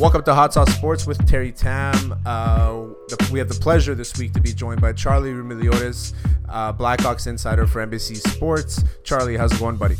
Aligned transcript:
Welcome 0.00 0.22
to 0.22 0.34
Hot 0.34 0.54
Sauce 0.54 0.74
Sports 0.74 1.06
with 1.06 1.28
Terry 1.28 1.52
Tam. 1.52 2.18
Uh, 2.24 2.86
we 3.30 3.38
have 3.38 3.50
the 3.50 3.58
pleasure 3.60 3.94
this 3.94 4.16
week 4.16 4.32
to 4.32 4.40
be 4.40 4.50
joined 4.54 4.80
by 4.80 4.94
Charlie 4.94 5.32
Roumeliotis, 5.32 6.14
uh, 6.48 6.72
Blackhawks 6.72 7.26
insider 7.26 7.66
for 7.66 7.86
NBC 7.86 8.16
Sports. 8.16 8.82
Charlie, 9.04 9.36
how's 9.36 9.52
it 9.52 9.58
going, 9.58 9.76
buddy? 9.76 9.96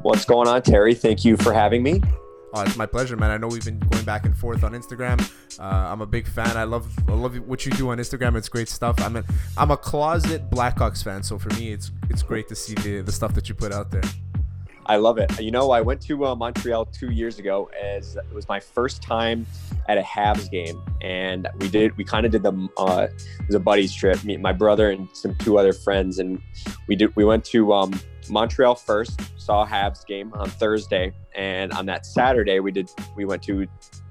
What's 0.00 0.24
going 0.24 0.48
on, 0.48 0.62
Terry? 0.62 0.94
Thank 0.94 1.22
you 1.22 1.36
for 1.36 1.52
having 1.52 1.82
me. 1.82 2.00
Oh, 2.54 2.62
it's 2.62 2.78
my 2.78 2.86
pleasure, 2.86 3.14
man. 3.14 3.30
I 3.30 3.36
know 3.36 3.48
we've 3.48 3.62
been 3.62 3.78
going 3.78 4.06
back 4.06 4.24
and 4.24 4.34
forth 4.34 4.64
on 4.64 4.72
Instagram. 4.72 5.20
Uh, 5.60 5.64
I'm 5.64 6.00
a 6.00 6.06
big 6.06 6.26
fan. 6.26 6.56
I 6.56 6.64
love 6.64 6.90
I 7.06 7.12
love 7.12 7.36
what 7.40 7.66
you 7.66 7.72
do 7.72 7.90
on 7.90 7.98
Instagram. 7.98 8.36
It's 8.36 8.48
great 8.48 8.70
stuff. 8.70 8.98
I'm 9.02 9.16
a, 9.16 9.24
I'm 9.58 9.70
a 9.70 9.76
closet 9.76 10.50
Blackhawks 10.50 11.04
fan, 11.04 11.22
so 11.22 11.38
for 11.38 11.50
me, 11.56 11.72
it's 11.72 11.90
it's 12.08 12.22
great 12.22 12.48
to 12.48 12.54
see 12.54 12.72
the, 12.72 13.02
the 13.02 13.12
stuff 13.12 13.34
that 13.34 13.50
you 13.50 13.54
put 13.54 13.70
out 13.70 13.90
there. 13.90 14.00
I 14.88 14.96
love 14.96 15.18
it. 15.18 15.40
You 15.40 15.50
know, 15.50 15.72
I 15.72 15.80
went 15.80 16.00
to 16.02 16.24
uh, 16.26 16.34
Montreal 16.36 16.86
two 16.86 17.10
years 17.10 17.38
ago 17.38 17.68
as 17.80 18.16
it 18.16 18.32
was 18.32 18.48
my 18.48 18.60
first 18.60 19.02
time 19.02 19.44
at 19.88 19.98
a 19.98 20.02
Habs 20.02 20.50
game, 20.50 20.80
and 21.00 21.48
we 21.58 21.68
did 21.68 21.96
we 21.96 22.04
kind 22.04 22.24
of 22.24 22.32
did 22.32 22.42
the 22.42 22.68
uh, 22.78 23.08
it 23.10 23.46
was 23.46 23.56
a 23.56 23.60
buddies 23.60 23.92
trip. 23.92 24.22
Me, 24.22 24.36
my 24.36 24.52
brother, 24.52 24.90
and 24.90 25.08
some 25.12 25.34
two 25.36 25.58
other 25.58 25.72
friends, 25.72 26.18
and 26.20 26.40
we 26.86 26.94
did 26.94 27.14
we 27.16 27.24
went 27.24 27.44
to 27.46 27.72
um, 27.72 28.00
Montreal 28.30 28.76
first, 28.76 29.20
saw 29.40 29.64
a 29.64 29.66
Habs 29.66 30.06
game 30.06 30.32
on 30.34 30.48
Thursday, 30.50 31.12
and 31.34 31.72
on 31.72 31.86
that 31.86 32.06
Saturday 32.06 32.60
we 32.60 32.70
did 32.70 32.88
we 33.16 33.24
went 33.24 33.42
to 33.44 33.66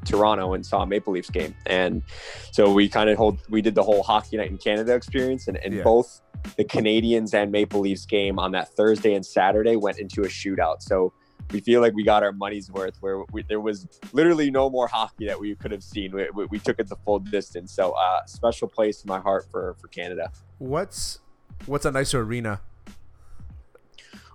Toronto 0.06 0.54
and 0.54 0.66
saw 0.66 0.82
a 0.82 0.86
Maple 0.86 1.14
Leafs 1.14 1.30
game, 1.30 1.56
and 1.66 2.04
so 2.52 2.72
we 2.72 2.90
kind 2.90 3.10
of 3.10 3.18
hold 3.18 3.40
we 3.50 3.62
did 3.62 3.76
the 3.76 3.84
whole 3.84 4.04
hockey 4.04 4.36
night 4.36 4.52
in 4.52 4.58
Canada 4.58 4.94
experience, 4.94 5.48
and, 5.48 5.58
and 5.58 5.74
yeah. 5.74 5.84
both 5.84 6.22
the 6.56 6.64
Canadiens 6.64 7.34
and 7.34 7.52
Maple 7.52 7.82
Leafs 7.82 8.06
game 8.06 8.40
on 8.40 8.52
that 8.52 8.70
Thursday 8.70 9.14
and 9.14 9.26
Saturday 9.26 9.76
went 9.76 10.00
into 10.00 10.22
a 10.22 10.28
shootout. 10.28 10.82
So 10.82 11.14
we 11.52 11.60
feel 11.60 11.82
like 11.82 11.94
we 11.94 12.04
got 12.04 12.24
our 12.24 12.32
money's 12.32 12.72
worth 12.72 12.98
where 13.02 13.24
we, 13.32 13.44
there 13.44 13.60
was 13.60 13.88
literally 14.14 14.50
no 14.50 14.70
more 14.70 14.88
hockey 14.88 15.28
that 15.28 15.40
we 15.40 15.54
could 15.56 15.72
have 15.72 15.84
seen. 15.84 16.12
We, 16.12 16.28
we, 16.34 16.46
we 16.46 16.60
took 16.60 16.80
it 16.80 16.88
the 16.88 16.96
full 16.96 17.20
distance. 17.20 17.72
So 17.72 17.92
uh, 17.92 18.26
special 18.26 18.68
place 18.68 19.04
in 19.04 19.08
my 19.08 19.20
heart 19.20 19.46
for, 19.52 19.76
for 19.80 19.88
Canada. 19.90 20.32
What's, 20.58 21.20
what's 21.66 21.86
a 21.86 21.92
nicer 21.92 22.22
arena? 22.22 22.62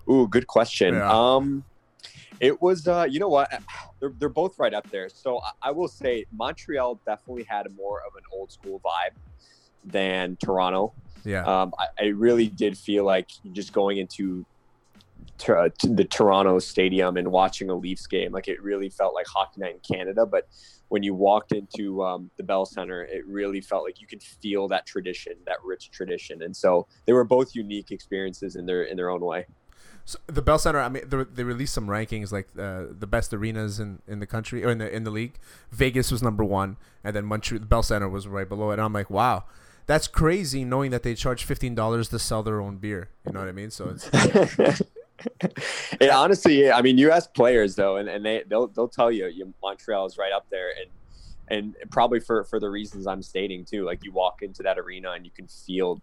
Ooh, 0.09 0.27
good 0.27 0.47
question. 0.47 0.95
Yeah. 0.95 1.11
Um, 1.11 1.63
it 2.39 2.61
was, 2.61 2.87
uh, 2.87 3.05
you 3.09 3.19
know 3.19 3.29
what? 3.29 3.51
They're, 3.99 4.13
they're 4.17 4.29
both 4.29 4.57
right 4.57 4.73
up 4.73 4.89
there. 4.89 5.09
So 5.09 5.39
I, 5.39 5.69
I 5.69 5.71
will 5.71 5.87
say 5.87 6.25
Montreal 6.31 6.99
definitely 7.05 7.43
had 7.43 7.67
more 7.75 8.01
of 8.07 8.15
an 8.15 8.23
old 8.33 8.51
school 8.51 8.81
vibe 8.83 9.15
than 9.83 10.37
Toronto. 10.37 10.93
Yeah. 11.23 11.43
Um, 11.45 11.73
I, 11.77 12.05
I, 12.05 12.07
really 12.07 12.47
did 12.47 12.77
feel 12.77 13.03
like 13.05 13.29
just 13.53 13.73
going 13.73 13.97
into 13.97 14.45
uh, 15.47 15.69
the 15.83 16.05
Toronto 16.05 16.59
Stadium 16.59 17.17
and 17.17 17.31
watching 17.31 17.69
a 17.69 17.75
Leafs 17.75 18.07
game, 18.07 18.31
like 18.31 18.47
it 18.47 18.61
really 18.61 18.89
felt 18.89 19.13
like 19.13 19.27
hockey 19.27 19.61
night 19.61 19.75
in 19.75 19.95
Canada. 19.95 20.25
But 20.25 20.47
when 20.89 21.03
you 21.03 21.13
walked 21.13 21.51
into 21.51 22.03
um, 22.03 22.29
the 22.37 22.43
Bell 22.43 22.65
Center, 22.65 23.03
it 23.03 23.25
really 23.25 23.61
felt 23.61 23.83
like 23.83 24.01
you 24.01 24.07
could 24.07 24.21
feel 24.21 24.67
that 24.67 24.85
tradition, 24.85 25.33
that 25.45 25.57
rich 25.63 25.89
tradition. 25.91 26.41
And 26.43 26.55
so 26.55 26.87
they 27.05 27.13
were 27.13 27.23
both 27.23 27.55
unique 27.55 27.91
experiences 27.91 28.55
in 28.55 28.65
their 28.65 28.83
in 28.83 28.97
their 28.97 29.09
own 29.09 29.21
way. 29.21 29.45
So 30.03 30.19
the 30.27 30.41
Bell 30.41 30.59
Center, 30.59 30.79
I 30.79 30.89
mean, 30.89 31.03
they 31.07 31.43
released 31.43 31.73
some 31.73 31.87
rankings 31.87 32.31
like 32.31 32.49
uh, 32.57 32.85
the 32.89 33.07
best 33.07 33.33
arenas 33.33 33.79
in, 33.79 34.01
in 34.07 34.19
the 34.19 34.25
country 34.25 34.65
or 34.65 34.71
in 34.71 34.79
the 34.79 34.93
in 34.93 35.03
the 35.03 35.11
league. 35.11 35.39
Vegas 35.71 36.11
was 36.11 36.21
number 36.21 36.43
one, 36.43 36.77
and 37.03 37.15
then 37.15 37.25
Montreal, 37.25 37.61
the 37.61 37.67
Bell 37.67 37.83
Center 37.83 38.09
was 38.09 38.27
right 38.27 38.49
below 38.49 38.71
it. 38.71 38.73
And 38.73 38.81
I'm 38.81 38.93
like, 38.93 39.09
wow, 39.09 39.45
that's 39.85 40.07
crazy 40.07 40.63
knowing 40.63 40.91
that 40.91 41.03
they 41.03 41.15
charge 41.15 41.43
fifteen 41.43 41.75
dollars 41.75 42.09
to 42.09 42.19
sell 42.19 42.43
their 42.43 42.61
own 42.61 42.77
beer. 42.77 43.09
You 43.25 43.33
know 43.33 43.39
what 43.39 43.49
I 43.49 43.53
mean? 43.53 43.71
So 43.71 43.89
it's. 43.89 44.09
it 45.99 46.09
honestly, 46.09 46.71
I 46.71 46.81
mean, 46.81 46.97
you 46.97 47.11
ask 47.11 47.33
players 47.33 47.75
though, 47.75 47.97
and, 47.97 48.09
and 48.09 48.25
they 48.25 48.43
they'll 48.47 48.67
they'll 48.67 48.87
tell 48.87 49.11
you, 49.11 49.27
you 49.27 49.53
Montreal 49.61 50.05
is 50.05 50.17
right 50.17 50.31
up 50.31 50.45
there, 50.49 50.69
and 50.79 50.89
and 51.51 51.75
probably 51.91 52.19
for 52.19 52.43
for 52.45 52.59
the 52.59 52.69
reasons 52.69 53.07
I'm 53.07 53.21
stating 53.21 53.65
too. 53.65 53.85
Like 53.85 54.03
you 54.03 54.11
walk 54.11 54.41
into 54.41 54.63
that 54.63 54.79
arena 54.79 55.11
and 55.11 55.25
you 55.25 55.31
can 55.31 55.47
feel, 55.47 56.01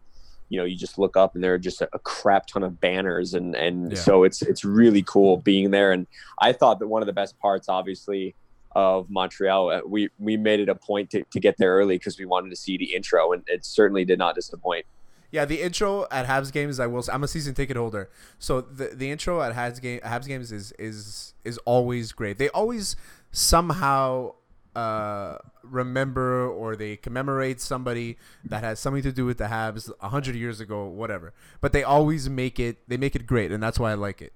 you 0.49 0.59
know, 0.59 0.65
you 0.65 0.77
just 0.77 0.99
look 0.99 1.17
up 1.17 1.35
and 1.35 1.43
there 1.43 1.55
are 1.55 1.59
just 1.59 1.81
a, 1.81 1.89
a 1.93 1.99
crap 1.99 2.47
ton 2.47 2.63
of 2.63 2.81
banners, 2.81 3.35
and 3.35 3.57
and 3.57 3.93
yeah. 3.93 3.99
so 3.99 4.25
it's 4.25 4.43
it's 4.43 4.65
really 4.65 5.03
cool 5.03 5.39
being 5.39 5.71
there. 5.71 5.93
And 5.93 6.07
I 6.41 6.53
thought 6.53 6.79
that 6.81 6.89
one 6.89 7.03
of 7.03 7.07
the 7.07 7.13
best 7.13 7.39
parts, 7.39 7.69
obviously 7.69 8.35
of 8.79 9.11
Montreal. 9.11 9.71
Uh, 9.71 9.81
we 9.85 10.09
we 10.21 10.37
made 10.37 10.61
it 10.61 10.69
a 10.69 10.75
point 10.75 11.11
to, 11.11 11.25
to 11.25 11.41
get 11.41 11.57
there 11.59 11.75
early 11.75 11.97
because 11.99 12.17
we 12.17 12.25
wanted 12.25 12.51
to 12.51 12.57
see 12.57 12.79
the 12.79 12.95
intro, 12.95 13.33
and 13.33 13.43
it 13.49 13.65
certainly 13.65 14.05
did 14.05 14.21
not 14.21 14.37
disappoint. 14.37 14.87
Yeah, 15.33 15.45
the 15.45 15.61
intro 15.61 16.07
at 16.13 16.27
Habs 16.27 16.53
games, 16.53 16.79
I 16.79 16.87
will. 16.87 17.05
I'm 17.13 17.25
a 17.25 17.29
season 17.29 17.55
ticket 17.55 17.77
holder, 17.77 18.09
so 18.39 18.61
the 18.61 18.91
the 18.95 19.11
intro 19.11 19.43
at 19.43 19.53
Habs 19.53 19.83
game 19.83 19.99
Habs 20.01 20.29
games 20.29 20.53
is 20.53 20.73
is 20.79 21.35
is 21.45 21.59
always 21.65 22.13
great. 22.13 22.39
They 22.39 22.51
always 22.51 22.95
somehow 23.33 24.35
uh, 24.77 25.39
remember 25.65 26.47
or 26.47 26.77
they 26.77 26.95
commemorate 26.97 27.61
somebody 27.61 28.17
that 28.45 28.63
has 28.63 28.79
something 28.79 29.03
to 29.03 29.11
do 29.11 29.27
with 29.27 29.39
the 29.39 29.47
Habs 29.47 29.91
hundred 30.01 30.37
years 30.37 30.61
ago, 30.61 30.87
whatever. 30.87 31.35
But 31.61 31.73
they 31.73 31.83
always 31.83 32.31
make 32.31 32.61
it 32.61 32.89
they 32.89 32.97
make 32.97 33.17
it 33.17 33.27
great, 33.27 33.51
and 33.51 33.61
that's 33.61 33.81
why 33.81 33.91
I 33.91 33.95
like 33.95 34.23
it. 34.23 34.33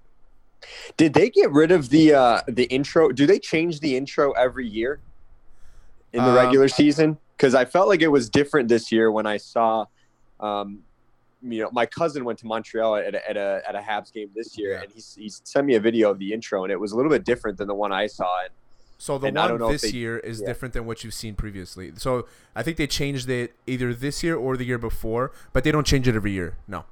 Did 0.97 1.13
they 1.13 1.29
get 1.29 1.51
rid 1.51 1.71
of 1.71 1.89
the 1.89 2.13
uh, 2.13 2.41
the 2.47 2.63
intro? 2.65 3.11
Do 3.11 3.25
they 3.25 3.39
change 3.39 3.79
the 3.79 3.95
intro 3.97 4.31
every 4.31 4.67
year 4.67 4.99
in 6.11 6.23
the 6.23 6.29
um, 6.29 6.35
regular 6.35 6.67
season? 6.67 7.17
Because 7.37 7.55
I 7.55 7.65
felt 7.65 7.87
like 7.87 8.01
it 8.01 8.07
was 8.07 8.29
different 8.29 8.69
this 8.69 8.91
year 8.91 9.11
when 9.11 9.25
I 9.25 9.37
saw, 9.37 9.85
um, 10.39 10.79
you 11.41 11.61
know, 11.61 11.69
my 11.71 11.85
cousin 11.85 12.23
went 12.23 12.39
to 12.39 12.45
Montreal 12.45 12.95
at 12.95 13.15
a, 13.15 13.29
at 13.29 13.37
a, 13.37 13.61
at 13.67 13.75
a 13.75 13.79
Habs 13.79 14.13
game 14.13 14.29
this 14.35 14.57
year, 14.57 14.73
yeah. 14.73 14.81
and 14.83 14.91
he, 14.91 15.01
he 15.23 15.29
sent 15.29 15.65
me 15.65 15.75
a 15.75 15.79
video 15.79 16.11
of 16.11 16.19
the 16.19 16.31
intro, 16.31 16.63
and 16.63 16.71
it 16.71 16.79
was 16.79 16.91
a 16.91 16.95
little 16.95 17.11
bit 17.11 17.25
different 17.25 17.57
than 17.57 17.67
the 17.67 17.75
one 17.75 17.91
I 17.91 18.07
saw. 18.07 18.43
And, 18.43 18.49
so 18.97 19.17
the 19.17 19.31
one 19.31 19.57
this 19.69 19.81
they, 19.81 19.89
year 19.89 20.17
is 20.19 20.39
yeah. 20.39 20.47
different 20.47 20.73
than 20.73 20.85
what 20.85 21.03
you've 21.03 21.13
seen 21.13 21.35
previously. 21.35 21.91
So 21.97 22.25
I 22.55 22.63
think 22.63 22.77
they 22.77 22.87
changed 22.87 23.29
it 23.29 23.53
either 23.67 23.93
this 23.93 24.23
year 24.23 24.37
or 24.37 24.55
the 24.55 24.63
year 24.63 24.77
before, 24.77 25.33
but 25.51 25.65
they 25.65 25.71
don't 25.71 25.85
change 25.85 26.07
it 26.07 26.15
every 26.15 26.31
year. 26.31 26.55
No. 26.69 26.85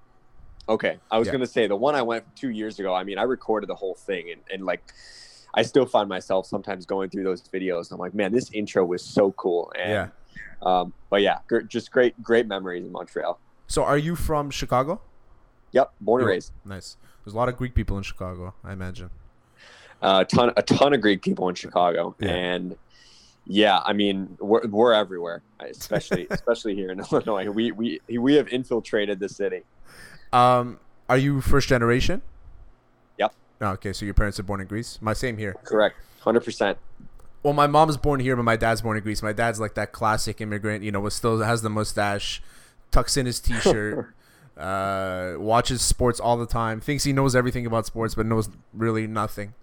Okay, 0.69 0.97
I 1.09 1.17
was 1.17 1.27
yeah. 1.27 1.33
gonna 1.33 1.47
say 1.47 1.67
the 1.67 1.75
one 1.75 1.95
I 1.95 2.01
went 2.01 2.23
two 2.35 2.49
years 2.49 2.79
ago. 2.79 2.93
I 2.93 3.03
mean, 3.03 3.17
I 3.17 3.23
recorded 3.23 3.67
the 3.67 3.75
whole 3.75 3.95
thing, 3.95 4.31
and, 4.31 4.41
and 4.51 4.65
like, 4.65 4.81
I 5.53 5.63
still 5.63 5.85
find 5.85 6.07
myself 6.07 6.45
sometimes 6.45 6.85
going 6.85 7.09
through 7.09 7.23
those 7.23 7.41
videos. 7.41 7.91
I'm 7.91 7.97
like, 7.97 8.13
man, 8.13 8.31
this 8.31 8.51
intro 8.51 8.85
was 8.85 9.03
so 9.03 9.31
cool. 9.33 9.71
And, 9.77 9.91
yeah. 9.91 10.07
Um, 10.61 10.93
but 11.09 11.21
yeah, 11.21 11.39
gr- 11.47 11.61
just 11.61 11.91
great, 11.91 12.21
great 12.21 12.47
memories 12.47 12.85
in 12.85 12.91
Montreal. 12.91 13.39
So, 13.67 13.83
are 13.83 13.97
you 13.97 14.15
from 14.15 14.49
Chicago? 14.51 15.01
Yep, 15.71 15.93
born 16.01 16.21
and 16.21 16.29
raised. 16.29 16.51
Nice. 16.65 16.97
There's 17.23 17.33
a 17.33 17.37
lot 17.37 17.49
of 17.49 17.57
Greek 17.57 17.73
people 17.73 17.97
in 17.97 18.03
Chicago, 18.03 18.53
I 18.63 18.73
imagine. 18.73 19.09
Uh, 20.01 20.23
a 20.23 20.25
ton, 20.25 20.51
a 20.57 20.63
ton 20.63 20.93
of 20.93 21.01
Greek 21.01 21.21
people 21.21 21.47
in 21.47 21.55
Chicago, 21.55 22.15
yeah. 22.19 22.29
and 22.29 22.75
yeah, 23.45 23.79
I 23.85 23.93
mean, 23.93 24.35
we're, 24.39 24.65
we're 24.67 24.93
everywhere, 24.93 25.43
especially 25.59 26.27
especially 26.31 26.75
here 26.75 26.91
in 26.91 26.99
Illinois. 26.99 27.49
We 27.49 27.71
we 27.71 27.99
we 28.17 28.33
have 28.35 28.47
infiltrated 28.47 29.19
the 29.19 29.29
city. 29.29 29.61
Um, 30.33 30.79
are 31.09 31.17
you 31.17 31.41
first 31.41 31.67
generation? 31.67 32.21
Yep. 33.17 33.33
Oh, 33.61 33.67
okay, 33.71 33.93
so 33.93 34.05
your 34.05 34.13
parents 34.13 34.39
are 34.39 34.43
born 34.43 34.61
in 34.61 34.67
Greece. 34.67 34.97
My 35.01 35.13
same 35.13 35.37
here. 35.37 35.55
Correct. 35.63 35.97
Hundred 36.21 36.41
percent. 36.41 36.77
Well, 37.43 37.53
my 37.53 37.67
mom's 37.67 37.97
born 37.97 38.19
here, 38.19 38.35
but 38.35 38.43
my 38.43 38.55
dad's 38.55 38.81
born 38.81 38.97
in 38.97 39.03
Greece. 39.03 39.23
My 39.23 39.33
dad's 39.33 39.59
like 39.59 39.73
that 39.73 39.91
classic 39.91 40.41
immigrant, 40.41 40.83
you 40.83 40.91
know, 40.91 40.99
was 40.99 41.15
still 41.15 41.39
has 41.39 41.63
the 41.63 41.69
mustache, 41.69 42.41
tucks 42.91 43.17
in 43.17 43.25
his 43.25 43.39
t-shirt, 43.39 44.13
uh, 44.57 45.33
watches 45.37 45.81
sports 45.81 46.19
all 46.19 46.37
the 46.37 46.45
time, 46.45 46.79
thinks 46.79 47.03
he 47.03 47.13
knows 47.13 47.35
everything 47.35 47.65
about 47.65 47.87
sports, 47.87 48.13
but 48.13 48.27
knows 48.27 48.49
really 48.73 49.07
nothing. 49.07 49.55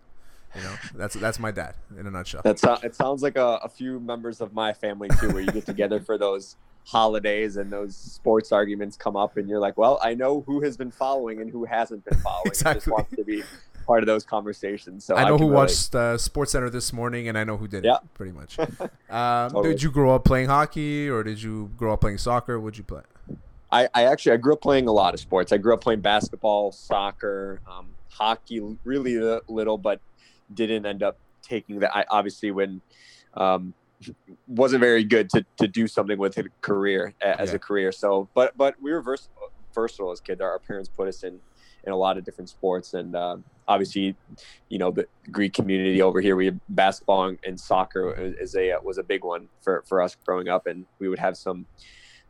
You 0.57 0.63
know, 0.63 0.75
that's 0.95 1.15
that's 1.15 1.39
my 1.39 1.51
dad 1.51 1.75
in 1.99 2.07
a 2.07 2.11
nutshell. 2.11 2.41
That's 2.43 2.65
it 2.83 2.97
sounds 2.97 3.23
like 3.23 3.37
a, 3.37 3.61
a 3.63 3.69
few 3.69 4.01
members 4.01 4.41
of 4.41 4.53
my 4.53 4.73
family 4.73 5.09
too, 5.21 5.31
where 5.31 5.43
you 5.43 5.53
get 5.53 5.67
together 5.67 6.01
for 6.01 6.19
those 6.19 6.57
holidays 6.85 7.57
and 7.57 7.71
those 7.71 7.95
sports 7.95 8.51
arguments 8.51 8.97
come 8.97 9.15
up 9.15 9.37
and 9.37 9.49
you're 9.49 9.59
like 9.59 9.77
well 9.77 9.99
i 10.03 10.15
know 10.15 10.41
who 10.47 10.63
has 10.63 10.77
been 10.77 10.91
following 10.91 11.41
and 11.41 11.51
who 11.51 11.65
hasn't 11.65 12.03
been 12.05 12.19
following 12.21 12.47
exactly. 12.47 12.75
just 12.77 12.89
wants 12.89 13.15
to 13.15 13.23
be 13.25 13.43
part 13.87 14.03
of 14.03 14.07
those 14.07 14.25
conversations 14.25 15.05
so 15.05 15.15
i 15.15 15.29
know 15.29 15.35
I 15.35 15.39
who 15.39 15.45
really... 15.45 15.55
watched 15.55 15.95
uh, 15.95 16.17
sports 16.17 16.53
center 16.53 16.71
this 16.71 16.93
morning 16.93 17.29
and 17.29 17.37
i 17.37 17.45
know 17.45 17.59
who 17.59 17.69
did 17.69 17.85
yeah. 17.85 17.99
pretty 18.15 18.33
much 18.33 18.59
um, 18.59 18.69
totally. 19.51 19.71
did 19.71 19.83
you 19.83 19.91
grow 19.91 20.15
up 20.15 20.25
playing 20.25 20.49
hockey 20.49 21.11
or 21.11 21.23
did 21.23 21.43
you 21.43 21.71
grow 21.77 21.93
up 21.93 22.01
playing 22.01 22.19
soccer 22.19 22.59
what'd 22.59 22.79
you 22.79 22.85
play 22.85 23.03
I, 23.71 23.89
I, 23.95 24.05
actually 24.05 24.33
i 24.33 24.37
grew 24.39 24.55
up 24.55 24.63
playing 24.63 24.89
a 24.89 24.93
lot 24.93 25.13
of 25.13 25.21
sports 25.21 25.53
i 25.53 25.59
grew 25.59 25.75
up 25.75 25.83
playing 25.83 26.01
basketball 26.01 26.73
soccer 26.73 27.61
um, 27.71 27.89
hockey 28.11 28.63
really 28.85 29.41
little 29.47 29.77
but 29.77 30.01
didn't 30.55 30.87
end 30.87 31.03
up 31.03 31.19
taking 31.43 31.81
that 31.81 31.95
i 31.95 32.07
obviously 32.11 32.51
when 32.51 32.81
um, 33.35 33.75
wasn't 34.47 34.81
very 34.81 35.05
good 35.05 35.31
to, 35.31 35.45
to 35.57 35.69
do 35.69 35.87
something 35.87 36.19
with 36.19 36.39
a 36.39 36.45
career 36.61 37.15
as 37.21 37.51
yeah. 37.51 37.57
a 37.57 37.59
career. 37.59 37.93
So, 37.93 38.29
but 38.35 38.57
but 38.57 38.75
we 38.81 38.93
were 38.93 39.03
versatile, 39.03 39.51
versatile 39.75 40.13
as 40.13 40.21
kids. 40.21 40.41
Our 40.41 40.59
parents 40.59 40.89
put 40.89 41.09
us 41.09 41.23
in 41.23 41.41
in 41.85 41.93
a 41.93 41.97
lot 41.97 42.19
of 42.19 42.25
different 42.25 42.51
sports, 42.51 42.95
and 42.95 43.15
uh, 43.15 43.37
obviously, 43.67 44.17
you 44.69 44.79
know, 44.79 44.91
the 44.91 45.07
Greek 45.31 45.53
community 45.53 46.03
over 46.03 46.21
here, 46.21 46.37
we 46.37 46.47
have 46.47 46.59
basketball 46.69 47.35
and 47.45 47.59
soccer 47.59 48.13
is 48.39 48.55
a 48.57 48.75
was 48.83 48.99
a 48.99 49.03
big 49.03 49.25
one 49.25 49.49
for 49.63 49.85
for 49.87 50.03
us 50.03 50.17
growing 50.25 50.49
up, 50.49 50.67
and 50.67 50.87
we 50.99 51.09
would 51.09 51.19
have 51.19 51.37
some 51.37 51.67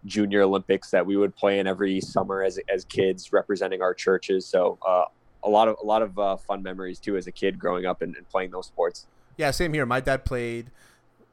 junior 0.04 0.42
Olympics 0.42 0.90
that 0.90 1.04
we 1.04 1.16
would 1.16 1.34
play 1.34 1.58
in 1.58 1.66
every 1.66 2.00
summer 2.00 2.42
as 2.42 2.58
as 2.72 2.84
kids, 2.84 3.32
representing 3.32 3.82
our 3.82 3.94
churches. 3.94 4.46
So. 4.46 4.78
Uh, 4.86 5.04
a 5.44 5.48
lot 5.48 5.68
of 5.68 5.76
a 5.80 5.86
lot 5.86 6.02
of 6.02 6.18
uh, 6.18 6.36
fun 6.36 6.64
memories 6.64 6.98
too 6.98 7.16
as 7.16 7.28
a 7.28 7.32
kid 7.32 7.60
growing 7.60 7.86
up 7.86 8.02
and, 8.02 8.16
and 8.16 8.28
playing 8.28 8.50
those 8.50 8.66
sports. 8.66 9.06
Yeah, 9.36 9.52
same 9.52 9.72
here. 9.72 9.86
My 9.86 10.00
dad 10.00 10.24
played 10.24 10.72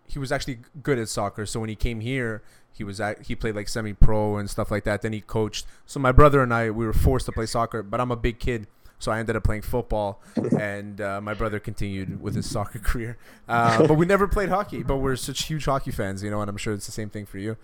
he 0.08 0.20
was 0.20 0.32
actually 0.32 0.60
good 0.82 1.00
at 1.00 1.10
soccer. 1.10 1.46
So 1.46 1.60
when 1.60 1.70
he 1.70 1.76
came 1.76 2.00
here, 2.00 2.44
he 2.72 2.84
was 2.84 3.00
at, 3.00 3.24
he 3.24 3.36
played 3.36 3.56
like 3.56 3.68
semi 3.68 3.94
pro 3.94 4.38
and 4.38 4.50
stuff 4.50 4.70
like 4.72 4.84
that. 4.84 5.02
Then 5.02 5.14
he 5.14 5.22
coached. 5.22 5.66
So 5.86 6.00
my 6.00 6.12
brother 6.12 6.42
and 6.42 6.54
I 6.54 6.70
we 6.70 6.86
were 6.86 6.94
forced 6.94 7.26
to 7.28 7.32
play 7.32 7.46
soccer, 7.46 7.84
but 7.84 8.00
I'm 8.00 8.12
a 8.12 8.16
big 8.16 8.40
kid. 8.40 8.68
So 8.98 9.12
I 9.12 9.20
ended 9.20 9.36
up 9.36 9.44
playing 9.44 9.64
football, 9.64 10.22
and 10.60 11.02
uh, 11.02 11.20
my 11.20 11.34
brother 11.34 11.60
continued 11.60 12.22
with 12.22 12.34
his 12.34 12.50
soccer 12.50 12.80
career. 12.84 13.18
Uh, 13.48 13.86
but 13.86 13.96
we 13.96 14.06
never 14.06 14.28
played 14.28 14.50
hockey. 14.50 14.84
But 14.84 14.98
we're 14.98 15.18
such 15.18 15.44
huge 15.44 15.66
hockey 15.66 15.92
fans, 15.92 16.24
you 16.24 16.32
know, 16.32 16.42
and 16.42 16.50
I'm 16.50 16.58
sure 16.58 16.74
it's 16.74 16.86
the 16.86 16.94
same 16.94 17.10
thing 17.10 17.26
for 17.26 17.38
you. 17.38 17.58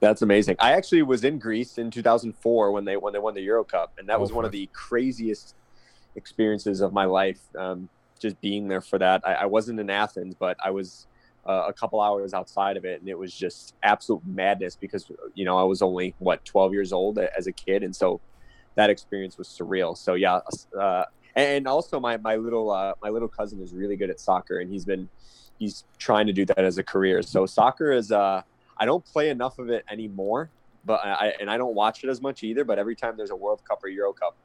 That's 0.00 0.22
amazing. 0.22 0.56
I 0.58 0.72
actually 0.72 1.02
was 1.02 1.24
in 1.24 1.38
Greece 1.38 1.78
in 1.78 1.90
2004 1.90 2.72
when 2.72 2.84
they 2.84 2.96
when 2.96 3.12
they 3.12 3.18
won 3.18 3.34
the 3.34 3.42
Euro 3.42 3.64
Cup, 3.64 3.92
and 3.98 4.08
that 4.08 4.16
Oh, 4.16 4.20
was 4.20 4.32
one 4.32 4.44
of 4.44 4.50
the 4.50 4.68
craziest 4.72 5.54
experiences 6.16 6.80
of 6.80 6.92
my 6.92 7.04
life. 7.04 7.40
Um, 7.56 7.88
just 8.18 8.40
being 8.40 8.68
there 8.68 8.80
for 8.80 8.98
that. 8.98 9.20
I, 9.26 9.34
I 9.34 9.46
wasn't 9.46 9.80
in 9.80 9.90
Athens, 9.90 10.34
but 10.38 10.56
I 10.64 10.70
was 10.70 11.06
uh, 11.46 11.64
a 11.68 11.72
couple 11.72 12.00
hours 12.00 12.34
outside 12.34 12.76
of 12.76 12.84
it, 12.84 13.00
and 13.00 13.08
it 13.08 13.18
was 13.18 13.34
just 13.34 13.74
absolute 13.82 14.22
madness 14.26 14.76
because 14.76 15.10
you 15.34 15.44
know 15.44 15.58
I 15.58 15.64
was 15.64 15.82
only 15.82 16.14
what 16.18 16.44
12 16.44 16.72
years 16.72 16.92
old 16.92 17.18
as 17.18 17.46
a 17.46 17.52
kid, 17.52 17.82
and 17.82 17.94
so 17.94 18.20
that 18.74 18.90
experience 18.90 19.36
was 19.38 19.48
surreal. 19.48 19.96
So 19.96 20.14
yeah, 20.14 20.40
uh, 20.78 21.04
and 21.34 21.66
also 21.66 21.98
my 21.98 22.16
my 22.16 22.36
little 22.36 22.70
uh, 22.70 22.94
my 23.02 23.08
little 23.08 23.28
cousin 23.28 23.60
is 23.60 23.72
really 23.72 23.96
good 23.96 24.10
at 24.10 24.20
soccer, 24.20 24.60
and 24.60 24.70
he's 24.70 24.84
been 24.84 25.08
he's 25.58 25.84
trying 25.98 26.26
to 26.26 26.32
do 26.32 26.44
that 26.46 26.60
as 26.60 26.78
a 26.78 26.82
career. 26.82 27.22
So 27.22 27.46
soccer 27.46 27.92
is 27.92 28.12
uh, 28.12 28.42
I 28.76 28.84
don't 28.84 29.04
play 29.04 29.30
enough 29.30 29.58
of 29.58 29.68
it 29.68 29.84
anymore, 29.90 30.50
but 30.84 31.00
I 31.04 31.34
and 31.40 31.50
I 31.50 31.56
don't 31.56 31.74
watch 31.74 32.04
it 32.04 32.10
as 32.10 32.20
much 32.20 32.42
either. 32.42 32.64
But 32.64 32.78
every 32.78 32.94
time 32.94 33.16
there's 33.16 33.30
a 33.30 33.36
World 33.36 33.62
Cup 33.68 33.82
or 33.82 33.88
Euro 33.88 34.12
Cup 34.12 34.36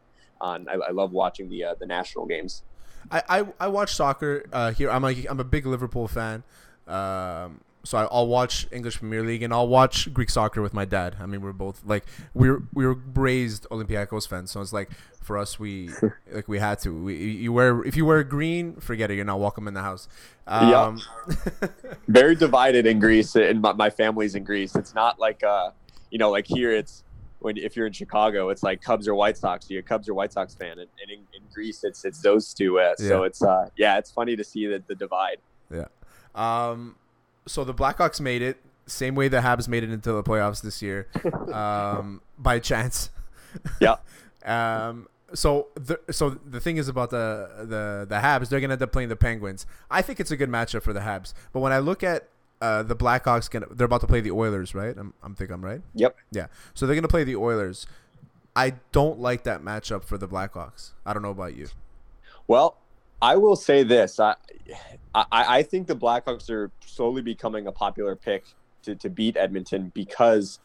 on, 0.41 0.67
I, 0.67 0.73
I 0.73 0.91
love 0.91 1.11
watching 1.11 1.49
the 1.49 1.63
uh, 1.63 1.75
the 1.79 1.85
national 1.85 2.25
games. 2.25 2.63
I, 3.09 3.23
I, 3.29 3.45
I 3.59 3.67
watch 3.67 3.93
soccer 3.93 4.43
uh, 4.51 4.71
here. 4.71 4.89
I'm 4.89 5.05
a, 5.05 5.25
I'm 5.29 5.39
a 5.39 5.43
big 5.43 5.65
Liverpool 5.65 6.07
fan. 6.07 6.43
Um, 6.87 7.61
so 7.83 7.97
I, 7.97 8.03
I'll 8.11 8.27
watch 8.27 8.67
English 8.71 8.97
Premier 8.99 9.23
League 9.23 9.43
and 9.43 9.53
I'll 9.53 9.67
watch 9.67 10.13
Greek 10.13 10.29
soccer 10.29 10.61
with 10.61 10.73
my 10.73 10.83
dad. 10.83 11.15
I 11.21 11.25
mean, 11.25 11.41
we're 11.41 11.53
both 11.53 11.81
like 11.85 12.05
we 12.33 12.49
were 12.51 12.63
we 12.73 12.85
were 12.85 12.95
raised 13.13 13.65
Olympiacos 13.71 14.27
fans, 14.27 14.51
so 14.51 14.59
it's 14.61 14.73
like 14.73 14.89
for 15.21 15.37
us 15.37 15.57
we 15.57 15.89
like 16.31 16.47
we 16.49 16.59
had 16.59 16.79
to. 16.79 16.91
We, 16.91 17.15
you 17.15 17.53
wear 17.53 17.81
if 17.83 17.95
you 17.95 18.05
wear 18.05 18.23
green, 18.23 18.75
forget 18.75 19.09
it. 19.09 19.15
You're 19.15 19.25
not 19.25 19.39
welcome 19.39 19.67
in 19.67 19.73
the 19.73 19.83
house. 19.83 20.07
Um, 20.47 21.01
Very 22.07 22.35
divided 22.35 22.85
in 22.85 22.99
Greece, 22.99 23.35
and 23.35 23.61
my, 23.61 23.73
my 23.73 23.89
family's 23.89 24.35
in 24.35 24.43
Greece. 24.43 24.75
It's 24.75 24.93
not 24.93 25.19
like 25.19 25.43
uh, 25.43 25.71
you 26.11 26.17
know, 26.17 26.29
like 26.29 26.47
here 26.47 26.71
it's 26.73 27.03
when 27.39 27.55
if 27.57 27.77
you're 27.77 27.87
in 27.87 27.93
Chicago, 27.93 28.49
it's 28.49 28.63
like 28.63 28.81
Cubs 28.81 29.07
or 29.07 29.15
White 29.15 29.37
Sox. 29.37 29.69
You're 29.69 29.79
a 29.79 29.83
Cubs 29.83 30.09
or 30.09 30.13
White 30.13 30.33
Sox 30.33 30.55
fan, 30.55 30.71
and, 30.79 30.89
and 31.01 31.09
in, 31.09 31.19
in 31.33 31.41
Greece, 31.53 31.83
it's 31.85 32.03
it's 32.03 32.21
those 32.21 32.53
two. 32.53 32.79
Uh, 32.79 32.95
So 32.97 33.21
Yeah. 33.21 33.27
it's 33.27 33.41
uh, 33.41 33.69
yeah, 33.77 33.97
it's 33.97 34.11
funny 34.11 34.35
to 34.35 34.43
see 34.43 34.67
the, 34.67 34.83
the 34.87 34.95
divide. 34.95 35.37
Um, 36.37 36.95
so 37.47 37.63
the 37.63 37.73
Blackhawks 37.73 38.21
made 38.21 38.41
it 38.41 38.57
same 38.87 39.15
way 39.15 39.27
the 39.27 39.41
Habs 39.41 39.67
made 39.67 39.83
it 39.83 39.91
into 39.91 40.11
the 40.11 40.23
playoffs 40.23 40.61
this 40.61 40.81
year, 40.81 41.07
um, 41.53 42.21
by 42.37 42.59
chance. 42.59 43.09
Yeah. 43.81 43.95
um. 44.45 45.07
So 45.33 45.69
the 45.73 45.99
so 46.11 46.29
the 46.29 46.59
thing 46.59 46.77
is 46.77 46.89
about 46.89 47.09
the 47.09 47.49
the 47.59 48.05
the 48.07 48.15
Habs, 48.17 48.49
they're 48.49 48.59
gonna 48.59 48.73
end 48.73 48.81
up 48.83 48.91
playing 48.91 49.09
the 49.09 49.15
Penguins. 49.15 49.65
I 49.89 50.03
think 50.03 50.19
it's 50.19 50.29
a 50.29 50.37
good 50.37 50.49
matchup 50.49 50.83
for 50.83 50.93
the 50.93 50.99
Habs. 50.99 51.33
But 51.53 51.61
when 51.61 51.71
I 51.71 51.79
look 51.79 52.03
at 52.03 52.27
uh, 52.61 52.83
the 52.83 52.95
Blackhawks, 52.95 53.49
gonna 53.49 53.65
they're 53.71 53.85
about 53.85 54.01
to 54.01 54.07
play 54.07 54.21
the 54.21 54.31
Oilers, 54.31 54.75
right? 54.75 54.95
I'm 54.95 55.13
I'm 55.23 55.33
think 55.33 55.49
I'm 55.49 55.63
right. 55.63 55.81
Yep. 55.95 56.17
Yeah. 56.31 56.47
So 56.75 56.85
they're 56.85 56.95
gonna 56.95 57.07
play 57.07 57.23
the 57.23 57.37
Oilers. 57.37 57.87
I 58.55 58.73
don't 58.91 59.19
like 59.19 59.43
that 59.43 59.61
matchup 59.63 60.03
for 60.03 60.17
the 60.19 60.27
Blackhawks. 60.27 60.91
I 61.05 61.13
don't 61.13 61.23
know 61.23 61.31
about 61.31 61.55
you. 61.55 61.69
Well, 62.47 62.77
I 63.21 63.35
will 63.35 63.55
say 63.55 63.83
this: 63.83 64.19
I, 64.19 64.35
I, 65.13 65.25
I 65.31 65.63
think 65.63 65.87
the 65.87 65.95
Blackhawks 65.95 66.49
are 66.49 66.71
slowly 66.85 67.21
becoming 67.21 67.67
a 67.67 67.71
popular 67.71 68.15
pick 68.15 68.45
to, 68.83 68.95
to 68.95 69.09
beat 69.09 69.37
Edmonton 69.37 69.91
because 69.93 70.59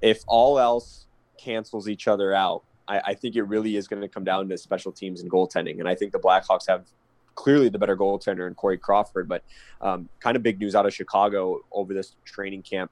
if 0.00 0.22
all 0.26 0.58
else 0.58 1.06
cancels 1.38 1.88
each 1.88 2.08
other 2.08 2.34
out, 2.34 2.64
I, 2.88 3.00
I 3.06 3.14
think 3.14 3.36
it 3.36 3.42
really 3.42 3.76
is 3.76 3.88
going 3.88 4.02
to 4.02 4.08
come 4.08 4.24
down 4.24 4.48
to 4.48 4.58
special 4.58 4.92
teams 4.92 5.20
and 5.20 5.30
goaltending. 5.30 5.78
And 5.78 5.88
I 5.88 5.94
think 5.94 6.12
the 6.12 6.18
Blackhawks 6.18 6.66
have 6.68 6.86
clearly 7.34 7.68
the 7.68 7.78
better 7.78 7.96
goaltender 7.96 8.46
in 8.46 8.54
Corey 8.54 8.78
Crawford. 8.78 9.28
But 9.28 9.42
um, 9.80 10.08
kind 10.20 10.36
of 10.36 10.42
big 10.42 10.58
news 10.58 10.74
out 10.74 10.86
of 10.86 10.94
Chicago 10.94 11.60
over 11.72 11.94
this 11.94 12.16
training 12.24 12.62
camp 12.62 12.90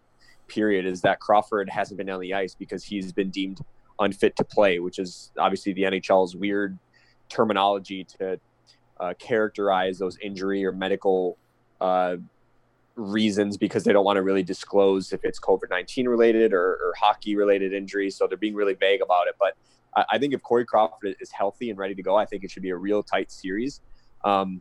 period 0.49 0.85
is 0.85 1.00
that 1.02 1.20
Crawford 1.20 1.69
hasn't 1.69 1.99
been 1.99 2.11
on 2.11 2.20
the 2.20 2.35
ice 2.35 2.55
because 2.55 2.85
he's 2.85 3.12
been 3.12 3.31
deemed 3.31 3.61
unfit 3.99 4.37
to 4.37 4.44
play, 4.44 4.79
which 4.79 4.99
is 4.99 5.31
obviously 5.38 5.73
the 5.73 5.82
NHL's 5.82 6.35
weird 6.35 6.79
terminology 7.29 8.05
to 8.19 8.41
uh, 9.00 9.14
characterize 9.19 9.99
those 9.99 10.17
injury 10.19 10.64
or 10.64 10.73
medical 10.73 11.37
uh, 11.81 12.17
reasons 12.97 13.56
because 13.56 13.85
they 13.85 13.93
don't 13.93 14.05
want 14.05 14.17
to 14.17 14.23
really 14.23 14.43
disclose 14.43 15.12
if 15.12 15.25
it's 15.25 15.41
COVID 15.41 15.70
19 15.70 16.08
related 16.08 16.52
or, 16.52 16.61
or 16.75 16.93
hockey 17.00 17.35
related 17.35 17.73
injuries. 17.73 18.17
So 18.17 18.26
they're 18.26 18.37
being 18.37 18.55
really 18.55 18.75
vague 18.75 19.00
about 19.00 19.26
it. 19.26 19.37
But 19.41 19.56
I, 19.97 20.05
I 20.12 20.19
think 20.19 20.35
if 20.35 20.43
Corey 20.43 20.64
Crawford 20.67 21.17
is 21.20 21.31
healthy 21.32 21.70
and 21.70 21.79
ready 21.79 21.94
to 21.94 22.02
go, 22.02 22.14
I 22.17 22.26
think 22.26 22.44
it 22.44 22.50
should 22.50 22.62
be 22.62 22.70
a 22.70 22.76
real 22.76 23.02
tight 23.02 23.32
series. 23.32 23.81
Um, 24.25 24.61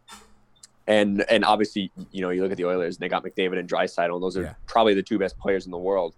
and 0.88 1.24
and 1.30 1.44
obviously, 1.46 1.92
you 2.12 2.22
know, 2.22 2.30
you 2.30 2.42
look 2.42 2.52
at 2.52 2.58
the 2.58 2.66
Oilers 2.66 2.96
and 2.96 3.02
they 3.02 3.10
got 3.10 3.24
McDavid 3.24 3.60
and 3.60 3.70
Draisaitl, 3.70 4.14
and 4.14 4.24
those 4.24 4.38
are 4.38 4.44
Yeah. 4.44 4.54
probably 4.66 4.94
the 4.96 5.04
two 5.04 5.20
best 5.20 5.38
players 5.38 5.66
in 5.66 5.72
the 5.72 5.78
world 5.78 6.16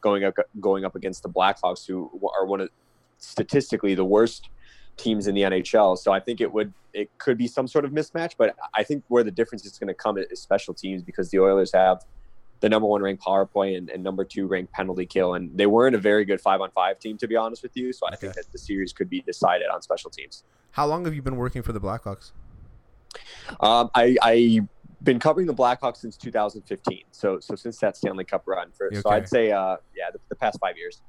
going 0.00 0.24
up 0.24 0.34
going 0.60 0.84
up 0.84 0.94
against 0.94 1.22
the 1.22 1.28
Blackhawks, 1.28 1.86
who 1.86 2.10
are 2.38 2.46
one 2.46 2.60
of 2.60 2.70
statistically 3.18 3.94
the 3.94 4.04
worst 4.04 4.48
teams 4.96 5.26
in 5.26 5.34
the 5.34 5.42
NHL. 5.42 5.98
So 5.98 6.12
I 6.12 6.20
think 6.20 6.40
it 6.40 6.52
would 6.52 6.72
it 6.92 7.10
could 7.18 7.36
be 7.36 7.48
some 7.48 7.66
sort 7.66 7.84
of 7.84 7.90
mismatch, 7.90 8.34
but 8.38 8.54
I 8.74 8.84
think 8.84 9.04
where 9.08 9.24
the 9.24 9.30
difference 9.30 9.64
is 9.64 9.78
going 9.78 9.88
to 9.88 9.94
come 9.94 10.16
is 10.16 10.40
special 10.40 10.74
teams 10.74 11.02
because 11.02 11.30
the 11.30 11.40
Oilers 11.40 11.72
have 11.74 12.04
the 12.60 12.68
number 12.68 12.86
one 12.86 13.02
ranked 13.02 13.22
power 13.22 13.44
play 13.44 13.74
and, 13.74 13.90
and 13.90 14.02
number 14.02 14.24
two 14.24 14.46
ranked 14.46 14.72
penalty 14.72 15.04
kill, 15.04 15.34
and 15.34 15.56
they 15.56 15.66
weren't 15.66 15.94
a 15.94 15.98
very 15.98 16.24
good 16.24 16.40
five 16.40 16.60
on 16.60 16.70
five 16.70 16.98
team 16.98 17.18
to 17.18 17.26
be 17.26 17.36
honest 17.36 17.62
with 17.62 17.76
you. 17.76 17.92
So 17.92 18.06
I 18.06 18.16
think 18.16 18.34
that 18.34 18.50
the 18.52 18.58
series 18.58 18.92
could 18.92 19.10
be 19.10 19.20
decided 19.20 19.68
on 19.72 19.82
special 19.82 20.10
teams. 20.10 20.44
How 20.70 20.86
long 20.86 21.04
have 21.04 21.14
you 21.14 21.22
been 21.22 21.36
working 21.36 21.62
for 21.62 21.72
the 21.72 21.80
Blackhawks? 21.80 22.32
Um, 23.60 23.90
I 23.94 24.16
I 24.22 24.60
been 25.02 25.18
covering 25.18 25.46
the 25.46 25.54
Blackhawks 25.54 25.98
since 25.98 26.16
2015, 26.16 27.02
so 27.10 27.38
so 27.40 27.54
since 27.54 27.78
that 27.78 27.96
Stanley 27.96 28.24
Cup 28.24 28.44
run. 28.46 28.70
For, 28.72 28.90
So 28.94 29.10
I'd 29.10 29.28
say 29.28 29.52
uh, 29.52 29.76
yeah, 29.96 30.10
the, 30.12 30.18
the 30.28 30.36
past 30.36 30.58
five 30.60 30.76
years. 30.76 31.02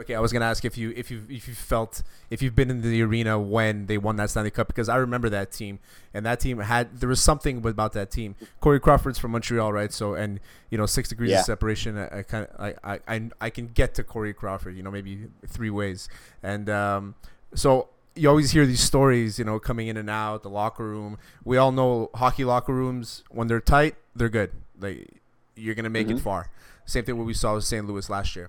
Okay, 0.00 0.14
I 0.14 0.20
was 0.20 0.32
gonna 0.32 0.46
ask 0.46 0.64
if 0.64 0.78
you 0.78 0.92
if 0.96 1.10
you 1.10 1.22
if 1.28 1.46
you 1.46 1.54
felt 1.54 2.02
if 2.30 2.40
you've 2.40 2.54
been 2.56 2.70
in 2.70 2.80
the 2.80 3.02
arena 3.02 3.38
when 3.38 3.84
they 3.86 3.98
won 3.98 4.16
that 4.16 4.30
Stanley 4.30 4.50
Cup 4.50 4.66
because 4.66 4.88
I 4.88 4.96
remember 4.96 5.28
that 5.28 5.52
team 5.52 5.78
and 6.14 6.24
that 6.24 6.40
team 6.40 6.58
had 6.58 7.00
there 7.00 7.08
was 7.08 7.20
something 7.22 7.58
about 7.66 7.92
that 7.92 8.10
team. 8.10 8.34
Corey 8.60 8.80
Crawford's 8.80 9.18
from 9.18 9.32
Montreal, 9.32 9.72
right? 9.74 9.92
So 9.92 10.14
and 10.14 10.40
you 10.70 10.78
know 10.78 10.86
six 10.86 11.10
degrees 11.10 11.30
Yeah. 11.32 11.40
of 11.40 11.44
separation. 11.44 11.98
I, 11.98 12.20
I 12.20 12.22
kind 12.22 12.46
of 12.46 12.74
I, 12.82 12.98
I 13.06 13.20
I 13.42 13.50
can 13.50 13.68
get 13.68 13.94
to 13.96 14.02
Corey 14.04 14.32
Crawford, 14.32 14.74
you 14.74 14.82
know, 14.82 14.90
maybe 14.90 15.26
three 15.46 15.70
ways. 15.70 16.08
And 16.42 16.70
um, 16.70 17.14
so 17.54 17.88
you 18.16 18.28
always 18.28 18.52
hear 18.52 18.64
these 18.64 18.80
stories, 18.80 19.38
you 19.38 19.44
know, 19.44 19.58
coming 19.58 19.88
in 19.88 19.96
and 19.98 20.08
out 20.08 20.42
the 20.42 20.50
locker 20.50 20.84
room. 20.84 21.18
We 21.44 21.58
all 21.58 21.72
know 21.72 22.08
hockey 22.14 22.44
locker 22.44 22.72
rooms 22.72 23.22
when 23.28 23.48
they're 23.48 23.60
tight, 23.60 23.96
they're 24.16 24.30
good. 24.30 24.52
Like 24.80 25.20
you're 25.56 25.74
gonna 25.74 25.90
make 25.90 26.08
it 26.08 26.16
Mhm. 26.16 26.20
far. 26.22 26.48
Same 26.86 27.04
thing 27.04 27.18
what 27.18 27.26
we 27.26 27.34
saw 27.34 27.54
with 27.54 27.64
St. 27.64 27.86
Louis 27.86 28.08
last 28.08 28.34
year. 28.34 28.48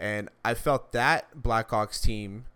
And 0.00 0.30
I 0.44 0.54
felt 0.54 0.92
that 0.92 1.36
Blackhawks 1.40 2.02
team 2.02 2.46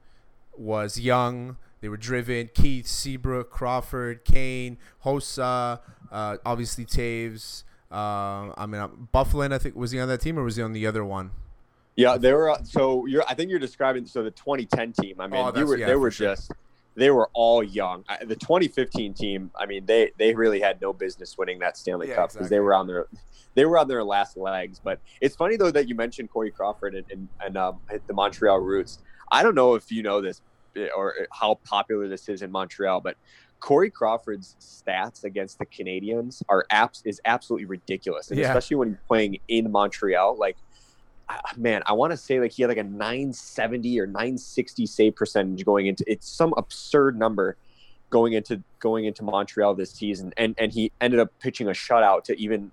was 0.56 0.98
young. 0.98 1.58
They 1.82 1.88
were 1.90 1.98
driven. 1.98 2.48
Keith, 2.54 2.86
Seabrook, 2.86 3.50
Crawford, 3.50 4.24
Kane, 4.24 4.78
Hossa, 5.04 5.80
uh, 6.10 6.36
obviously 6.46 6.86
Toews. 6.86 7.64
Uh, 7.92 8.50
I 8.56 8.64
mean, 8.66 8.80
uh, 8.80 8.88
Byfuglien, 9.12 9.52
I 9.52 9.58
think, 9.58 9.76
was 9.76 9.90
he 9.90 10.00
on 10.00 10.08
that 10.08 10.22
team 10.22 10.38
or 10.38 10.42
was 10.42 10.56
he 10.56 10.62
on 10.62 10.72
the 10.72 10.86
other 10.86 11.04
one? 11.04 11.32
Yeah, 11.96 12.16
they 12.16 12.32
were. 12.32 12.50
uh, 12.50 12.62
So 12.64 13.04
you're. 13.06 13.22
I 13.28 13.34
think 13.34 13.50
you're 13.50 13.60
describing. 13.60 14.06
So 14.06 14.22
the 14.22 14.30
2010 14.30 14.92
team. 14.94 15.20
I 15.20 15.26
mean, 15.26 15.40
Oh, 15.44 15.52
you 15.56 15.66
were. 15.66 15.76
yeah, 15.76 15.86
they 15.86 15.94
were 15.96 16.10
sure. 16.10 16.30
just. 16.34 16.50
They 16.96 17.10
were 17.10 17.28
all 17.34 17.62
young. 17.62 18.04
I- 18.08 18.24
The 18.24 18.36
2015 18.36 19.14
team. 19.14 19.50
I 19.56 19.66
mean, 19.66 19.84
they 19.86 20.12
they 20.18 20.34
really 20.34 20.60
had 20.60 20.80
no 20.80 20.92
business 20.92 21.36
winning 21.36 21.58
that 21.60 21.76
Stanley 21.76 22.08
Yeah, 22.08 22.16
Cup 22.16 22.24
because 22.30 22.36
exactly. 22.46 22.56
they 22.56 22.60
were 22.60 22.74
on 22.74 22.86
their. 22.86 23.06
They 23.54 23.64
were 23.66 23.78
on 23.78 23.86
their 23.88 24.02
last 24.04 24.36
legs. 24.36 24.80
But 24.82 25.00
it's 25.20 25.36
funny 25.36 25.56
though 25.56 25.70
that 25.70 25.88
you 25.88 25.94
mentioned 25.94 26.30
Corey 26.30 26.50
Crawford 26.50 26.94
and 26.94 27.04
and, 27.10 27.28
and 27.44 27.56
um, 27.56 27.80
the 28.06 28.12
Montreal 28.14 28.58
Roots. 28.60 28.98
I 29.32 29.42
don't 29.42 29.54
know 29.54 29.74
if 29.74 29.90
you 29.90 30.02
know 30.02 30.20
this 30.20 30.40
eh, 30.76 30.88
or 30.96 31.14
how 31.32 31.56
popular 31.64 32.08
this 32.08 32.28
is 32.28 32.42
in 32.42 32.50
Montreal, 32.52 33.00
but 33.00 33.16
Corey 33.60 33.90
Crawford's 33.90 34.56
stats 34.60 35.24
against 35.24 35.58
the 35.58 35.66
Canadiens 35.66 36.42
are 36.48 36.66
Habs 36.70 37.00
is 37.06 37.20
absolutely 37.24 37.64
ridiculous, 37.66 38.30
and 38.30 38.38
Yeah. 38.38 38.48
especially 38.48 38.76
when 38.76 38.88
he's 38.90 38.98
playing 39.08 39.38
in 39.48 39.70
Montreal. 39.72 40.36
Like, 40.36 40.56
man, 41.56 41.82
I 41.86 41.92
want 41.92 42.10
to 42.12 42.16
say 42.16 42.40
like 42.40 42.52
he 42.52 42.62
had 42.62 42.68
like 42.68 42.78
a 42.78 42.84
970 42.84 44.00
or 44.00 44.06
960 44.06 44.86
save 44.86 45.16
percentage 45.16 45.64
going 45.64 45.86
into 45.86 46.04
it's 46.06 46.28
some 46.28 46.54
absurd 46.56 47.18
number 47.18 47.56
going 48.10 48.34
into 48.34 48.62
going 48.78 49.06
into 49.06 49.24
Montreal 49.24 49.74
this 49.74 49.90
season, 49.90 50.32
and 50.36 50.54
and 50.58 50.72
he 50.72 50.92
ended 51.00 51.20
up 51.20 51.30
pitching 51.40 51.68
a 51.68 51.72
shutout 51.72 52.24
to 52.24 52.38
even 52.38 52.70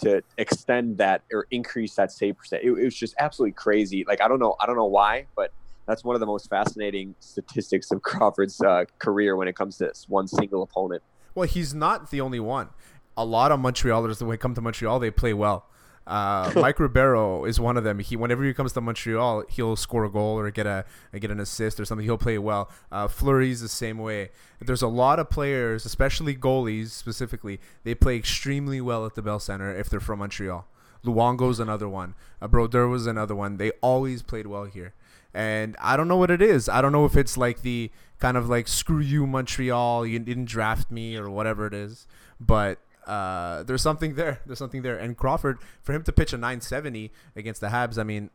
to 0.00 0.22
extend 0.38 0.96
that 0.98 1.22
or 1.32 1.46
increase 1.50 1.94
that 1.94 2.10
save 2.10 2.36
percent. 2.36 2.64
It, 2.64 2.72
it 2.72 2.84
was 2.84 2.96
just 2.96 3.14
absolutely 3.18 3.52
crazy. 3.52 4.04
Like 4.06 4.20
I 4.20 4.28
don't 4.28 4.40
know, 4.40 4.56
I 4.60 4.66
don't 4.66 4.76
know 4.76 4.86
why, 4.86 5.26
but 5.36 5.52
that's 5.86 6.04
one 6.04 6.16
of 6.16 6.20
the 6.20 6.26
most 6.26 6.48
fascinating 6.48 7.14
statistics 7.20 7.90
of 7.90 8.02
Crawford's 8.02 8.60
uh, 8.60 8.84
career 8.98 9.36
when 9.36 9.48
it 9.48 9.56
comes 9.56 9.76
to 9.78 9.86
this 9.86 10.06
one 10.08 10.26
single 10.26 10.62
opponent. 10.62 11.02
Well, 11.34 11.48
he's 11.48 11.74
not 11.74 12.10
the 12.10 12.20
only 12.20 12.40
one. 12.40 12.70
a 13.16 13.24
lot 13.24 13.52
of 13.52 13.60
Montrealers, 13.60 14.20
when 14.20 14.30
they 14.30 14.36
come 14.36 14.54
to 14.54 14.60
Montreal, 14.60 14.98
they 14.98 15.10
play 15.10 15.34
well. 15.34 15.66
Uh, 16.10 16.50
Mike 16.56 16.80
Ribeiro 16.80 17.44
is 17.44 17.60
one 17.60 17.76
of 17.76 17.84
them. 17.84 18.00
He 18.00 18.16
whenever 18.16 18.42
he 18.42 18.52
comes 18.52 18.72
to 18.72 18.80
Montreal, 18.80 19.44
he'll 19.48 19.76
score 19.76 20.04
a 20.04 20.10
goal 20.10 20.38
or 20.38 20.50
get 20.50 20.66
a 20.66 20.84
get 21.18 21.30
an 21.30 21.38
assist 21.38 21.78
or 21.78 21.84
something. 21.84 22.04
He'll 22.04 22.18
play 22.18 22.36
well. 22.36 22.68
Uh, 22.90 23.06
Fleury's 23.06 23.60
the 23.60 23.68
same 23.68 23.98
way. 23.98 24.30
There's 24.60 24.82
a 24.82 24.88
lot 24.88 25.20
of 25.20 25.30
players, 25.30 25.86
especially 25.86 26.34
goalies 26.34 26.88
specifically. 26.90 27.60
They 27.84 27.94
play 27.94 28.16
extremely 28.16 28.80
well 28.80 29.06
at 29.06 29.14
the 29.14 29.22
Bell 29.22 29.38
Center 29.38 29.74
if 29.74 29.88
they're 29.88 30.00
from 30.00 30.18
Montreal. 30.18 30.66
Luongo's 31.04 31.60
another 31.60 31.88
one. 31.88 32.14
Uh, 32.42 32.48
Brodeur 32.48 32.88
was 32.88 33.06
another 33.06 33.36
one. 33.36 33.56
They 33.56 33.70
always 33.80 34.22
played 34.22 34.48
well 34.48 34.64
here. 34.64 34.94
And 35.32 35.76
I 35.80 35.96
don't 35.96 36.08
know 36.08 36.16
what 36.16 36.32
it 36.32 36.42
is. 36.42 36.68
I 36.68 36.82
don't 36.82 36.90
know 36.90 37.04
if 37.04 37.16
it's 37.16 37.36
like 37.36 37.62
the 37.62 37.92
kind 38.18 38.36
of 38.36 38.48
like 38.48 38.66
screw 38.66 38.98
you 38.98 39.28
Montreal, 39.28 40.04
you 40.04 40.18
didn't 40.18 40.46
draft 40.46 40.90
me 40.90 41.16
or 41.16 41.30
whatever 41.30 41.66
it 41.66 41.72
is. 41.72 42.08
But 42.40 42.80
uh, 43.06 43.62
there's 43.62 43.82
something 43.82 44.14
there. 44.14 44.40
There's 44.46 44.58
something 44.58 44.82
there. 44.82 44.96
And 44.96 45.16
Crawford, 45.16 45.58
for 45.82 45.92
him 45.92 46.02
to 46.04 46.12
pitch 46.12 46.32
a 46.32 46.36
970 46.36 47.10
against 47.36 47.60
the 47.60 47.68
Habs, 47.68 47.98
I 47.98 48.02
mean, 48.02 48.30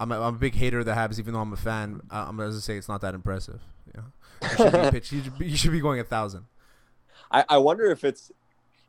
I'm 0.00 0.12
a, 0.12 0.20
I'm 0.20 0.34
a 0.34 0.38
big 0.38 0.54
hater 0.54 0.80
of 0.80 0.86
the 0.86 0.92
Habs, 0.92 1.18
even 1.18 1.34
though 1.34 1.40
I'm 1.40 1.52
a 1.52 1.56
fan. 1.56 2.00
Uh, 2.10 2.26
I'm 2.28 2.36
going 2.36 2.50
to 2.50 2.60
say 2.60 2.76
it's 2.76 2.88
not 2.88 3.00
that 3.00 3.14
impressive. 3.14 3.60
You, 3.86 4.02
know? 4.02 4.08
you, 4.42 4.48
should, 4.48 4.92
be 4.92 4.98
you, 5.16 5.22
should, 5.22 5.38
be, 5.38 5.46
you 5.46 5.56
should 5.56 5.72
be 5.72 5.80
going 5.80 6.00
a 6.00 6.04
thousand. 6.04 6.44
I, 7.30 7.44
I 7.48 7.58
wonder 7.58 7.90
if 7.90 8.04
it's 8.04 8.30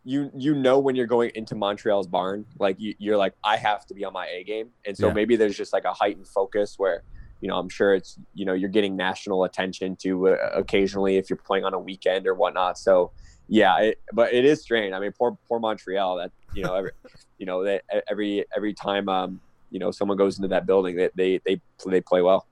you 0.03 0.29
you 0.35 0.53
know 0.53 0.79
when 0.79 0.95
you're 0.95 1.07
going 1.07 1.31
into 1.33 1.55
Montreal's 1.55 2.07
barn, 2.07 2.45
like 2.59 2.79
you, 2.79 2.95
you're 2.99 3.17
like 3.17 3.33
I 3.43 3.57
have 3.57 3.85
to 3.87 3.93
be 3.93 4.05
on 4.05 4.13
my 4.13 4.27
A 4.27 4.43
game, 4.43 4.69
and 4.85 4.95
so 4.95 5.07
yeah. 5.07 5.13
maybe 5.13 5.35
there's 5.35 5.57
just 5.57 5.73
like 5.73 5.83
a 5.83 5.93
heightened 5.93 6.27
focus 6.27 6.75
where 6.77 7.03
you 7.41 7.47
know 7.47 7.57
I'm 7.57 7.69
sure 7.69 7.95
it's 7.95 8.17
you 8.33 8.45
know 8.45 8.53
you're 8.53 8.69
getting 8.69 8.95
national 8.95 9.43
attention 9.45 9.95
to 9.97 10.29
uh, 10.29 10.51
occasionally 10.53 11.17
if 11.17 11.29
you're 11.29 11.37
playing 11.37 11.65
on 11.65 11.73
a 11.73 11.79
weekend 11.79 12.27
or 12.27 12.35
whatnot. 12.35 12.77
So 12.77 13.11
yeah, 13.47 13.79
it, 13.79 13.99
but 14.13 14.33
it 14.33 14.45
is 14.45 14.61
strange. 14.61 14.93
I 14.93 14.99
mean, 14.99 15.11
poor 15.11 15.37
poor 15.47 15.59
Montreal. 15.59 16.17
That 16.17 16.31
you 16.53 16.63
know, 16.63 16.73
every 16.75 16.91
you 17.37 17.45
know, 17.45 17.79
every 18.09 18.45
every 18.55 18.73
time 18.73 19.09
um 19.09 19.39
you 19.71 19.79
know 19.79 19.91
someone 19.91 20.17
goes 20.17 20.37
into 20.37 20.47
that 20.49 20.65
building, 20.65 20.95
they 20.95 21.09
they 21.15 21.41
they, 21.45 21.61
they 21.85 22.01
play 22.01 22.21
well. 22.21 22.45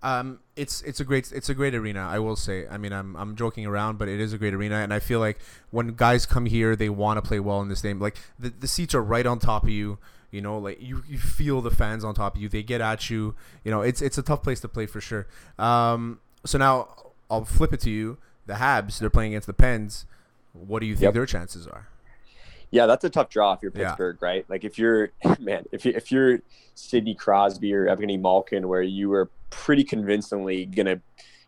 Um, 0.00 0.40
it's 0.54 0.80
it's 0.82 1.00
a 1.00 1.04
great 1.04 1.32
it's 1.32 1.48
a 1.48 1.54
great 1.54 1.74
arena. 1.74 2.00
I 2.00 2.18
will 2.18 2.36
say. 2.36 2.66
I 2.68 2.78
mean, 2.78 2.92
I'm 2.92 3.16
I'm 3.16 3.36
joking 3.36 3.66
around, 3.66 3.98
but 3.98 4.08
it 4.08 4.20
is 4.20 4.32
a 4.32 4.38
great 4.38 4.54
arena, 4.54 4.76
and 4.76 4.94
I 4.94 5.00
feel 5.00 5.20
like 5.20 5.38
when 5.70 5.88
guys 5.94 6.26
come 6.26 6.46
here, 6.46 6.76
they 6.76 6.88
want 6.88 7.22
to 7.22 7.22
play 7.26 7.40
well 7.40 7.60
in 7.60 7.68
this 7.68 7.82
game. 7.82 8.00
Like 8.00 8.16
the 8.38 8.50
the 8.50 8.68
seats 8.68 8.94
are 8.94 9.02
right 9.02 9.26
on 9.26 9.38
top 9.38 9.64
of 9.64 9.70
you. 9.70 9.98
You 10.30 10.42
know, 10.42 10.58
like 10.58 10.80
you, 10.80 11.02
you 11.08 11.16
feel 11.16 11.62
the 11.62 11.70
fans 11.70 12.04
on 12.04 12.14
top 12.14 12.36
of 12.36 12.42
you. 12.42 12.50
They 12.50 12.62
get 12.62 12.82
at 12.82 13.08
you. 13.08 13.34
You 13.64 13.70
know, 13.70 13.80
it's 13.80 14.02
it's 14.02 14.18
a 14.18 14.22
tough 14.22 14.42
place 14.42 14.60
to 14.60 14.68
play 14.68 14.86
for 14.86 15.00
sure. 15.00 15.26
Um, 15.58 16.20
so 16.44 16.58
now 16.58 16.88
I'll 17.30 17.44
flip 17.44 17.72
it 17.72 17.80
to 17.80 17.90
you 17.90 18.18
the 18.48 18.54
Habs, 18.54 18.98
they're 18.98 19.10
playing 19.10 19.32
against 19.34 19.46
the 19.46 19.52
Pens. 19.52 20.06
What 20.52 20.80
do 20.80 20.86
you 20.86 20.94
think 20.94 21.04
yep. 21.04 21.14
their 21.14 21.26
chances 21.26 21.66
are? 21.68 21.86
Yeah, 22.70 22.86
that's 22.86 23.04
a 23.04 23.10
tough 23.10 23.30
draw 23.30 23.52
if 23.52 23.62
you're 23.62 23.70
Pittsburgh, 23.70 24.18
yeah. 24.20 24.28
right? 24.28 24.50
Like 24.50 24.64
if 24.64 24.78
you're 24.78 25.12
man, 25.38 25.64
if 25.70 25.84
you 25.84 25.92
if 25.94 26.10
you're 26.10 26.40
Sidney 26.74 27.14
Crosby 27.14 27.72
or 27.72 27.86
Evgeny 27.86 28.20
Malkin, 28.20 28.66
where 28.66 28.82
you 28.82 29.08
were 29.08 29.30
pretty 29.50 29.84
convincingly 29.84 30.66
gonna, 30.66 31.00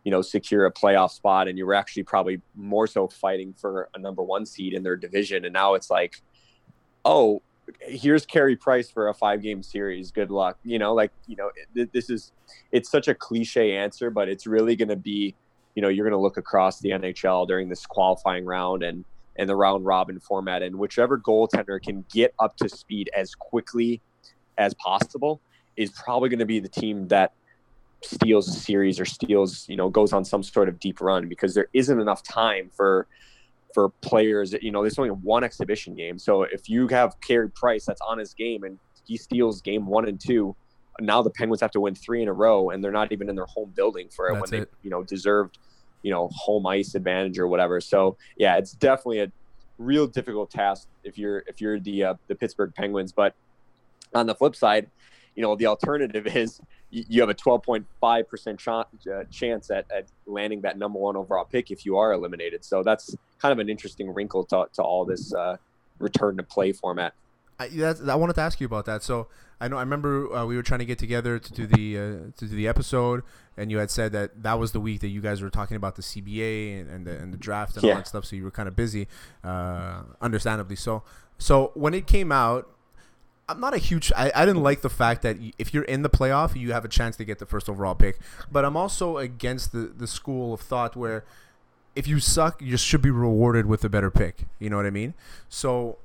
you 0.04 0.10
know, 0.10 0.22
secure 0.22 0.66
a 0.66 0.72
playoff 0.72 1.10
spot, 1.10 1.48
and 1.48 1.58
you 1.58 1.66
were 1.66 1.74
actually 1.74 2.04
probably 2.04 2.40
more 2.54 2.86
so 2.86 3.08
fighting 3.08 3.54
for 3.54 3.88
a 3.94 3.98
number 3.98 4.22
one 4.22 4.46
seed 4.46 4.72
in 4.72 4.82
their 4.82 4.96
division, 4.96 5.44
and 5.44 5.52
now 5.52 5.74
it's 5.74 5.90
like, 5.90 6.22
oh, 7.04 7.42
here's 7.80 8.24
Carey 8.24 8.56
Price 8.56 8.90
for 8.90 9.08
a 9.08 9.14
five 9.14 9.42
game 9.42 9.62
series. 9.62 10.10
Good 10.10 10.30
luck. 10.30 10.58
You 10.64 10.78
know, 10.78 10.94
like 10.94 11.12
you 11.26 11.36
know, 11.36 11.50
this 11.92 12.08
is 12.08 12.32
it's 12.72 12.90
such 12.90 13.08
a 13.08 13.14
cliche 13.14 13.76
answer, 13.76 14.10
but 14.10 14.28
it's 14.28 14.46
really 14.46 14.76
gonna 14.76 14.96
be 14.96 15.34
you 15.80 15.82
know 15.82 15.88
you're 15.88 16.04
going 16.04 16.18
to 16.18 16.22
look 16.22 16.36
across 16.36 16.78
the 16.80 16.90
NHL 16.90 17.48
during 17.48 17.70
this 17.70 17.86
qualifying 17.86 18.44
round 18.44 18.82
and 18.82 19.02
and 19.36 19.48
the 19.48 19.56
round 19.56 19.86
robin 19.86 20.20
format, 20.20 20.62
and 20.62 20.76
whichever 20.76 21.18
goaltender 21.18 21.82
can 21.82 22.04
get 22.12 22.34
up 22.38 22.54
to 22.58 22.68
speed 22.68 23.08
as 23.16 23.34
quickly 23.34 24.02
as 24.58 24.74
possible 24.74 25.40
is 25.78 25.88
probably 25.92 26.28
going 26.28 26.38
to 26.38 26.44
be 26.44 26.60
the 26.60 26.68
team 26.68 27.08
that 27.08 27.32
steals 28.02 28.46
a 28.46 28.52
series 28.52 29.00
or 29.00 29.06
steals 29.06 29.66
you 29.70 29.76
know 29.76 29.88
goes 29.88 30.12
on 30.12 30.22
some 30.22 30.42
sort 30.42 30.68
of 30.68 30.78
deep 30.78 31.00
run 31.00 31.28
because 31.30 31.54
there 31.54 31.68
isn't 31.72 31.98
enough 31.98 32.22
time 32.22 32.70
for 32.76 33.06
for 33.72 33.88
players 34.02 34.54
you 34.60 34.70
know 34.70 34.82
there's 34.82 34.98
only 34.98 35.10
one 35.10 35.42
exhibition 35.42 35.94
game 35.94 36.18
so 36.18 36.42
if 36.42 36.68
you 36.68 36.86
have 36.88 37.18
Carey 37.22 37.48
Price 37.48 37.86
that's 37.86 38.02
on 38.02 38.18
his 38.18 38.34
game 38.34 38.64
and 38.64 38.78
he 39.06 39.16
steals 39.16 39.62
game 39.62 39.86
one 39.86 40.06
and 40.06 40.20
two 40.20 40.54
now 41.00 41.22
the 41.22 41.30
Penguins 41.30 41.60
have 41.60 41.70
to 41.72 41.80
win 41.80 41.94
three 41.94 42.22
in 42.22 42.28
a 42.28 42.32
row, 42.32 42.70
and 42.70 42.82
they're 42.82 42.92
not 42.92 43.12
even 43.12 43.28
in 43.28 43.36
their 43.36 43.46
home 43.46 43.72
building 43.74 44.08
for 44.08 44.28
it 44.28 44.34
That's 44.34 44.50
when 44.50 44.62
it. 44.62 44.70
they, 44.70 44.76
you 44.82 44.90
know, 44.90 45.02
deserved, 45.02 45.58
you 46.02 46.10
know, 46.10 46.28
home 46.32 46.66
ice 46.66 46.94
advantage 46.94 47.38
or 47.38 47.46
whatever. 47.46 47.80
So 47.80 48.16
yeah, 48.36 48.56
it's 48.56 48.72
definitely 48.72 49.20
a 49.20 49.32
real 49.78 50.06
difficult 50.06 50.50
task 50.50 50.88
if 51.04 51.18
you're 51.18 51.44
if 51.46 51.60
you're 51.60 51.80
the 51.80 52.04
uh, 52.04 52.14
the 52.28 52.34
Pittsburgh 52.34 52.74
Penguins. 52.74 53.12
But 53.12 53.34
on 54.14 54.26
the 54.26 54.34
flip 54.34 54.56
side, 54.56 54.88
you 55.34 55.42
know, 55.42 55.56
the 55.56 55.66
alternative 55.66 56.26
is 56.36 56.60
you 56.92 57.20
have 57.20 57.30
a 57.30 57.34
12.5 57.34 58.28
percent 58.28 58.66
uh, 58.66 58.84
chance 59.30 59.70
at, 59.70 59.86
at 59.90 60.06
landing 60.26 60.60
that 60.62 60.76
number 60.76 60.98
one 60.98 61.16
overall 61.16 61.44
pick 61.44 61.70
if 61.70 61.86
you 61.86 61.96
are 61.96 62.12
eliminated. 62.12 62.64
So 62.64 62.82
that's 62.82 63.14
kind 63.38 63.52
of 63.52 63.58
an 63.58 63.68
interesting 63.68 64.12
wrinkle 64.12 64.44
to, 64.46 64.66
to 64.74 64.82
all 64.82 65.04
this 65.04 65.32
uh, 65.32 65.56
return 65.98 66.36
to 66.38 66.42
play 66.42 66.72
format. 66.72 67.14
I, 67.60 67.94
I 68.08 68.14
wanted 68.14 68.34
to 68.34 68.40
ask 68.40 68.60
you 68.60 68.66
about 68.66 68.86
that. 68.86 69.02
So 69.02 69.28
I 69.60 69.68
know 69.68 69.76
I 69.76 69.80
remember 69.80 70.34
uh, 70.34 70.46
we 70.46 70.56
were 70.56 70.62
trying 70.62 70.80
to 70.80 70.86
get 70.86 70.98
together 70.98 71.38
to 71.38 71.52
do 71.52 71.66
the 71.66 71.98
uh, 71.98 72.00
to 72.38 72.46
do 72.46 72.56
the 72.56 72.66
episode, 72.66 73.22
and 73.56 73.70
you 73.70 73.78
had 73.78 73.90
said 73.90 74.12
that 74.12 74.42
that 74.42 74.58
was 74.58 74.72
the 74.72 74.80
week 74.80 75.00
that 75.02 75.08
you 75.08 75.20
guys 75.20 75.42
were 75.42 75.50
talking 75.50 75.76
about 75.76 75.96
the 75.96 76.02
CBA 76.02 76.80
and, 76.80 76.90
and 76.90 77.06
the 77.06 77.16
and 77.18 77.32
the 77.32 77.36
draft 77.36 77.76
and 77.76 77.84
yeah. 77.84 77.90
all 77.90 77.96
that 77.98 78.08
stuff. 78.08 78.24
So 78.24 78.36
you 78.36 78.44
were 78.44 78.50
kind 78.50 78.68
of 78.68 78.74
busy, 78.74 79.06
uh, 79.44 80.02
understandably. 80.22 80.76
So 80.76 81.02
so 81.36 81.72
when 81.74 81.92
it 81.92 82.06
came 82.06 82.32
out, 82.32 82.70
I'm 83.50 83.60
not 83.60 83.74
a 83.74 83.78
huge. 83.78 84.10
I, 84.16 84.32
I 84.34 84.46
didn't 84.46 84.62
like 84.62 84.80
the 84.80 84.88
fact 84.88 85.20
that 85.22 85.36
if 85.58 85.74
you're 85.74 85.84
in 85.84 86.00
the 86.00 86.10
playoff, 86.10 86.58
you 86.58 86.72
have 86.72 86.86
a 86.86 86.88
chance 86.88 87.16
to 87.16 87.24
get 87.26 87.38
the 87.38 87.46
first 87.46 87.68
overall 87.68 87.94
pick. 87.94 88.18
But 88.50 88.64
I'm 88.64 88.76
also 88.76 89.18
against 89.18 89.72
the 89.72 89.92
the 89.94 90.06
school 90.06 90.54
of 90.54 90.60
thought 90.60 90.96
where 90.96 91.24
if 91.94 92.06
you 92.06 92.20
suck, 92.20 92.62
you 92.62 92.78
should 92.78 93.02
be 93.02 93.10
rewarded 93.10 93.66
with 93.66 93.84
a 93.84 93.90
better 93.90 94.10
pick. 94.10 94.46
You 94.58 94.70
know 94.70 94.76
what 94.76 94.86
I 94.86 94.90
mean? 94.90 95.12
So 95.50 95.98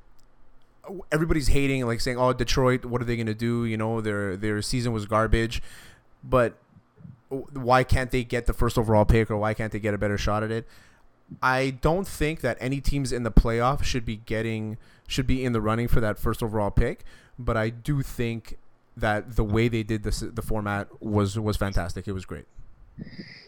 everybody's 1.12 1.48
hating, 1.48 1.86
like 1.86 2.02
saying, 2.02 2.18
"Oh, 2.18 2.34
Detroit, 2.34 2.86
what 2.86 3.02
are 3.02 3.06
they 3.06 3.16
going 3.16 3.28
to 3.28 3.34
do?" 3.34 3.66
You 3.66 3.78
know, 3.78 4.02
their 4.02 4.36
their 4.38 4.62
season 4.62 4.94
was 4.94 5.06
garbage, 5.06 5.62
but 6.24 6.58
why 7.30 7.84
can't 7.84 8.12
they 8.12 8.24
get 8.24 8.46
the 8.46 8.54
first 8.54 8.78
overall 8.78 9.06
pick, 9.06 9.30
or 9.30 9.38
why 9.38 9.54
can't 9.54 9.72
they 9.72 9.80
get 9.80 9.94
a 9.94 9.98
better 9.98 10.18
shot 10.18 10.44
at 10.44 10.52
it? 10.52 10.68
I 11.42 11.72
don't 11.82 12.08
think 12.08 12.42
that 12.42 12.58
any 12.60 12.82
teams 12.82 13.12
in 13.12 13.24
the 13.24 13.32
playoff 13.32 13.84
should 13.84 14.06
be 14.06 14.18
getting 14.18 14.78
should 15.08 15.28
be 15.28 15.44
in 15.44 15.54
the 15.54 15.62
running 15.62 15.88
for 15.88 16.00
that 16.00 16.18
first 16.20 16.44
overall 16.44 16.72
pick, 16.72 17.04
but 17.38 17.58
I 17.58 17.70
do 17.70 18.02
think 18.02 18.58
that 18.98 19.36
the 19.36 19.44
way 19.44 19.68
they 19.68 19.84
did 19.84 20.04
this 20.04 20.20
the 20.20 20.42
format 20.42 20.88
was 21.02 21.38
was 21.40 21.58
fantastic. 21.58 22.08
It 22.08 22.14
was 22.14 22.26
great. 22.26 22.46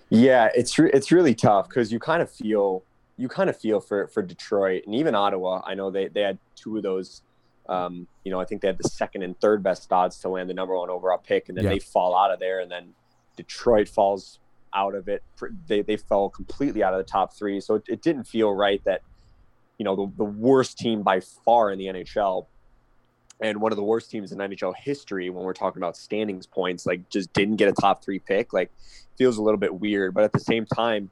Yeah, 0.10 0.50
it's 0.56 0.78
re- 0.78 0.92
it's 0.94 1.12
really 1.12 1.36
tough 1.36 1.70
because 1.70 1.92
you 1.92 2.00
kind 2.00 2.22
of 2.22 2.32
feel 2.32 2.84
you 3.18 3.28
kind 3.28 3.50
of 3.50 3.58
feel 3.58 3.80
for 3.80 4.08
for 4.08 4.22
Detroit 4.22 4.84
and 4.86 4.96
even 4.96 5.16
Ottawa. 5.16 5.62
I 5.66 5.74
know 5.74 5.92
they 5.92 6.08
they 6.08 6.22
had 6.22 6.38
two 6.56 6.78
of 6.78 6.84
those 6.84 7.22
um, 7.70 8.08
you 8.24 8.32
know, 8.32 8.40
I 8.40 8.46
think 8.46 8.62
they 8.62 8.68
had 8.68 8.78
the 8.78 8.88
second 8.88 9.24
and 9.24 9.40
third 9.40 9.62
best 9.62 9.92
odds 9.92 10.20
to 10.20 10.30
land 10.30 10.50
the 10.50 10.54
number 10.54 10.78
one 10.78 10.90
overall 10.90 11.18
pick, 11.18 11.50
and 11.50 11.58
then 11.58 11.66
yeah. 11.66 11.72
they 11.72 11.80
fall 11.80 12.18
out 12.18 12.32
of 12.32 12.40
there, 12.40 12.62
and 12.62 12.72
then 12.72 12.94
Detroit 13.36 13.90
falls 13.90 14.40
out 14.74 14.96
of 14.96 15.10
it. 15.10 15.24
They 15.68 15.82
they 15.82 15.98
fell 15.98 16.30
completely 16.30 16.84
out 16.84 16.94
of 16.94 17.00
the 17.00 17.10
top 17.12 17.34
three, 17.34 17.60
so 17.60 17.76
it, 17.76 17.84
it 17.88 18.02
didn't 18.02 18.24
feel 18.24 18.54
right 18.54 18.82
that 18.86 19.02
you 19.78 19.84
know 19.84 19.96
the, 19.96 20.12
the 20.18 20.24
worst 20.24 20.78
team 20.78 21.04
by 21.04 21.20
far 21.20 21.72
in 21.72 21.78
the 21.78 21.88
NHL 21.88 22.48
and 23.40 23.62
one 23.62 23.72
of 23.72 23.76
the 23.76 23.84
worst 23.84 24.10
teams 24.10 24.32
in 24.32 24.40
NHL 24.40 24.74
history 24.76 25.30
when 25.30 25.44
we're 25.44 25.54
talking 25.54 25.80
about 25.80 25.96
standings 25.96 26.48
points, 26.48 26.86
like 26.86 27.08
just 27.10 27.32
didn't 27.34 27.58
get 27.58 27.70
a 27.70 27.74
top 27.74 28.04
three 28.04 28.20
pick, 28.20 28.52
like 28.52 28.72
feels 29.18 29.38
a 29.38 29.42
little 29.42 29.60
bit 29.60 29.76
weird. 29.76 30.14
But 30.14 30.24
at 30.24 30.34
the 30.34 30.40
same 30.40 30.66
time, 30.66 31.12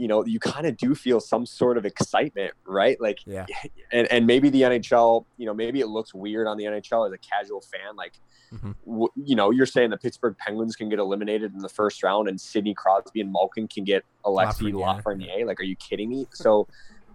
you 0.00 0.08
know, 0.08 0.24
you 0.24 0.40
kind 0.40 0.66
of 0.66 0.78
do 0.78 0.94
feel 0.94 1.20
some 1.20 1.44
sort 1.44 1.76
of 1.76 1.84
excitement, 1.84 2.54
right? 2.64 2.98
Like, 3.00 3.20
yeah. 3.26 3.44
And, 3.92 4.06
and 4.12 4.26
maybe 4.26 4.50
the 4.50 4.62
NHL, 4.62 5.24
you 5.36 5.46
know, 5.46 5.52
maybe 5.52 5.80
it 5.80 5.88
looks 5.88 6.14
weird 6.14 6.46
on 6.46 6.56
the 6.56 6.64
NHL 6.64 7.06
as 7.08 7.12
a 7.12 7.18
casual 7.18 7.60
fan. 7.60 7.96
Like, 7.96 8.14
mm-hmm. 8.54 8.70
w- 8.86 9.08
you 9.16 9.34
know, 9.34 9.50
you're 9.50 9.66
saying 9.66 9.90
the 9.90 9.98
Pittsburgh 9.98 10.36
Penguins 10.38 10.76
can 10.76 10.88
get 10.88 11.00
eliminated 11.00 11.52
in 11.52 11.58
the 11.58 11.68
first 11.68 12.02
round 12.04 12.28
and 12.28 12.40
Sidney 12.40 12.72
Crosby 12.72 13.20
and 13.20 13.32
Malkin 13.32 13.66
can 13.66 13.82
get 13.82 14.04
Alexi 14.24 14.72
Lafreniere. 14.72 15.02
Lafreniere. 15.02 15.46
Like, 15.46 15.58
are 15.58 15.64
you 15.64 15.74
kidding 15.74 16.08
me? 16.08 16.28
So 16.32 16.68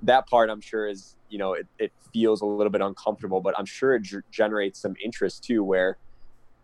that 0.04 0.28
part 0.28 0.50
I'm 0.50 0.60
sure 0.60 0.86
is, 0.88 1.16
you 1.30 1.38
know, 1.38 1.54
it, 1.54 1.66
it 1.80 1.94
feels 2.14 2.42
a 2.42 2.46
little 2.46 2.72
bit 2.72 2.82
uncomfortable, 2.82 3.40
but 3.40 3.58
I'm 3.58 3.66
sure 3.66 3.96
it 3.96 4.02
g- 4.02 4.18
generates 4.32 4.82
some 4.82 4.96
interest 5.04 5.46
too, 5.46 5.64
where, 5.64 5.98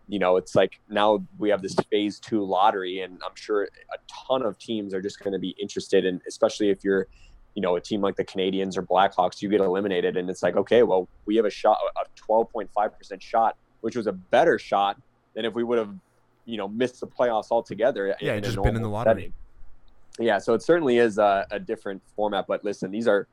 you 0.08 0.18
know, 0.18 0.36
it's 0.36 0.54
like 0.54 0.78
now 0.88 1.24
we 1.38 1.48
have 1.50 1.62
this 1.62 1.74
phase 1.90 2.18
two 2.18 2.44
lottery, 2.44 3.00
and 3.00 3.20
I'm 3.24 3.34
sure 3.34 3.64
a 3.64 3.98
ton 4.26 4.42
of 4.42 4.58
teams 4.58 4.94
are 4.94 5.00
just 5.00 5.18
going 5.20 5.32
to 5.32 5.38
be 5.38 5.54
interested 5.60 6.04
in, 6.04 6.20
especially 6.26 6.70
if 6.70 6.84
you're, 6.84 7.06
you 7.54 7.62
know, 7.62 7.76
a 7.76 7.80
team 7.80 8.00
like 8.00 8.16
the 8.16 8.24
Canadiens 8.24 8.76
or 8.76 8.82
Blackhawks, 8.82 9.42
you 9.42 9.48
get 9.48 9.60
eliminated, 9.60 10.16
and 10.16 10.28
it's 10.28 10.42
like, 10.42 10.56
okay, 10.56 10.82
well, 10.82 11.08
we 11.26 11.36
have 11.36 11.44
a 11.44 11.50
shot, 11.50 11.78
a 11.96 12.30
12.5% 12.30 13.20
shot, 13.20 13.56
which 13.80 13.96
was 13.96 14.06
a 14.06 14.12
better 14.12 14.58
shot 14.58 15.00
than 15.34 15.44
if 15.44 15.54
we 15.54 15.64
would 15.64 15.78
have, 15.78 15.94
you 16.44 16.56
know, 16.56 16.68
missed 16.68 17.00
the 17.00 17.06
playoffs 17.06 17.50
altogether. 17.50 18.14
Yeah, 18.20 18.38
just 18.40 18.60
been 18.62 18.76
in 18.76 18.82
the 18.82 18.88
lottery. 18.88 19.14
Setting. 19.14 19.32
Yeah, 20.18 20.38
so 20.38 20.52
it 20.54 20.62
certainly 20.62 20.98
is 20.98 21.18
a, 21.18 21.46
a 21.50 21.58
different 21.58 22.02
format, 22.14 22.46
but 22.46 22.64
listen, 22.64 22.90
these 22.90 23.08
are 23.08 23.28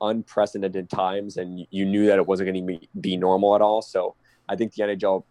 unprecedented 0.00 0.90
times, 0.90 1.36
and 1.36 1.66
you 1.70 1.86
knew 1.86 2.06
that 2.06 2.18
it 2.18 2.26
wasn't 2.26 2.52
going 2.52 2.66
to 2.66 2.78
be, 2.78 2.88
be 3.00 3.16
normal 3.16 3.54
at 3.54 3.62
all. 3.62 3.82
So 3.82 4.14
I 4.48 4.56
think 4.56 4.74
the 4.74 4.82
NHL, 4.82 5.24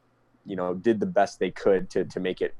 you 0.47 0.55
know, 0.55 0.73
did 0.73 0.99
the 0.99 1.05
best 1.05 1.39
they 1.39 1.51
could 1.51 1.89
to 1.91 2.05
to 2.05 2.19
make 2.19 2.41
it, 2.41 2.55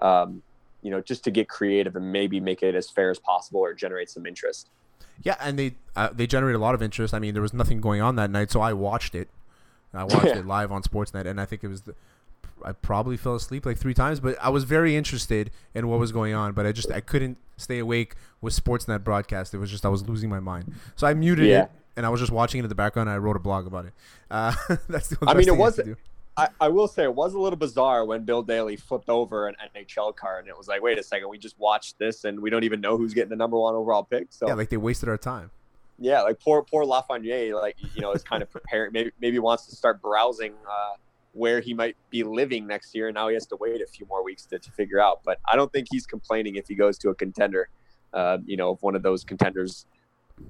um, 0.00 0.42
you 0.82 0.90
know, 0.90 1.00
just 1.00 1.22
to 1.24 1.30
get 1.30 1.48
creative 1.48 1.94
and 1.94 2.10
maybe 2.10 2.40
make 2.40 2.62
it 2.62 2.74
as 2.74 2.90
fair 2.90 3.10
as 3.10 3.18
possible 3.18 3.60
or 3.60 3.74
generate 3.74 4.10
some 4.10 4.26
interest. 4.26 4.70
Yeah, 5.22 5.36
and 5.40 5.58
they 5.58 5.74
uh, 5.94 6.10
they 6.12 6.26
generated 6.26 6.56
a 6.56 6.62
lot 6.62 6.74
of 6.74 6.82
interest. 6.82 7.14
I 7.14 7.18
mean, 7.18 7.34
there 7.34 7.42
was 7.42 7.54
nothing 7.54 7.80
going 7.80 8.00
on 8.00 8.16
that 8.16 8.30
night, 8.30 8.50
so 8.50 8.60
I 8.60 8.72
watched 8.72 9.14
it. 9.14 9.28
I 9.94 10.04
watched 10.04 10.26
it 10.26 10.46
live 10.46 10.72
on 10.72 10.82
Sportsnet, 10.82 11.26
and 11.26 11.40
I 11.40 11.44
think 11.44 11.62
it 11.62 11.68
was 11.68 11.82
the. 11.82 11.94
I 12.64 12.72
probably 12.72 13.18
fell 13.18 13.34
asleep 13.34 13.66
like 13.66 13.76
three 13.76 13.92
times, 13.92 14.18
but 14.18 14.36
I 14.40 14.48
was 14.48 14.64
very 14.64 14.96
interested 14.96 15.50
in 15.74 15.88
what 15.88 15.98
was 15.98 16.10
going 16.10 16.32
on. 16.32 16.52
But 16.52 16.66
I 16.66 16.72
just 16.72 16.90
I 16.90 17.00
couldn't 17.00 17.36
stay 17.58 17.78
awake 17.78 18.14
with 18.40 18.54
Sportsnet 18.54 19.04
broadcast. 19.04 19.52
It 19.52 19.58
was 19.58 19.70
just 19.70 19.84
I 19.84 19.88
was 19.88 20.08
losing 20.08 20.30
my 20.30 20.40
mind, 20.40 20.74
so 20.96 21.06
I 21.06 21.14
muted 21.14 21.46
yeah. 21.46 21.64
it 21.64 21.70
and 21.96 22.04
I 22.04 22.10
was 22.10 22.20
just 22.20 22.32
watching 22.32 22.60
it 22.60 22.64
in 22.64 22.68
the 22.68 22.74
background. 22.74 23.08
and 23.08 23.14
I 23.14 23.18
wrote 23.18 23.36
a 23.36 23.40
blog 23.40 23.66
about 23.66 23.86
it. 23.86 23.92
Uh, 24.30 24.54
that's 24.88 25.08
the. 25.08 25.18
I 25.26 25.34
mean, 25.34 25.48
it 25.48 25.56
was. 25.56 25.80
I, 26.36 26.48
I 26.60 26.68
will 26.68 26.86
say 26.86 27.04
it 27.04 27.14
was 27.14 27.34
a 27.34 27.38
little 27.38 27.56
bizarre 27.56 28.04
when 28.04 28.24
Bill 28.24 28.42
Daly 28.42 28.76
flipped 28.76 29.08
over 29.08 29.48
an 29.48 29.56
NHL 29.74 30.14
card 30.14 30.40
and 30.40 30.48
it 30.48 30.56
was 30.56 30.68
like, 30.68 30.82
wait 30.82 30.98
a 30.98 31.02
second, 31.02 31.28
we 31.28 31.38
just 31.38 31.58
watched 31.58 31.98
this 31.98 32.24
and 32.24 32.40
we 32.40 32.50
don't 32.50 32.64
even 32.64 32.80
know 32.80 32.98
who's 32.98 33.14
getting 33.14 33.30
the 33.30 33.36
number 33.36 33.58
one 33.58 33.74
overall 33.74 34.02
pick. 34.02 34.26
So 34.30 34.46
yeah, 34.46 34.54
like 34.54 34.68
they 34.68 34.76
wasted 34.76 35.08
our 35.08 35.16
time. 35.16 35.50
Yeah, 35.98 36.20
like 36.22 36.38
poor 36.38 36.62
poor 36.62 36.84
Lafreniere, 36.84 37.54
like 37.54 37.76
you 37.94 38.02
know, 38.02 38.12
is 38.12 38.22
kind 38.22 38.42
of 38.42 38.50
preparing. 38.52 38.92
Maybe 38.92 39.10
maybe 39.20 39.38
wants 39.38 39.66
to 39.66 39.76
start 39.76 40.02
browsing 40.02 40.52
uh, 40.68 40.96
where 41.32 41.60
he 41.60 41.72
might 41.72 41.96
be 42.10 42.22
living 42.22 42.66
next 42.66 42.94
year, 42.94 43.08
and 43.08 43.14
now 43.14 43.28
he 43.28 43.34
has 43.34 43.46
to 43.46 43.56
wait 43.56 43.80
a 43.80 43.86
few 43.86 44.04
more 44.06 44.22
weeks 44.22 44.44
to, 44.46 44.58
to 44.58 44.70
figure 44.72 45.00
out. 45.00 45.20
But 45.24 45.38
I 45.50 45.56
don't 45.56 45.72
think 45.72 45.88
he's 45.90 46.06
complaining 46.06 46.56
if 46.56 46.68
he 46.68 46.74
goes 46.74 46.98
to 46.98 47.08
a 47.08 47.14
contender. 47.14 47.70
Uh, 48.12 48.38
you 48.44 48.58
know, 48.58 48.72
if 48.72 48.82
one 48.82 48.94
of 48.94 49.02
those 49.02 49.24
contenders, 49.24 49.86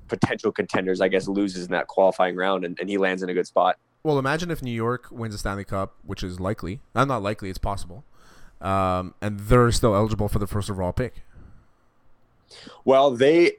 potential 0.09 0.51
contenders, 0.51 1.01
I 1.01 1.09
guess, 1.09 1.29
loses 1.29 1.67
in 1.67 1.73
that 1.73 1.87
qualifying 1.87 2.37
round 2.37 2.65
and, 2.65 2.79
and 2.81 2.89
he 2.89 2.99
lands 2.99 3.23
in 3.23 3.29
a 3.29 3.35
good 3.35 3.47
spot. 3.47 3.77
Well, 4.07 4.21
imagine 4.21 4.53
if 4.53 4.63
New 4.63 4.71
York 4.71 5.09
wins 5.11 5.35
the 5.35 5.39
Stanley 5.39 5.65
Cup, 5.65 5.97
which 6.05 6.23
is 6.23 6.39
likely. 6.39 6.79
Not 6.95 7.09
not 7.09 7.25
likely, 7.25 7.51
it's 7.51 7.59
possible. 7.59 8.05
Um, 8.61 9.15
and 9.21 9.41
they're 9.41 9.73
still 9.73 9.97
eligible 9.97 10.29
for 10.29 10.39
the 10.39 10.47
first 10.47 10.71
overall 10.71 10.93
pick. 10.93 11.25
Well, 12.85 13.11
they 13.11 13.55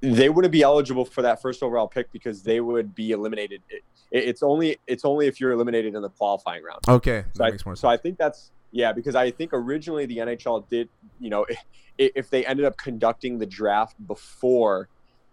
they 0.00 0.28
wouldn't 0.28 0.52
be 0.52 0.62
eligible 0.62 1.04
for 1.04 1.22
that 1.22 1.42
first 1.42 1.64
overall 1.64 1.88
pick 1.88 2.12
because 2.12 2.44
they 2.44 2.60
would 2.60 2.94
be 2.94 3.10
eliminated. 3.10 3.60
It, 3.68 3.82
it's 4.12 4.44
only 4.44 4.78
it's 4.86 5.04
only 5.04 5.26
if 5.26 5.40
you're 5.40 5.50
eliminated 5.50 5.96
in 5.96 6.00
the 6.00 6.10
qualifying 6.10 6.62
round. 6.62 6.78
Okay, 6.86 7.24
so 7.32 7.44
I, 7.44 7.74
So 7.74 7.88
I 7.88 7.96
think 7.96 8.18
that's 8.18 8.52
yeah 8.70 8.92
because 8.92 9.16
I 9.16 9.32
think 9.32 9.50
originally 9.52 10.06
the 10.06 10.18
NHL 10.18 10.68
did 10.68 10.88
you 11.18 11.28
know 11.28 11.44
if, 11.48 11.58
if 11.98 12.30
they 12.30 12.46
ended 12.46 12.66
up 12.66 12.76
conducting 12.76 13.36
the 13.36 13.46
draft 13.46 13.96
before 14.06 14.88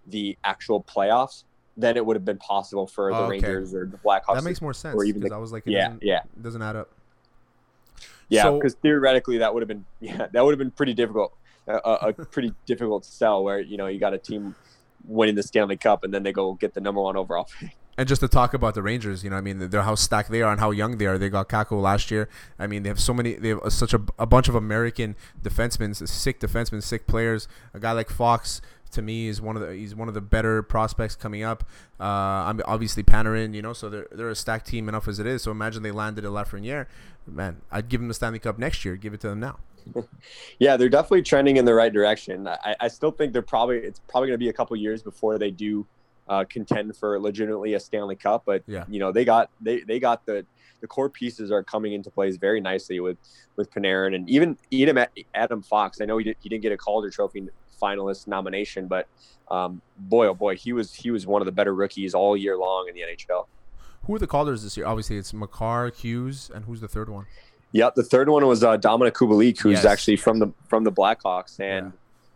the 0.07 0.35
actual 0.43 0.81
playoffs, 0.81 1.43
then 1.77 1.97
it 1.97 2.05
would 2.05 2.15
have 2.15 2.25
been 2.25 2.37
possible 2.37 2.87
for 2.87 3.11
the 3.11 3.17
oh, 3.17 3.23
okay. 3.23 3.31
Rangers 3.31 3.73
or 3.73 3.85
the 3.85 3.97
Blackhawks. 3.97 4.35
That 4.35 4.43
makes 4.43 4.61
more 4.61 4.73
sense. 4.73 4.95
Or 4.95 5.03
even 5.03 5.21
the, 5.21 5.33
I 5.33 5.37
was 5.37 5.51
like, 5.51 5.63
yeah, 5.65 5.93
yeah, 6.01 6.21
it 6.35 6.43
doesn't 6.43 6.61
add 6.61 6.75
up. 6.75 6.89
Yeah, 8.29 8.49
because 8.51 8.73
so, 8.73 8.79
theoretically 8.81 9.37
that 9.39 9.53
would 9.53 9.61
have 9.61 9.67
been 9.67 9.85
yeah 9.99 10.27
that 10.31 10.43
would 10.43 10.51
have 10.51 10.59
been 10.59 10.71
pretty 10.71 10.93
difficult, 10.93 11.33
a, 11.67 11.75
a 11.75 12.13
pretty 12.31 12.53
difficult 12.65 13.05
sell 13.05 13.43
where 13.43 13.59
you 13.59 13.77
know 13.77 13.87
you 13.87 13.99
got 13.99 14.13
a 14.13 14.17
team 14.17 14.55
winning 15.07 15.35
the 15.35 15.43
Stanley 15.43 15.77
Cup 15.77 16.03
and 16.03 16.13
then 16.13 16.23
they 16.23 16.31
go 16.31 16.53
get 16.53 16.73
the 16.73 16.81
number 16.81 17.01
one 17.01 17.15
overall 17.15 17.47
pick. 17.59 17.75
And 17.97 18.09
just 18.09 18.19
to 18.21 18.27
talk 18.27 18.53
about 18.53 18.75
the 18.75 18.81
Rangers, 18.81 19.23
you 19.23 19.29
know, 19.29 19.37
I 19.37 19.41
mean, 19.41 19.69
they're 19.69 19.83
how 19.83 19.95
stacked 19.95 20.29
they 20.29 20.41
are 20.41 20.51
and 20.51 20.59
how 20.59 20.71
young 20.71 20.97
they 20.97 21.05
are. 21.05 21.17
They 21.17 21.29
got 21.29 21.47
Kakko 21.47 21.81
last 21.81 22.11
year. 22.11 22.27
I 22.59 22.67
mean, 22.67 22.83
they 22.83 22.89
have 22.89 22.99
so 22.99 23.13
many. 23.13 23.35
They 23.35 23.49
have 23.49 23.61
such 23.69 23.93
a, 23.93 24.01
a 24.19 24.25
bunch 24.25 24.49
of 24.49 24.55
American 24.55 25.15
defensemen, 25.41 25.95
sick 26.07 26.41
defensemen, 26.41 26.83
sick 26.83 27.07
players. 27.07 27.47
A 27.73 27.79
guy 27.79 27.93
like 27.93 28.09
Fox 28.09 28.59
to 28.95 29.01
me 29.01 29.27
is 29.27 29.41
one 29.41 29.55
of 29.55 29.61
the 29.61 29.73
he's 29.73 29.95
one 29.95 30.07
of 30.07 30.13
the 30.13 30.21
better 30.21 30.63
prospects 30.63 31.15
coming 31.15 31.43
up. 31.43 31.63
Uh, 31.99 32.03
I'm 32.03 32.61
obviously 32.65 33.03
Panarin, 33.03 33.53
you 33.53 33.61
know, 33.61 33.73
so 33.73 33.89
they're 33.89 34.07
they're 34.11 34.29
a 34.29 34.35
stacked 34.35 34.67
team 34.67 34.89
enough 34.89 35.07
as 35.07 35.19
it 35.19 35.27
is. 35.27 35.43
So 35.43 35.51
imagine 35.51 35.83
they 35.83 35.91
landed 35.91 36.25
a 36.25 36.29
Lafreniere, 36.29 36.87
man. 37.27 37.61
I'd 37.71 37.89
give 37.89 38.01
them 38.01 38.07
the 38.07 38.13
Stanley 38.13 38.39
Cup 38.39 38.57
next 38.57 38.83
year. 38.83 38.95
Give 38.95 39.13
it 39.13 39.21
to 39.21 39.29
them 39.29 39.39
now. 39.39 39.59
yeah, 40.59 40.77
they're 40.77 40.89
definitely 40.89 41.21
trending 41.21 41.57
in 41.57 41.65
the 41.65 41.73
right 41.73 41.93
direction. 41.93 42.47
I, 42.47 42.75
I 42.79 42.87
still 42.87 43.11
think 43.11 43.33
they're 43.33 43.41
probably 43.41 43.77
it's 43.77 43.99
probably 44.07 44.27
going 44.27 44.39
to 44.39 44.43
be 44.43 44.49
a 44.49 44.53
couple 44.53 44.75
years 44.75 45.03
before 45.03 45.37
they 45.37 45.51
do 45.51 45.85
uh, 46.27 46.43
contend 46.49 46.95
for 46.97 47.19
legitimately 47.19 47.75
a 47.75 47.79
Stanley 47.79 48.15
Cup. 48.15 48.43
But 48.45 48.63
yeah. 48.67 48.85
you 48.89 48.99
know 48.99 49.11
they 49.11 49.25
got 49.25 49.49
they 49.61 49.81
they 49.81 49.99
got 49.99 50.25
the 50.25 50.45
the 50.81 50.87
core 50.87 51.09
pieces 51.09 51.51
are 51.51 51.63
coming 51.63 51.93
into 51.93 52.09
place 52.09 52.37
very 52.37 52.61
nicely 52.61 52.99
with 52.99 53.17
with 53.55 53.71
Panarin 53.71 54.15
and 54.15 54.29
even 54.29 54.57
Adam 54.73 55.05
Adam 55.33 55.61
Fox. 55.61 56.01
I 56.01 56.05
know 56.05 56.17
he, 56.17 56.25
did, 56.25 56.37
he 56.39 56.49
didn't 56.49 56.63
get 56.63 56.71
a 56.71 56.77
Calder 56.77 57.09
Trophy 57.09 57.47
finalist 57.81 58.27
nomination. 58.27 58.87
But 58.87 59.07
um, 59.49 59.81
boy, 59.97 60.27
oh 60.27 60.33
boy, 60.33 60.55
he 60.55 60.73
was 60.73 60.93
he 60.93 61.11
was 61.11 61.27
one 61.27 61.41
of 61.41 61.45
the 61.45 61.51
better 61.51 61.73
rookies 61.73 62.13
all 62.13 62.35
year 62.35 62.57
long 62.57 62.87
in 62.87 62.95
the 62.95 63.01
NHL. 63.01 63.47
Who 64.05 64.15
are 64.15 64.19
the 64.19 64.27
callers 64.27 64.63
this 64.63 64.77
year? 64.77 64.85
Obviously, 64.85 65.17
it's 65.17 65.33
Makar, 65.33 65.89
Hughes, 65.89 66.51
and 66.53 66.65
who's 66.65 66.81
the 66.81 66.87
third 66.87 67.09
one? 67.09 67.25
Yep, 67.71 67.95
the 67.95 68.03
third 68.03 68.29
one 68.29 68.45
was 68.45 68.63
uh, 68.63 68.77
Dominik 68.77 69.13
Kubalik, 69.13 69.59
who's 69.59 69.83
yes. 69.83 69.85
actually 69.85 70.15
from 70.15 70.39
the 70.39 70.53
from 70.67 70.83
the 70.83 70.91
Blackhawks, 70.91 71.59
and 71.59 71.91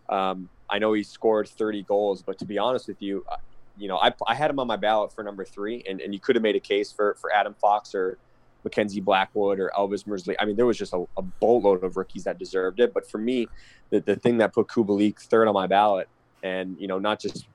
yeah. 0.10 0.32
um, 0.32 0.49
I 0.69 0.80
know 0.80 0.93
he 0.93 1.04
scored 1.04 1.47
30 1.47 1.84
goals. 1.84 2.21
But 2.21 2.38
to 2.39 2.45
be 2.45 2.58
honest 2.58 2.88
with 2.88 3.02
you, 3.02 3.23
uh, 3.32 3.38
you 3.78 3.88
know, 3.88 3.97
I, 3.97 4.12
I 4.28 4.36
had 4.36 4.49
him 4.49 4.60
on 4.60 4.67
my 4.67 4.75
ballot 4.75 5.13
for 5.13 5.23
number 5.23 5.45
three, 5.45 5.84
and, 5.88 6.02
and 6.02 6.13
you 6.13 6.19
could 6.19 6.36
have 6.36 6.43
made 6.43 6.56
a 6.56 6.60
case 6.60 6.91
for 6.91 7.15
for 7.21 7.34
Adam 7.34 7.54
Fox 7.54 7.95
or 7.95 8.17
Mackenzie 8.63 9.00
Blackwood 9.00 9.60
or 9.60 9.72
Elvis 9.78 10.06
Merzlikins. 10.06 10.36
I 10.39 10.45
mean, 10.45 10.56
there 10.56 10.65
was 10.65 10.78
just 10.78 10.93
a, 10.93 11.06
a, 11.17 11.22
boatload 11.22 11.84
of 11.84 11.98
rookies 11.98 12.26
that 12.26 12.38
deserved 12.38 12.80
it. 12.80 12.93
But 12.93 13.10
for 13.10 13.17
me, 13.17 13.48
the, 13.89 14.02
the 14.02 14.15
thing 14.15 14.38
that 14.38 14.54
put 14.54 14.67
Kubalik 14.67 15.19
third 15.19 15.48
on 15.48 15.54
my 15.54 15.67
ballot, 15.67 16.10
and 16.43 16.76
you 16.80 16.88
know, 16.88 17.00
not 17.00 17.19
just 17.19 17.48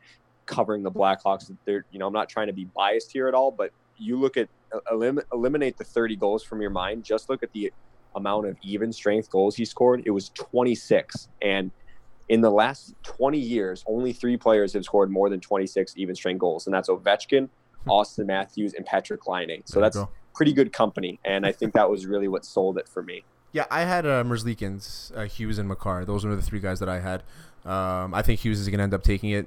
covering 0.46 0.82
the 0.82 0.90
Blackhawks, 0.90 1.54
they're 1.64 1.84
you 1.90 1.98
know, 1.98 2.06
I'm 2.06 2.12
not 2.12 2.28
trying 2.28 2.46
to 2.46 2.52
be 2.52 2.64
biased 2.64 3.12
here 3.12 3.28
at 3.28 3.34
all, 3.34 3.50
but 3.50 3.70
you 3.98 4.16
look 4.16 4.36
at 4.36 4.48
uh, 4.74 4.80
elim- 4.90 5.20
eliminate 5.32 5.76
the 5.76 5.84
30 5.84 6.16
goals 6.16 6.42
from 6.42 6.60
your 6.60 6.70
mind. 6.70 7.04
Just 7.04 7.28
look 7.28 7.42
at 7.42 7.52
the 7.52 7.72
amount 8.16 8.46
of 8.46 8.56
even 8.62 8.92
strength 8.92 9.30
goals 9.30 9.56
he 9.56 9.64
scored. 9.64 10.02
It 10.06 10.10
was 10.10 10.30
26, 10.30 11.28
and 11.42 11.70
in 12.28 12.40
the 12.40 12.50
last 12.50 12.94
20 13.02 13.38
years, 13.38 13.84
only 13.86 14.12
three 14.12 14.36
players 14.36 14.72
have 14.72 14.84
scored 14.84 15.10
more 15.10 15.28
than 15.28 15.40
26 15.40 15.94
even 15.96 16.14
strength 16.14 16.40
goals, 16.40 16.66
and 16.66 16.74
that's 16.74 16.88
Ovechkin, 16.88 17.48
Auston 17.86 18.26
Matthews, 18.26 18.72
and 18.74 18.86
Patrick 18.86 19.26
Laine. 19.26 19.62
So 19.66 19.80
that's 19.80 19.98
pretty 20.34 20.52
good 20.52 20.72
company, 20.72 21.18
and 21.24 21.46
I 21.46 21.52
think 21.52 21.74
that 21.74 21.90
was 21.90 22.06
really 22.06 22.28
what 22.28 22.44
sold 22.44 22.78
it 22.78 22.88
for 22.88 23.02
me. 23.02 23.24
Yeah, 23.52 23.66
I 23.70 23.82
had 23.82 24.04
uh, 24.04 24.24
Merzlikins, 24.24 25.16
uh, 25.16 25.24
Hughes, 25.26 25.58
and 25.58 25.68
Makar. 25.68 26.04
Those 26.04 26.24
were 26.24 26.34
the 26.34 26.42
three 26.42 26.60
guys 26.60 26.80
that 26.80 26.88
I 26.88 27.00
had. 27.00 27.22
Um, 27.64 28.12
I 28.12 28.22
think 28.22 28.40
Hughes 28.40 28.60
is 28.60 28.68
going 28.68 28.78
to 28.78 28.84
end 28.84 28.94
up 28.94 29.02
taking 29.02 29.30
it, 29.30 29.46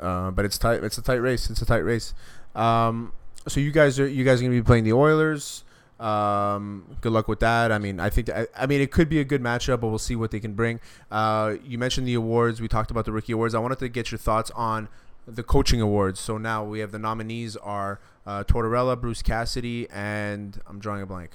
uh, 0.00 0.30
but 0.30 0.44
it's 0.44 0.56
tight. 0.56 0.84
It's 0.84 0.98
a 0.98 1.02
tight 1.02 1.16
race. 1.16 1.50
It's 1.50 1.60
a 1.60 1.66
tight 1.66 1.78
race. 1.84 2.14
Um, 2.54 3.12
so 3.48 3.60
you 3.60 3.72
guys 3.72 3.98
are 3.98 4.06
you 4.06 4.24
guys 4.24 4.40
going 4.40 4.52
to 4.52 4.56
be 4.56 4.64
playing 4.64 4.84
the 4.84 4.92
Oilers. 4.92 5.64
Um, 6.00 6.96
good 7.00 7.12
luck 7.12 7.28
with 7.28 7.40
that. 7.40 7.70
I 7.70 7.78
mean, 7.78 8.00
I 8.00 8.10
think 8.10 8.28
I, 8.28 8.46
I, 8.56 8.66
mean 8.66 8.80
it 8.80 8.90
could 8.90 9.08
be 9.08 9.20
a 9.20 9.24
good 9.24 9.40
matchup, 9.40 9.80
but 9.80 9.88
we'll 9.88 9.98
see 9.98 10.16
what 10.16 10.32
they 10.32 10.40
can 10.40 10.54
bring. 10.54 10.80
Uh, 11.10 11.54
you 11.64 11.78
mentioned 11.78 12.06
the 12.06 12.14
awards. 12.14 12.60
We 12.60 12.68
talked 12.68 12.90
about 12.90 13.04
the 13.04 13.12
rookie 13.12 13.32
awards. 13.32 13.54
I 13.54 13.58
wanted 13.58 13.78
to 13.78 13.88
get 13.88 14.10
your 14.10 14.18
thoughts 14.18 14.50
on 14.52 14.88
the 15.26 15.42
coaching 15.42 15.80
awards. 15.80 16.20
So 16.20 16.38
now 16.38 16.64
we 16.64 16.80
have 16.80 16.92
the 16.92 16.98
nominees 16.98 17.56
are 17.56 18.00
uh, 18.26 18.44
Tortorella, 18.44 19.00
Bruce 19.00 19.22
Cassidy, 19.22 19.88
and 19.90 20.60
I'm 20.66 20.78
drawing 20.78 21.02
a 21.02 21.06
blank. 21.06 21.32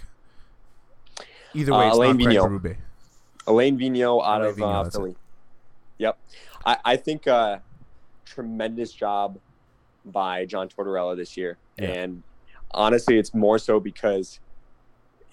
Either 1.54 1.72
way, 1.72 1.88
uh, 1.88 1.96
Alain 1.96 2.18
Vigneault. 2.18 2.78
Alain 3.48 3.78
Vigneault 3.78 4.24
out 4.24 4.42
Alain 4.42 4.50
of 4.50 4.58
Vigneault, 4.58 4.88
uh, 4.88 4.90
Philly. 4.90 5.12
It. 5.12 5.18
Yep, 6.00 6.20
I, 6.66 6.78
I 6.86 6.96
think 6.96 7.28
uh, 7.28 7.60
tremendous 8.26 8.94
job 8.94 9.40
by 10.06 10.46
John 10.46 10.70
Tortorella 10.70 11.16
this 11.18 11.36
year, 11.36 11.58
yeah. 11.78 11.88
and 11.88 12.24
honestly, 12.72 13.18
it's 13.18 13.34
more 13.34 13.58
so 13.58 13.80
because 13.80 14.40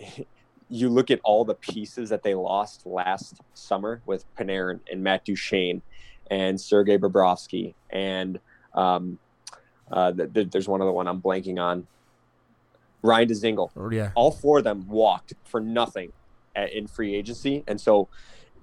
you 0.68 0.88
look 0.88 1.10
at 1.10 1.20
all 1.22 1.44
the 1.44 1.54
pieces 1.54 2.08
that 2.10 2.22
they 2.22 2.34
lost 2.34 2.86
last 2.86 3.40
summer 3.54 4.00
with 4.06 4.24
Panarin 4.36 4.80
and 4.90 5.02
Matt 5.02 5.24
Duchene 5.24 5.82
and 6.30 6.60
Sergei 6.60 6.98
Bobrovsky 6.98 7.74
and 7.90 8.38
um, 8.74 9.18
uh, 9.90 10.12
th- 10.12 10.32
th- 10.32 10.50
there's 10.50 10.68
one 10.68 10.82
other 10.82 10.92
one 10.92 11.08
I'm 11.08 11.20
blanking 11.20 11.60
on. 11.60 11.86
Ryan 13.02 13.28
Dzingel. 13.28 13.70
Oh, 13.76 13.90
yeah. 13.90 14.10
All 14.14 14.30
four 14.30 14.58
of 14.58 14.64
them 14.64 14.86
walked 14.88 15.34
for 15.44 15.60
nothing 15.60 16.12
at, 16.54 16.72
in 16.72 16.86
free 16.86 17.14
agency, 17.14 17.62
and 17.66 17.80
so 17.80 18.08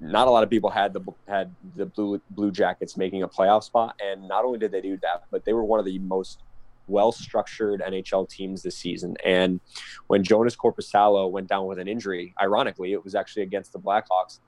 not 0.02 0.28
a 0.28 0.32
lot 0.32 0.44
of 0.44 0.50
people 0.50 0.70
had 0.70 0.94
the 0.94 1.02
had 1.28 1.54
the 1.76 1.86
blue 1.86 2.22
Blue 2.32 2.52
Jackets 2.52 2.98
making 2.98 3.24
a 3.24 3.28
playoff 3.28 3.64
spot. 3.64 4.00
And 4.04 4.28
not 4.28 4.44
only 4.44 4.60
did 4.60 4.72
they 4.72 4.82
do 4.82 4.98
that, 4.98 5.24
but 5.32 5.46
they 5.46 5.54
were 5.54 5.64
one 5.64 5.80
of 5.80 5.86
the 5.86 6.00
most 6.00 6.44
well 6.88 7.12
structured 7.12 7.82
NHL 7.82 8.30
teams 8.30 8.62
this 8.62 8.78
season. 8.78 9.16
And 9.24 9.62
when 10.08 10.24
Joonas 10.24 10.58
Korpisalo 10.58 11.32
went 11.32 11.48
down 11.48 11.68
with 11.68 11.80
an 11.80 11.88
injury, 11.88 12.34
ironically, 12.42 12.92
it 12.92 13.04
was 13.04 13.16
actually 13.16 13.44
against 13.44 13.72
the 13.72 13.80
Blackhawks. 13.80 14.40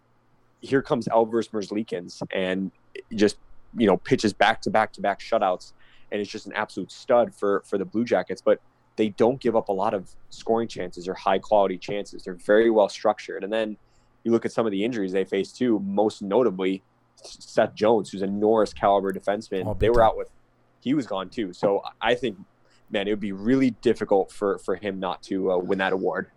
Here 0.60 0.82
comes 0.82 1.08
Elvis 1.08 1.52
Merzlikins 1.52 2.22
and 2.34 2.72
just 3.14 3.38
you 3.78 3.88
know 3.88 3.98
pitches 3.98 4.34
back 4.34 4.62
to 4.62 4.70
back 4.70 4.94
to 4.94 5.02
back 5.02 5.20
shutouts 5.20 5.74
and 6.12 6.22
is 6.22 6.28
just 6.28 6.46
an 6.46 6.54
absolute 6.54 6.92
stud 6.92 7.34
for 7.34 7.64
for 7.66 7.78
the 7.78 7.86
Blue 7.86 8.06
Jackets. 8.06 8.42
But 8.42 8.60
they 8.96 9.10
don't 9.10 9.40
give 9.40 9.56
up 9.56 9.70
a 9.70 9.74
lot 9.74 9.94
of 9.94 10.10
scoring 10.30 10.68
chances 10.68 11.08
or 11.08 11.14
high 11.14 11.40
quality 11.40 11.78
chances. 11.78 12.24
They're 12.24 12.34
very 12.34 12.70
well 12.70 12.90
structured. 12.90 13.44
And 13.44 13.52
then 13.52 13.78
you 14.24 14.32
look 14.32 14.46
at 14.46 14.52
some 14.52 14.66
of 14.66 14.72
the 14.72 14.84
injuries 14.84 15.12
they 15.12 15.26
faced 15.26 15.58
too, 15.58 15.80
most 15.80 16.22
notably 16.22 16.82
Seth 17.16 17.76
Jones, 17.76 18.10
who's 18.10 18.22
a 18.22 18.28
Norris 18.28 18.74
caliber 18.74 19.12
defenseman. 19.12 19.66
Oh, 19.66 19.76
they 19.78 19.90
were 19.90 20.04
out 20.04 20.18
with 20.18 20.30
he 20.80 20.94
was 20.94 21.08
gone 21.08 21.30
too. 21.30 21.52
So 21.52 21.82
I 22.02 22.16
think, 22.16 22.38
man, 22.90 23.08
it 23.08 23.12
would 23.12 23.20
be 23.20 23.32
really 23.32 23.72
difficult 23.72 24.32
for 24.32 24.60
for 24.60 24.76
him 24.76 25.00
not 25.00 25.22
to 25.24 25.52
uh, 25.52 25.58
win 25.58 25.80
that 25.80 25.94
award. 25.94 26.32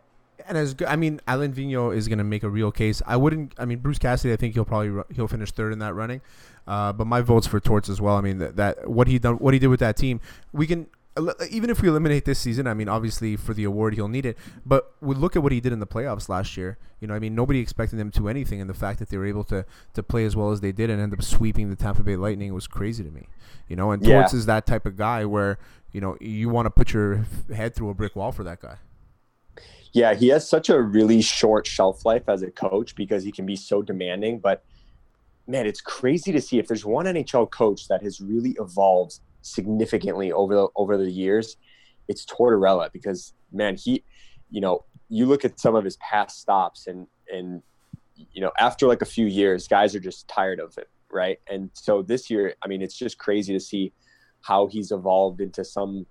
And 0.49 0.57
as 0.57 0.75
good, 0.75 0.89
I 0.89 0.97
mean, 0.97 1.21
Alain 1.29 1.53
Vigneault 1.53 1.95
is 1.95 2.09
going 2.09 2.19
to 2.19 2.25
make 2.25 2.43
a 2.43 2.49
real 2.49 2.73
case. 2.73 3.03
I 3.07 3.17
wouldn't. 3.17 3.53
I 3.59 3.67
mean, 3.67 3.79
Bruce 3.79 3.99
Cassidy. 3.99 4.33
I 4.33 4.37
think 4.37 4.55
he'll 4.55 4.65
probably 4.65 5.03
he'll 5.15 5.29
finish 5.29 5.53
third 5.53 5.73
in 5.73 5.79
that 5.81 5.95
running. 5.95 6.23
Uh, 6.67 6.93
but 6.93 7.07
my 7.07 7.21
vote's 7.21 7.47
for 7.47 7.61
Torts 7.61 7.89
as 7.89 8.01
well. 8.01 8.17
I 8.17 8.21
mean, 8.21 8.39
that, 8.39 8.57
that 8.57 8.91
what 8.91 9.09
he 9.09 9.19
done, 9.19 9.37
what 9.37 9.55
he 9.55 9.61
did 9.61 9.69
with 9.69 9.81
that 9.81 9.97
team, 9.97 10.21
we 10.53 10.67
can 10.67 10.87
even 11.51 11.71
if 11.71 11.83
we 11.83 11.89
eliminate 11.89 12.25
this 12.25 12.39
season, 12.39 12.67
I 12.67 12.75
mean, 12.75 12.89
obviously 12.89 13.37
for 13.37 13.55
the 13.55 13.65
award 13.65 13.95
he'll 13.95 14.09
need 14.09 14.27
it. 14.27 14.39
But 14.65 14.93
we 15.01 15.15
look 15.15 15.37
at 15.37 15.43
what 15.43 15.53
he 15.53 15.61
did 15.61 15.73
in 15.73 15.81
the 15.81 15.87
playoffs 15.87 16.29
last 16.29 16.57
year. 16.57 16.79
You 17.01 17.09
know, 17.09 17.15
I 17.15 17.19
mean, 17.19 17.35
nobody 17.35 17.61
expected 17.61 17.99
them 17.99 18.11
to 18.13 18.29
anything, 18.29 18.61
and 18.61 18.69
the 18.69 18.75
fact 18.75 18.99
that 18.99 19.09
they 19.09 19.17
were 19.17 19.27
able 19.27 19.45
to 19.45 19.65
to 19.95 20.03
play 20.03 20.25
as 20.25 20.37
well 20.37 20.51
as 20.51 20.61
they 20.61 20.73
did 20.73 20.91
and 20.91 21.01
end 21.01 21.13
up 21.13 21.23
sweeping 21.23 21.71
the 21.71 21.77
Tampa 21.77 22.03
Bay 22.03 22.17
Lightning 22.17 22.53
was 22.55 22.67
crazy 22.67 23.05
to 23.05 23.11
me. 23.11 23.29
You 23.69 23.77
know, 23.77 23.91
and 23.91 24.05
yeah. 24.05 24.21
Torts 24.21 24.35
is 24.35 24.47
that 24.47 24.67
type 24.67 24.87
of 24.87 24.97
guy 24.97 25.25
where 25.25 25.59
you 25.93 26.01
know 26.01 26.17
you 26.21 26.49
want 26.49 26.67
to 26.67 26.71
put 26.71 26.93
your 26.93 27.25
head 27.55 27.75
through 27.75 27.91
a 27.91 27.95
brick 27.95 28.17
wall 28.17 28.33
for 28.33 28.45
that 28.45 28.61
guy. 28.61 28.77
Yeah, 29.93 30.15
he 30.15 30.29
has 30.29 30.49
such 30.49 30.69
a 30.69 30.81
really 30.81 31.23
short 31.23 31.67
shelf 31.67 32.05
life 32.05 32.29
as 32.29 32.43
a 32.43 32.51
coach 32.51 32.95
because 32.95 33.25
he 33.25 33.33
can 33.33 33.47
be 33.47 33.57
so 33.57 33.83
demanding. 33.83 34.39
But 34.39 34.63
man, 35.47 35.67
it's 35.67 35.81
crazy 35.81 36.31
to 36.33 36.41
see 36.41 36.59
if 36.59 36.69
there's 36.69 36.85
one 36.85 37.07
NHL 37.07 37.51
coach 37.51 37.89
that 37.89 38.03
has 38.03 38.21
really 38.21 38.55
evolved 38.61 39.21
significantly 39.43 40.31
over 40.33 40.55
the 40.55 40.69
over 40.77 40.97
the 40.97 41.11
years, 41.11 41.57
it's 42.07 42.25
Tortorella 42.25 42.93
because 42.93 43.35
man, 43.53 43.77
he, 43.77 44.05
you 44.51 44.61
know, 44.61 44.85
you 45.09 45.27
look 45.27 45.45
at 45.45 45.59
some 45.59 45.75
of 45.75 45.85
his 45.85 45.97
past 45.97 46.41
stops 46.41 46.87
and 46.87 47.07
and 47.33 47.63
you 48.15 48.41
know 48.41 48.53
after 48.59 48.87
like 48.87 49.03
a 49.03 49.07
few 49.07 49.27
years, 49.27 49.69
guys 49.69 49.95
are 49.95 50.01
just 50.01 50.29
tired 50.29 50.61
of 50.61 50.77
it, 50.79 50.89
right? 51.11 51.39
And 51.49 51.71
so 51.75 52.03
this 52.03 52.31
year, 52.31 52.55
I 52.63 52.69
mean, 52.69 52.83
it's 52.83 52.97
just 52.97 53.19
crazy 53.19 53.53
to 53.53 53.61
see 53.61 53.93
how 54.43 54.67
he's 54.67 54.93
evolved 54.93 55.41
into 55.41 55.65
some, 55.65 56.07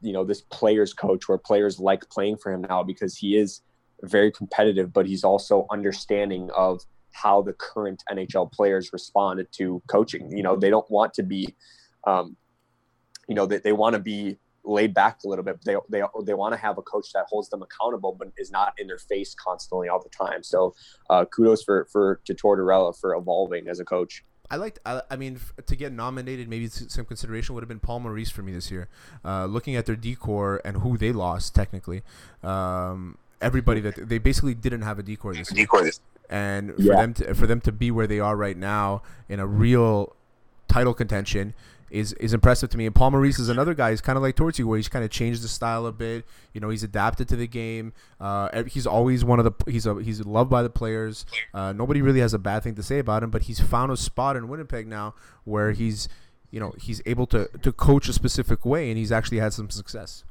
you 0.00 0.12
know, 0.12 0.24
this 0.24 0.42
players 0.42 0.92
coach 0.92 1.28
where 1.28 1.38
players 1.38 1.78
like 1.78 2.08
playing 2.10 2.36
for 2.36 2.52
him 2.52 2.62
now 2.62 2.82
because 2.82 3.16
he 3.16 3.36
is 3.36 3.62
very 4.02 4.30
competitive, 4.30 4.92
but 4.92 5.06
he's 5.06 5.24
also 5.24 5.66
understanding 5.70 6.50
of 6.56 6.82
how 7.12 7.40
the 7.40 7.54
current 7.54 8.02
NHL 8.12 8.52
players 8.52 8.90
responded 8.92 9.48
to 9.52 9.82
coaching. 9.88 10.30
You 10.36 10.42
know, 10.42 10.56
they 10.56 10.70
don't 10.70 10.90
want 10.90 11.14
to 11.14 11.22
be 11.22 11.54
um, 12.06 12.36
you 13.28 13.34
know, 13.34 13.46
they, 13.46 13.58
they 13.58 13.72
want 13.72 13.94
to 13.94 14.00
be 14.00 14.38
laid 14.64 14.94
back 14.94 15.18
a 15.24 15.28
little 15.28 15.44
bit. 15.44 15.64
They 15.64 15.76
they 15.88 16.02
they 16.24 16.34
want 16.34 16.54
to 16.54 16.60
have 16.60 16.78
a 16.78 16.82
coach 16.82 17.12
that 17.14 17.26
holds 17.28 17.48
them 17.48 17.62
accountable, 17.62 18.16
but 18.18 18.28
is 18.36 18.50
not 18.50 18.74
in 18.78 18.86
their 18.86 18.98
face 18.98 19.34
constantly 19.34 19.88
all 19.88 20.02
the 20.02 20.10
time. 20.10 20.42
So, 20.42 20.74
uh, 21.10 21.24
kudos 21.24 21.62
for 21.62 21.86
for 21.92 22.20
to 22.26 22.34
Tortorella 22.34 22.98
for 22.98 23.14
evolving 23.14 23.68
as 23.68 23.80
a 23.80 23.84
coach. 23.84 24.24
I 24.50 24.56
liked. 24.56 24.78
I, 24.86 25.02
I, 25.10 25.16
mean, 25.16 25.40
to 25.66 25.76
get 25.76 25.92
nominated, 25.92 26.48
maybe 26.48 26.68
some 26.68 27.04
consideration 27.04 27.54
would 27.54 27.62
have 27.62 27.68
been 27.68 27.80
Paul 27.80 28.00
Maurice 28.00 28.30
for 28.30 28.42
me 28.42 28.52
this 28.52 28.70
year. 28.70 28.88
Uh, 29.24 29.46
looking 29.46 29.76
at 29.76 29.86
their 29.86 29.96
D-corps 29.96 30.60
and 30.64 30.78
who 30.78 30.96
they 30.96 31.12
lost, 31.12 31.54
technically, 31.54 32.02
um, 32.42 33.18
everybody 33.40 33.80
that 33.80 34.08
they 34.08 34.18
basically 34.18 34.54
didn't 34.54 34.82
have 34.82 34.98
a 34.98 35.02
D-corps 35.02 35.34
this 35.34 35.50
year. 35.50 35.64
D-corps 35.64 35.82
this. 35.82 36.00
And 36.28 36.74
for 36.74 36.82
yeah. 36.82 36.96
them 36.96 37.14
to 37.14 37.34
for 37.34 37.46
them 37.46 37.60
to 37.62 37.72
be 37.72 37.90
where 37.90 38.06
they 38.06 38.18
are 38.18 38.36
right 38.36 38.56
now 38.56 39.02
in 39.28 39.38
a 39.38 39.46
real 39.46 40.16
title 40.68 40.94
contention, 40.94 41.54
is 41.90 42.12
is 42.14 42.32
impressive 42.32 42.70
to 42.70 42.78
me. 42.78 42.86
And 42.86 42.94
Paul 42.94 43.12
Maurice 43.12 43.38
is 43.38 43.48
another 43.48 43.74
guy. 43.74 43.90
He's 43.90 44.00
kind 44.00 44.16
of 44.16 44.22
like 44.22 44.36
Torty, 44.36 44.64
where 44.64 44.76
he's 44.76 44.88
kind 44.88 45.04
of 45.04 45.10
changed 45.10 45.42
the 45.42 45.48
style 45.48 45.86
a 45.86 45.92
bit. 45.92 46.24
You 46.52 46.60
know, 46.60 46.70
he's 46.70 46.82
adapted 46.82 47.28
to 47.28 47.36
the 47.36 47.46
game. 47.46 47.92
Uh, 48.20 48.64
he's 48.64 48.86
always 48.86 49.24
one 49.24 49.38
of 49.38 49.44
the 49.44 49.70
he's 49.70 49.86
a 49.86 50.00
he's 50.02 50.24
loved 50.24 50.50
by 50.50 50.62
the 50.62 50.70
players. 50.70 51.26
Uh, 51.54 51.72
nobody 51.72 52.02
really 52.02 52.20
has 52.20 52.34
a 52.34 52.38
bad 52.38 52.62
thing 52.62 52.74
to 52.74 52.82
say 52.82 52.98
about 52.98 53.22
him. 53.22 53.30
But 53.30 53.42
he's 53.42 53.60
found 53.60 53.92
a 53.92 53.96
spot 53.96 54.36
in 54.36 54.48
Winnipeg 54.48 54.86
now 54.86 55.14
where 55.44 55.72
he's 55.72 56.08
you 56.50 56.60
know 56.60 56.72
he's 56.78 57.02
able 57.06 57.26
to 57.28 57.48
to 57.62 57.72
coach 57.72 58.08
a 58.08 58.12
specific 58.12 58.64
way, 58.64 58.88
and 58.90 58.98
he's 58.98 59.12
actually 59.12 59.38
had 59.38 59.52
some 59.52 59.70
success. 59.70 60.24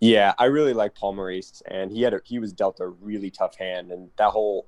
Yeah, 0.00 0.32
I 0.38 0.46
really 0.46 0.72
like 0.72 0.94
Paul 0.94 1.12
Maurice, 1.12 1.62
and 1.66 1.92
he 1.92 2.00
had 2.02 2.14
a, 2.14 2.20
he 2.24 2.38
was 2.38 2.54
dealt 2.54 2.80
a 2.80 2.86
really 2.86 3.30
tough 3.30 3.56
hand, 3.56 3.92
and 3.92 4.10
that 4.16 4.30
whole 4.30 4.66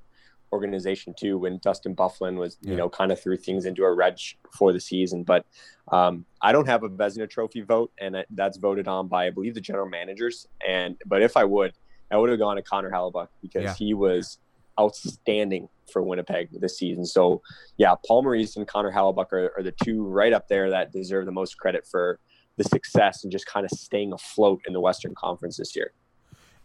organization 0.53 1.15
too 1.19 1.39
when 1.39 1.59
Dustin 1.59 1.97
Byfuglien 1.97 2.37
was, 2.37 2.59
you 2.61 2.77
know, 2.77 2.89
kind 2.89 3.11
of 3.11 3.21
threw 3.21 3.37
things 3.37 3.65
into 3.65 3.85
a 3.85 3.93
wrench 3.93 4.39
for 4.57 4.73
the 4.73 4.81
season. 4.81 5.25
But 5.25 5.47
um, 5.91 6.25
I 6.41 6.53
don't 6.53 6.67
have 6.67 6.83
a 6.83 6.89
Vezina 6.89 7.29
Trophy 7.29 7.63
vote, 7.63 7.93
and 8.01 8.17
that's 8.31 8.59
voted 8.59 8.87
on 8.89 9.09
by 9.09 9.27
I 9.27 9.31
believe 9.31 9.55
the 9.55 9.61
general 9.61 9.89
managers. 9.89 10.47
And 10.67 10.97
but 11.07 11.23
if 11.23 11.37
I 11.37 11.45
would, 11.45 11.73
I 12.11 12.17
would 12.17 12.31
have 12.31 12.39
gone 12.39 12.57
to 12.57 12.63
Connor 12.63 12.91
Hellebuyck 12.91 13.29
because 13.41 13.65
yeah. 13.65 13.75
he 13.75 13.95
was 13.95 14.39
outstanding 14.79 15.69
for 15.93 16.03
Winnipeg 16.03 16.49
this 16.61 16.79
season. 16.79 17.05
So 17.05 17.43
yeah, 17.77 17.95
Paul 18.07 18.23
Maurice 18.23 18.57
and 18.57 18.67
Connor 18.67 18.93
Hellebuyck 18.93 19.33
are, 19.33 19.53
are 19.57 19.63
the 19.63 19.75
two 19.85 20.05
right 20.05 20.33
up 20.33 20.49
there 20.49 20.71
that 20.71 20.93
deserve 20.93 21.27
the 21.27 21.33
most 21.33 21.59
credit 21.59 21.87
for 21.87 22.19
the 22.57 22.65
success 22.65 23.25
and 23.25 23.33
just 23.33 23.47
kind 23.47 23.65
of 23.65 23.71
staying 23.71 24.13
afloat 24.13 24.61
in 24.67 24.73
the 24.73 24.81
Western 24.81 25.15
Conference 25.15 25.57
this 25.57 25.75
year 25.75 25.93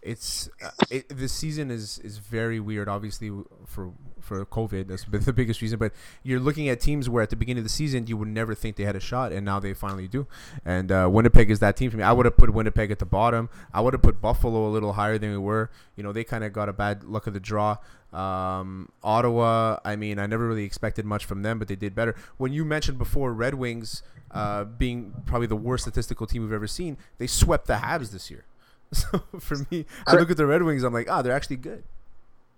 it's 0.08 0.50
uh, 0.63 0.70
it, 0.89 1.10
this 1.10 1.34
season 1.34 1.70
is 1.70 2.00
is 2.00 2.17
very 2.17 2.60
weird. 2.60 2.88
Obviously, 2.88 3.30
for 3.65 3.91
for 4.22 4.46
COVID, 4.46 4.88
that's 4.88 5.04
the 5.26 5.34
biggest 5.34 5.62
reason. 5.62 5.78
But 5.78 5.91
you're 6.24 6.39
looking 6.39 6.70
at 6.70 6.80
teams 6.80 7.10
where 7.10 7.22
at 7.22 7.30
the 7.30 7.36
beginning 7.36 7.60
of 7.60 7.65
the 7.65 7.70
season 7.70 8.08
you 8.08 8.17
would 8.17 8.30
never 8.30 8.56
think 8.56 8.78
they 8.78 8.84
had 8.84 8.96
a 8.96 9.02
shot, 9.02 9.32
and 9.32 9.46
now 9.46 9.60
they 9.60 9.74
finally 9.74 10.08
do. 10.08 10.26
And 10.65 10.91
uh, 10.91 11.10
Winnipeg 11.12 11.52
is 11.52 11.60
that 11.60 11.76
team 11.76 11.91
for 11.91 11.98
me. 11.98 12.04
I 12.04 12.13
would 12.13 12.26
have 12.26 12.38
put 12.38 12.54
Winnipeg 12.54 12.89
at 12.89 13.00
the 13.00 13.06
bottom. 13.06 13.50
I 13.74 13.82
would 13.82 13.93
have 13.93 14.02
put 14.02 14.22
Buffalo 14.22 14.67
a 14.67 14.72
little 14.72 14.93
higher 14.93 15.17
than 15.17 15.32
we 15.32 15.38
were. 15.38 15.70
You 15.96 16.04
know, 16.04 16.13
they 16.13 16.24
kind 16.24 16.43
of 16.43 16.54
got 16.54 16.70
a 16.70 16.74
bad 16.74 17.04
luck 17.04 17.28
of 17.28 17.34
the 17.34 17.39
draw. 17.39 17.78
Um, 18.13 18.89
Ottawa, 19.04 19.80
I 19.84 19.98
mean, 19.98 20.17
I 20.17 20.26
never 20.28 20.48
really 20.48 20.63
expected 20.63 21.06
much 21.06 21.26
from 21.26 21.43
them, 21.43 21.60
but 21.60 21.67
they 21.67 21.76
did 21.76 21.93
better. 21.93 22.15
When 22.38 22.54
you 22.54 22.63
mentioned 22.63 22.98
before 22.98 23.34
Red 23.34 23.56
Wings 23.56 24.02
uh, 24.32 24.63
being 24.63 25.13
probably 25.26 25.48
the 25.48 25.58
worst 25.58 25.84
statistical 25.84 26.26
team 26.26 26.41
we've 26.43 26.54
ever 26.54 26.67
seen, 26.67 26.98
they 27.17 27.28
swept 27.28 27.67
the 27.67 27.76
Habs 27.76 28.12
this 28.12 28.32
year. 28.32 28.46
So 28.93 29.21
for 29.39 29.58
me, 29.69 29.86
I 30.06 30.15
look 30.15 30.32
at 30.32 30.38
the 30.38 30.45
Red 30.45 30.63
Wings. 30.63 30.84
I'm 30.84 30.93
like, 30.93 31.08
ah, 31.10 31.19
oh, 31.19 31.21
they're 31.21 31.36
actually 31.36 31.58
good. 31.58 31.84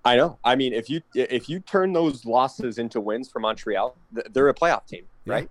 I 0.05 0.15
know. 0.15 0.37
I 0.43 0.55
mean, 0.55 0.73
if 0.73 0.89
you 0.89 1.01
if 1.13 1.49
you 1.49 1.59
turn 1.59 1.91
those 1.91 2.25
losses 2.25 2.77
into 2.77 3.01
wins 3.01 3.29
for 3.29 3.39
Montreal, 3.39 3.95
they're 4.31 4.47
a 4.47 4.53
playoff 4.53 4.85
team, 4.85 5.05
right? 5.25 5.49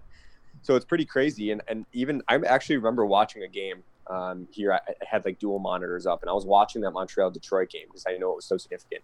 So 0.62 0.76
it's 0.76 0.84
pretty 0.84 1.04
crazy. 1.04 1.50
And 1.50 1.62
and 1.68 1.84
even 1.92 2.22
I 2.28 2.36
actually 2.36 2.76
remember 2.76 3.04
watching 3.04 3.42
a 3.42 3.48
game 3.48 3.82
um, 4.08 4.48
here. 4.50 4.72
I, 4.72 4.80
had 5.06 5.24
like 5.24 5.38
dual 5.38 5.58
monitors 5.58 6.06
up, 6.06 6.22
and 6.22 6.30
I 6.30 6.32
was 6.32 6.46
watching 6.46 6.82
that 6.82 6.92
Montreal 6.92 7.30
Detroit 7.30 7.70
game 7.70 7.86
because 7.88 8.04
I 8.08 8.16
know 8.16 8.32
it 8.32 8.36
was 8.36 8.46
so 8.46 8.56
significant 8.56 9.02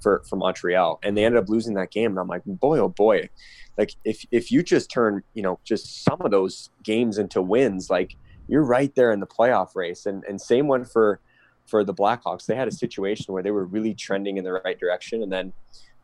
for 0.00 0.22
for 0.28 0.36
Montreal. 0.36 0.98
And 1.02 1.16
they 1.16 1.24
ended 1.24 1.42
up 1.42 1.48
losing 1.48 1.74
that 1.74 1.90
game, 1.90 2.10
and 2.12 2.18
I'm 2.18 2.28
like, 2.28 2.42
boy, 2.44 2.78
oh 2.78 2.88
boy, 2.88 3.28
like 3.76 3.94
if 4.04 4.24
if 4.30 4.50
you 4.50 4.62
just 4.62 4.90
turn 4.90 5.22
you 5.34 5.42
know 5.42 5.58
just 5.64 6.04
some 6.04 6.20
of 6.20 6.30
those 6.30 6.70
games 6.82 7.18
into 7.18 7.42
wins, 7.42 7.90
like 7.90 8.16
you're 8.48 8.64
right 8.64 8.94
there 8.94 9.12
in 9.12 9.20
the 9.20 9.26
playoff 9.26 9.74
race. 9.74 10.06
And 10.06 10.24
and 10.24 10.40
same 10.40 10.68
one 10.68 10.84
for 10.84 11.20
for 11.66 11.84
the 11.84 11.94
Blackhawks. 11.94 12.46
They 12.46 12.54
had 12.54 12.68
a 12.68 12.72
situation 12.72 13.34
where 13.34 13.42
they 13.42 13.50
were 13.50 13.64
really 13.64 13.94
trending 13.94 14.36
in 14.36 14.44
the 14.44 14.52
right 14.52 14.78
direction, 14.78 15.22
and 15.22 15.32
then 15.32 15.52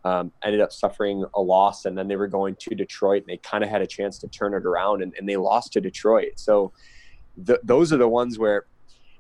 um, 0.05 0.33
ended 0.43 0.61
up 0.61 0.73
suffering 0.73 1.25
a 1.35 1.41
loss. 1.41 1.85
And 1.85 1.97
then 1.97 2.09
they 2.09 2.17
were 2.17 2.27
going 2.27 2.57
to 2.57 2.75
Detroit, 2.75 3.23
and 3.23 3.29
they 3.29 3.37
kind 3.39 3.63
of 3.63 3.71
had 3.71 3.83
a 3.83 3.87
chance 3.87 4.19
to 4.19 4.29
turn 4.29 4.55
it 4.55 4.67
around, 4.67 5.03
and, 5.03 5.13
and 5.19 5.29
they 5.29 5.37
lost 5.37 5.73
to 5.75 5.81
Detroit. 5.81 6.33
So 6.37 6.73
th- 7.47 7.61
those 7.63 7.93
are 7.93 7.99
the 7.99 8.09
ones 8.09 8.39
where. 8.39 8.67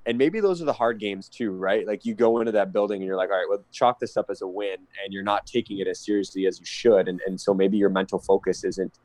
And 0.04 0.18
maybe 0.18 0.40
those 0.40 0.60
are 0.60 0.64
the 0.64 0.72
hard 0.72 0.98
games 0.98 1.28
too, 1.28 1.52
right? 1.52 1.86
Like 1.86 2.04
you 2.04 2.12
go 2.12 2.40
into 2.40 2.50
that 2.50 2.72
building 2.72 2.96
and 2.96 3.06
you're 3.06 3.16
like, 3.16 3.30
all 3.30 3.36
right, 3.36 3.46
well, 3.48 3.62
chalk 3.70 4.00
this 4.00 4.16
up 4.16 4.26
as 4.30 4.42
a 4.42 4.48
win, 4.48 4.74
and 4.74 5.12
you're 5.12 5.22
not 5.22 5.46
taking 5.46 5.78
it 5.78 5.86
as 5.86 6.00
seriously 6.00 6.44
as 6.48 6.58
you 6.58 6.66
should, 6.66 7.06
and 7.06 7.20
and 7.24 7.40
so 7.40 7.54
maybe 7.54 7.76
your 7.76 7.88
mental 7.88 8.18
focus 8.18 8.64
isn't 8.64 8.98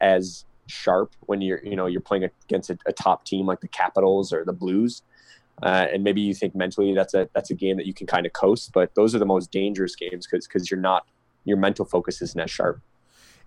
as 0.00 0.46
sharp 0.66 1.14
when 1.20 1.40
you're 1.40 1.62
you 1.64 1.76
know 1.76 1.86
you're 1.86 2.00
playing 2.00 2.28
against 2.44 2.70
a, 2.70 2.78
a 2.86 2.92
top 2.92 3.24
team 3.24 3.46
like 3.46 3.60
the 3.60 3.68
Capitals 3.68 4.32
or 4.32 4.44
the 4.44 4.52
Blues. 4.52 5.02
Uh, 5.62 5.86
and 5.92 6.02
maybe 6.02 6.20
you 6.20 6.34
think 6.34 6.54
mentally 6.54 6.94
that's 6.94 7.14
a 7.14 7.28
that's 7.34 7.50
a 7.50 7.54
game 7.54 7.76
that 7.76 7.86
you 7.86 7.94
can 7.94 8.06
kind 8.06 8.26
of 8.26 8.32
coast, 8.32 8.72
but 8.72 8.94
those 8.94 9.14
are 9.14 9.18
the 9.18 9.26
most 9.26 9.52
dangerous 9.52 9.94
games 9.94 10.26
because 10.26 10.46
because 10.46 10.70
you're 10.70 10.80
not 10.80 11.06
your 11.44 11.56
mental 11.56 11.84
focus 11.84 12.22
isn't 12.22 12.40
as 12.40 12.50
sharp. 12.50 12.80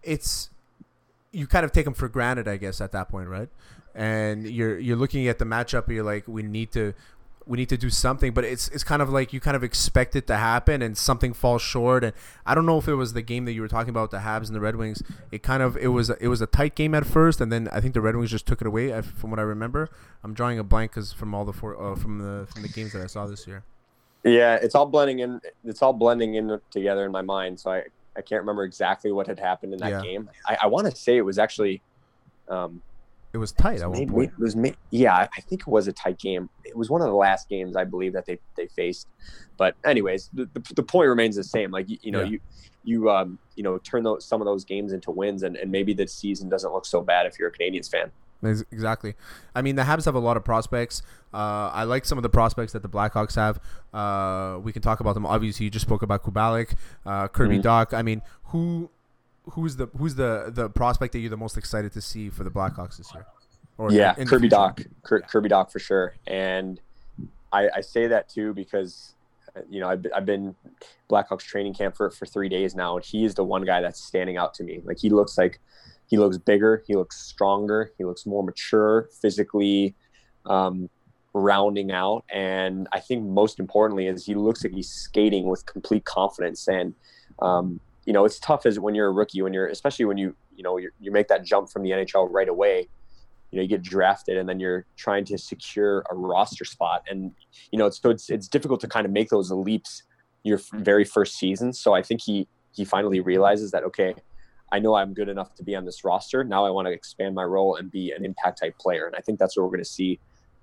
It's 0.03 0.49
you 1.31 1.47
kind 1.47 1.65
of 1.65 1.71
take 1.71 1.85
them 1.85 1.93
for 1.93 2.07
granted, 2.07 2.47
I 2.47 2.57
guess, 2.57 2.79
at 2.79 2.91
that 2.93 3.09
point, 3.09 3.27
right? 3.27 3.49
And 3.93 4.47
you're 4.47 4.77
you're 4.79 4.97
looking 4.97 5.27
at 5.27 5.39
the 5.39 5.45
matchup, 5.45 5.87
you're 5.89 6.03
like, 6.03 6.27
we 6.27 6.43
need 6.43 6.71
to 6.73 6.93
we 7.47 7.57
need 7.57 7.69
to 7.69 7.77
do 7.77 7.89
something 7.89 8.33
but 8.33 8.43
it's 8.43 8.67
it's 8.69 8.83
kind 8.83 9.01
of 9.01 9.09
like 9.09 9.31
you 9.31 9.39
kind 9.39 9.55
of 9.55 9.63
expect 9.63 10.15
it 10.15 10.25
to 10.27 10.35
happen 10.35 10.81
and 10.81 10.97
something 10.97 11.33
falls 11.33 11.61
short. 11.61 12.03
And 12.03 12.13
I 12.45 12.55
don't 12.55 12.65
know 12.65 12.77
if 12.77 12.87
it 12.87 12.95
was 12.95 13.13
the 13.13 13.21
game 13.21 13.45
that 13.45 13.53
you 13.53 13.61
were 13.61 13.67
talking 13.67 13.89
about 13.89 14.11
the 14.11 14.19
Habs 14.19 14.47
and 14.47 14.55
the 14.55 14.59
Red 14.59 14.75
Wings. 14.75 15.03
It 15.31 15.43
kind 15.43 15.61
of 15.61 15.77
it 15.77 15.89
was 15.89 16.09
it 16.09 16.27
was 16.27 16.41
a 16.41 16.47
tight 16.47 16.75
game 16.75 16.95
at 16.95 17.05
first 17.05 17.41
and 17.41 17.51
then 17.51 17.67
I 17.71 17.79
think 17.81 17.93
the 17.93 18.01
Red 18.01 18.15
Wings 18.15 18.31
just 18.31 18.45
took 18.45 18.61
it 18.61 18.67
away 18.67 18.99
from 19.01 19.29
what 19.29 19.39
I 19.39 19.43
remember. 19.43 19.89
I'm 20.23 20.33
drawing 20.33 20.59
a 20.59 20.63
blank 20.63 20.93
cuz 20.93 21.13
from 21.13 21.35
all 21.35 21.45
the 21.45 21.53
four, 21.53 21.79
uh, 21.81 21.95
from 21.95 22.19
the 22.19 22.47
from 22.47 22.61
the 22.61 22.69
games 22.69 22.93
that 22.93 23.01
I 23.01 23.07
saw 23.07 23.27
this 23.27 23.47
year. 23.47 23.63
Yeah 24.23 24.55
it's 24.55 24.73
all 24.73 24.87
blending 24.87 25.19
in 25.19 25.39
it's 25.63 25.81
all 25.81 25.93
blending 25.93 26.35
in 26.35 26.59
together 26.71 27.05
in 27.05 27.11
my 27.11 27.21
mind 27.21 27.59
so 27.59 27.71
I 27.71 27.83
I 28.17 28.21
can't 28.21 28.41
remember 28.41 28.63
exactly 28.63 29.11
what 29.11 29.27
had 29.27 29.39
happened 29.39 29.73
in 29.73 29.79
that 29.79 29.89
yeah. 29.89 30.01
game. 30.01 30.29
I, 30.47 30.57
I 30.63 30.67
want 30.67 30.89
to 30.89 30.95
say 30.95 31.17
it 31.17 31.21
was 31.21 31.37
actually 31.37 31.81
um, 32.47 32.81
it 33.35 33.37
was 33.37 33.51
tight 33.51 33.81
at 33.81 33.91
one 33.91 34.07
point. 34.07 34.31
It 34.31 34.41
was, 34.41 34.55
yeah, 34.91 35.13
I 35.13 35.41
think 35.41 35.63
it 35.63 35.67
was 35.67 35.89
a 35.89 35.91
tight 35.91 36.17
game. 36.19 36.49
It 36.63 36.75
was 36.75 36.89
one 36.89 37.01
of 37.01 37.07
the 37.07 37.15
last 37.15 37.49
games 37.49 37.75
I 37.75 37.83
believe 37.83 38.13
that 38.13 38.25
they, 38.25 38.39
they 38.55 38.67
faced. 38.67 39.09
But 39.57 39.75
anyways, 39.83 40.29
the, 40.33 40.49
the, 40.53 40.73
the 40.73 40.83
point 40.83 41.09
remains 41.09 41.35
the 41.35 41.43
same. 41.43 41.69
Like 41.69 41.89
you, 41.89 41.97
you 42.01 42.11
know, 42.13 42.21
yeah. 42.21 42.29
you 42.29 42.39
you 42.85 43.09
um 43.09 43.37
you 43.55 43.63
know 43.63 43.77
turn 43.79 44.03
those 44.03 44.23
some 44.23 44.39
of 44.39 44.45
those 44.45 44.63
games 44.63 44.93
into 44.93 45.11
wins, 45.11 45.43
and, 45.43 45.57
and 45.57 45.69
maybe 45.69 45.93
the 45.93 46.07
season 46.07 46.47
doesn't 46.47 46.71
look 46.71 46.85
so 46.85 47.01
bad 47.01 47.25
if 47.25 47.37
you're 47.37 47.49
a 47.49 47.51
Canadiens 47.51 47.91
fan. 47.91 48.09
Exactly. 48.71 49.15
I 49.53 49.61
mean, 49.61 49.75
the 49.75 49.81
Habs 49.81 50.05
have 50.05 50.15
a 50.15 50.19
lot 50.19 50.37
of 50.37 50.45
prospects. 50.45 51.01
Uh, 51.33 51.71
I 51.73 51.83
like 51.83 52.05
some 52.05 52.17
of 52.17 52.21
the 52.21 52.29
prospects 52.29 52.71
that 52.71 52.83
the 52.83 52.89
Blackhawks 52.89 53.35
have. 53.35 53.59
Uh, 53.93 54.59
we 54.59 54.71
can 54.71 54.81
talk 54.81 55.01
about 55.01 55.13
them. 55.13 55.25
Obviously, 55.25 55.65
you 55.65 55.69
just 55.69 55.85
spoke 55.85 56.03
about 56.03 56.23
Kubalik, 56.23 56.75
uh, 57.05 57.27
Kirby 57.27 57.57
mm-hmm. 57.57 57.67
Dach. 57.67 57.93
I 57.93 58.01
mean, 58.01 58.21
who 58.45 58.91
who's 59.51 59.75
the 59.75 59.87
who's 59.97 60.15
the 60.15 60.51
the 60.53 60.69
prospect 60.69 61.13
that 61.13 61.19
you're 61.19 61.29
the 61.29 61.37
most 61.37 61.57
excited 61.57 61.93
to 61.93 62.01
see 62.01 62.29
for 62.29 62.43
the 62.43 62.51
Blackhawks 62.51 62.97
this 62.97 63.13
year? 63.13 63.25
Or 63.77 63.91
yeah, 63.91 64.13
Kirby 64.13 64.49
Dach, 64.49 64.85
Kirby 65.03 65.49
Dach 65.49 65.71
for 65.71 65.79
sure. 65.79 66.15
And 66.27 66.79
I, 67.51 67.69
I 67.75 67.81
say 67.81 68.07
that 68.07 68.29
too 68.29 68.53
because 68.53 69.13
you 69.69 69.79
know 69.79 69.89
I've, 69.89 70.05
I've 70.15 70.25
been 70.25 70.55
Blackhawks 71.09 71.41
training 71.41 71.73
camp 71.73 71.95
for 71.95 72.09
for 72.09 72.25
three 72.25 72.49
days 72.49 72.75
now, 72.75 72.95
and 72.95 73.05
he 73.05 73.25
is 73.25 73.35
the 73.35 73.43
one 73.43 73.63
guy 73.63 73.81
that's 73.81 74.01
standing 74.01 74.37
out 74.37 74.53
to 74.55 74.63
me. 74.63 74.81
Like 74.83 74.97
he 74.99 75.09
looks 75.09 75.37
like 75.37 75.59
he 76.07 76.17
looks 76.17 76.37
bigger, 76.37 76.83
he 76.87 76.95
looks 76.95 77.19
stronger, 77.19 77.91
he 77.97 78.05
looks 78.05 78.25
more 78.25 78.43
mature 78.43 79.09
physically. 79.21 79.95
Um, 80.45 80.89
rounding 81.37 81.91
out 81.91 82.23
and 82.31 82.87
i 82.93 82.99
think 83.01 83.21
most 83.21 83.59
importantly 83.59 84.07
is 84.07 84.25
he 84.25 84.35
looks 84.35 84.63
like 84.63 84.71
he's 84.71 84.89
skating 84.89 85.47
with 85.47 85.65
complete 85.65 86.05
confidence 86.05 86.65
and 86.69 86.93
um, 87.39 87.81
you 88.05 88.13
know 88.13 88.25
it's 88.25 88.39
tough 88.39 88.65
as 88.65 88.79
when 88.79 88.95
you're 88.95 89.07
a 89.07 89.11
rookie 89.11 89.41
when 89.41 89.53
you're 89.53 89.67
especially 89.67 90.05
when 90.05 90.17
you 90.17 90.35
you 90.55 90.63
know 90.63 90.77
you 90.77 91.11
make 91.11 91.27
that 91.27 91.43
jump 91.43 91.69
from 91.69 91.83
the 91.83 91.91
nhl 91.91 92.27
right 92.31 92.49
away 92.49 92.87
you 93.51 93.57
know 93.57 93.61
you 93.61 93.67
get 93.67 93.81
drafted 93.81 94.37
and 94.37 94.47
then 94.47 94.59
you're 94.59 94.85
trying 94.95 95.25
to 95.25 95.37
secure 95.37 96.05
a 96.11 96.15
roster 96.15 96.65
spot 96.65 97.03
and 97.09 97.31
you 97.71 97.79
know 97.79 97.85
it's 97.85 98.01
so 98.01 98.09
it's, 98.09 98.29
it's 98.29 98.47
difficult 98.47 98.79
to 98.79 98.87
kind 98.87 99.05
of 99.05 99.11
make 99.11 99.29
those 99.29 99.51
leaps 99.51 100.03
your 100.43 100.59
very 100.73 101.03
first 101.03 101.37
season 101.37 101.73
so 101.73 101.93
i 101.93 102.01
think 102.01 102.21
he 102.21 102.47
he 102.73 102.85
finally 102.85 103.19
realizes 103.19 103.71
that 103.71 103.83
okay 103.83 104.13
I 104.71 104.79
know 104.79 104.95
I'm 104.95 105.13
good 105.13 105.29
enough 105.29 105.53
to 105.55 105.63
be 105.63 105.75
on 105.75 105.85
this 105.85 106.03
roster. 106.03 106.43
Now 106.43 106.65
I 106.65 106.69
want 106.69 106.87
to 106.87 106.91
expand 106.91 107.35
my 107.35 107.43
role 107.43 107.75
and 107.75 107.91
be 107.91 108.11
an 108.11 108.25
impact 108.25 108.59
type 108.59 108.77
player. 108.77 109.05
And 109.05 109.15
I 109.15 109.19
think 109.19 109.39
that's 109.39 109.55
what 109.55 109.63
we're 109.63 109.69
going 109.69 109.83
to 109.83 109.89
see 109.89 110.19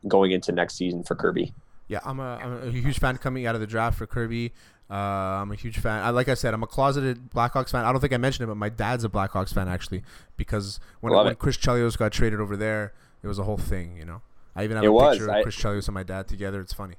going 0.08 0.32
into 0.32 0.52
next 0.52 0.74
season 0.74 1.04
for 1.04 1.14
Kirby. 1.14 1.54
Yeah, 1.88 2.00
I'm 2.04 2.20
a, 2.20 2.36
I'm 2.42 2.68
a 2.68 2.70
huge 2.70 2.98
fan 2.98 3.18
coming 3.18 3.46
out 3.46 3.54
of 3.54 3.60
the 3.60 3.66
draft 3.66 3.98
for 3.98 4.06
Kirby. 4.06 4.52
Uh, 4.92 5.40
I'm 5.40 5.50
a 5.50 5.54
huge 5.54 5.78
fan. 5.78 6.02
I, 6.02 6.10
like 6.10 6.28
I 6.28 6.34
said, 6.34 6.52
I'm 6.52 6.62
a 6.62 6.66
closeted 6.66 7.30
Blackhawks 7.30 7.70
fan. 7.70 7.86
I 7.86 7.92
don't 7.92 8.02
think 8.02 8.12
I 8.12 8.18
mentioned 8.18 8.44
it, 8.44 8.48
but 8.48 8.58
my 8.58 8.68
dad's 8.68 9.04
a 9.04 9.08
Blackhawks 9.08 9.54
fan 9.54 9.66
actually 9.66 10.02
because 10.36 10.80
when, 11.00 11.14
when 11.14 11.34
Chris 11.36 11.56
Chelios 11.56 11.96
got 11.96 12.12
traded 12.12 12.40
over 12.40 12.58
there, 12.58 12.92
it 13.22 13.26
was 13.26 13.38
a 13.38 13.44
whole 13.44 13.56
thing. 13.56 13.96
You 13.96 14.04
know, 14.04 14.20
I 14.54 14.64
even 14.64 14.76
have 14.76 14.84
it 14.84 14.88
a 14.88 14.92
was. 14.92 15.16
picture 15.16 15.30
of 15.30 15.36
I, 15.36 15.42
Chris 15.44 15.56
Chelios 15.56 15.88
and 15.88 15.94
my 15.94 16.02
dad 16.02 16.28
together. 16.28 16.60
It's 16.60 16.74
funny. 16.74 16.96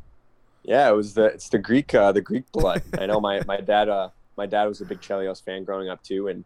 Yeah, 0.64 0.90
it 0.90 0.96
was 0.96 1.14
the 1.14 1.26
it's 1.26 1.50
the 1.50 1.60
Greek 1.60 1.94
uh, 1.94 2.12
the 2.12 2.22
Greek 2.22 2.52
blood. 2.52 2.82
I 2.98 3.06
know 3.06 3.22
my 3.22 3.42
my 3.46 3.58
dad 3.58 3.90
uh 3.90 4.10
my 4.38 4.48
dad 4.48 4.66
was 4.66 4.82
a 4.82 4.86
big 4.86 5.00
Chelios 5.00 5.44
fan 5.44 5.64
growing 5.64 5.90
up 5.90 6.02
too, 6.02 6.30
and 6.30 6.44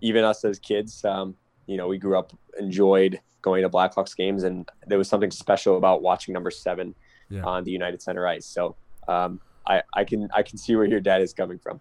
even 0.00 0.24
us 0.24 0.44
as 0.44 0.58
kids, 0.58 1.04
um, 1.04 1.36
you 1.66 1.76
know, 1.76 1.86
we 1.86 1.98
grew 1.98 2.18
up 2.18 2.32
enjoyed 2.58 3.20
going 3.42 3.62
to 3.62 3.68
Blackhawks 3.68 4.16
games, 4.16 4.42
and 4.42 4.68
there 4.88 4.98
was 4.98 5.08
something 5.08 5.30
special 5.30 5.76
about 5.76 6.02
watching 6.02 6.32
number 6.32 6.50
seven 6.50 6.96
yeah. 7.28 7.44
on 7.44 7.62
the 7.62 7.70
United 7.70 8.02
Center 8.02 8.26
ice. 8.26 8.44
So 8.46 8.74
um, 9.06 9.40
I, 9.66 9.82
I 9.94 10.04
can 10.04 10.28
I 10.34 10.42
can 10.42 10.58
see 10.58 10.76
where 10.76 10.84
your 10.84 11.00
dad 11.00 11.22
is 11.22 11.32
coming 11.32 11.58
from. 11.58 11.80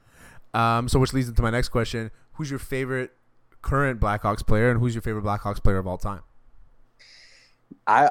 Um, 0.53 0.87
so 0.87 0.99
which 0.99 1.13
leads 1.13 1.29
into 1.29 1.41
my 1.41 1.49
next 1.49 1.69
question: 1.69 2.11
Who's 2.33 2.49
your 2.49 2.59
favorite 2.59 3.11
current 3.61 3.99
Blackhawks 3.99 4.45
player, 4.45 4.69
and 4.69 4.79
who's 4.79 4.93
your 4.95 5.01
favorite 5.01 5.23
Blackhawks 5.23 5.63
player 5.63 5.77
of 5.77 5.87
all 5.87 5.97
time? 5.97 6.21
I 7.87 8.09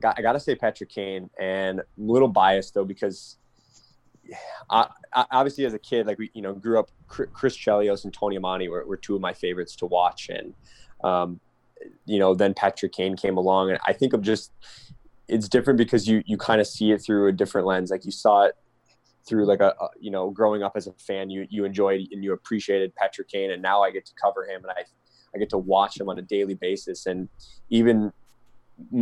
got 0.00 0.18
I 0.18 0.22
gotta 0.22 0.40
say 0.40 0.54
Patrick 0.54 0.90
Kane, 0.90 1.30
and 1.40 1.80
I'm 1.80 2.08
a 2.08 2.12
little 2.12 2.28
biased 2.28 2.74
though 2.74 2.84
because 2.84 3.36
I, 4.70 4.88
I, 5.14 5.24
obviously 5.30 5.64
as 5.64 5.74
a 5.74 5.78
kid, 5.78 6.06
like 6.06 6.18
we 6.18 6.30
you 6.34 6.42
know 6.42 6.52
grew 6.52 6.78
up 6.78 6.90
Chris 7.06 7.56
Chelios 7.56 8.04
and 8.04 8.12
Tony 8.12 8.38
Amonte 8.38 8.68
were, 8.68 8.84
were 8.86 8.96
two 8.96 9.14
of 9.14 9.20
my 9.20 9.32
favorites 9.32 9.76
to 9.76 9.86
watch, 9.86 10.28
and 10.28 10.54
um, 11.04 11.40
you 12.06 12.18
know 12.18 12.34
then 12.34 12.54
Patrick 12.54 12.92
Kane 12.92 13.16
came 13.16 13.36
along, 13.36 13.70
and 13.70 13.78
I 13.86 13.92
think 13.92 14.12
of 14.12 14.22
just 14.22 14.52
it's 15.28 15.48
different 15.48 15.78
because 15.78 16.08
you 16.08 16.22
you 16.26 16.36
kind 16.36 16.60
of 16.60 16.66
see 16.66 16.90
it 16.92 16.98
through 16.98 17.28
a 17.28 17.32
different 17.32 17.66
lens. 17.66 17.90
Like 17.90 18.04
you 18.04 18.12
saw 18.12 18.44
it 18.44 18.56
through 19.28 19.46
like 19.46 19.60
a, 19.60 19.74
a, 19.80 19.88
you 20.00 20.10
know 20.10 20.30
growing 20.30 20.62
up 20.62 20.72
as 20.76 20.86
a 20.86 20.92
fan, 20.92 21.30
you 21.30 21.46
you 21.50 21.64
enjoyed 21.64 22.00
and 22.10 22.24
you 22.24 22.32
appreciated 22.32 22.94
Patrick 22.94 23.28
Kane, 23.28 23.50
and 23.50 23.62
now 23.62 23.82
I 23.82 23.90
get 23.90 24.06
to 24.06 24.12
cover 24.20 24.44
him 24.44 24.62
and 24.62 24.70
I 24.70 24.82
I 25.34 25.38
get 25.38 25.50
to 25.50 25.58
watch 25.58 26.00
him 26.00 26.08
on 26.08 26.18
a 26.18 26.22
daily 26.22 26.54
basis, 26.54 27.06
and 27.06 27.28
even 27.70 28.12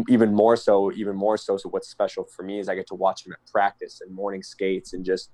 even 0.09 0.35
more 0.35 0.57
so, 0.57 0.93
even 0.93 1.15
more 1.15 1.37
so. 1.37 1.57
So 1.57 1.69
what's 1.69 1.89
special 1.89 2.25
for 2.25 2.43
me 2.43 2.59
is 2.59 2.69
I 2.69 2.75
get 2.75 2.87
to 2.89 2.95
watch 2.95 3.27
him 3.27 3.33
at 3.33 3.51
practice 3.51 4.01
and 4.01 4.15
morning 4.15 4.43
skates, 4.43 4.93
and 4.93 5.05
just 5.05 5.31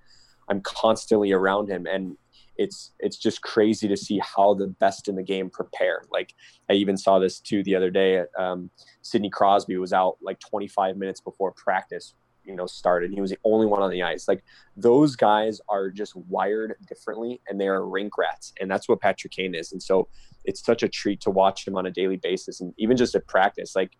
I'm 0.49 0.61
constantly 0.61 1.33
around 1.33 1.69
him, 1.69 1.87
and 1.87 2.17
it's 2.57 2.93
it's 2.99 3.17
just 3.17 3.43
crazy 3.43 3.89
to 3.89 3.97
see 3.97 4.21
how 4.23 4.55
the 4.55 4.67
best 4.67 5.09
in 5.09 5.17
the 5.17 5.23
game 5.23 5.49
prepare. 5.49 6.03
Like 6.11 6.35
I 6.69 6.75
even 6.75 6.97
saw 6.97 7.19
this 7.19 7.41
too 7.41 7.63
the 7.63 7.77
other 7.77 7.91
day. 7.91 8.25
Um, 8.39 8.71
Sidney 9.03 9.31
Crosby 9.31 9.77
was 9.77 9.93
out 9.93 10.17
like 10.21 10.39
25 10.41 10.97
minutes 10.97 11.21
before 11.21 11.53
practice, 11.53 12.15
you 12.45 12.55
know, 12.55 12.67
started. 12.67 13.13
He 13.13 13.21
was 13.21 13.31
the 13.31 13.39
only 13.45 13.67
one 13.67 13.83
on 13.83 13.91
the 13.91 14.03
ice. 14.03 14.29
Like 14.29 14.45
those 14.77 15.17
guys 15.17 15.61
are 15.69 15.91
just 15.91 16.15
wired 16.17 16.75
differently, 16.87 17.41
and 17.49 17.61
they 17.61 17.69
are 17.69 17.87
rink 17.87 18.17
rats, 18.19 18.53
and 18.61 18.71
that's 18.71 18.89
what 18.89 19.01
Patrick 19.01 19.33
Kane 19.33 19.55
is. 19.55 19.73
And 19.73 19.83
so 19.83 20.09
it's 20.45 20.65
such 20.65 20.83
a 20.83 20.89
treat 20.89 21.21
to 21.23 21.31
watch 21.31 21.67
him 21.67 21.77
on 21.77 21.87
a 21.87 21.91
daily 21.91 22.17
basis, 22.17 22.61
and 22.61 22.75
even 22.79 22.97
just 22.97 23.15
at 23.15 23.27
practice, 23.27 23.77
like 23.77 23.93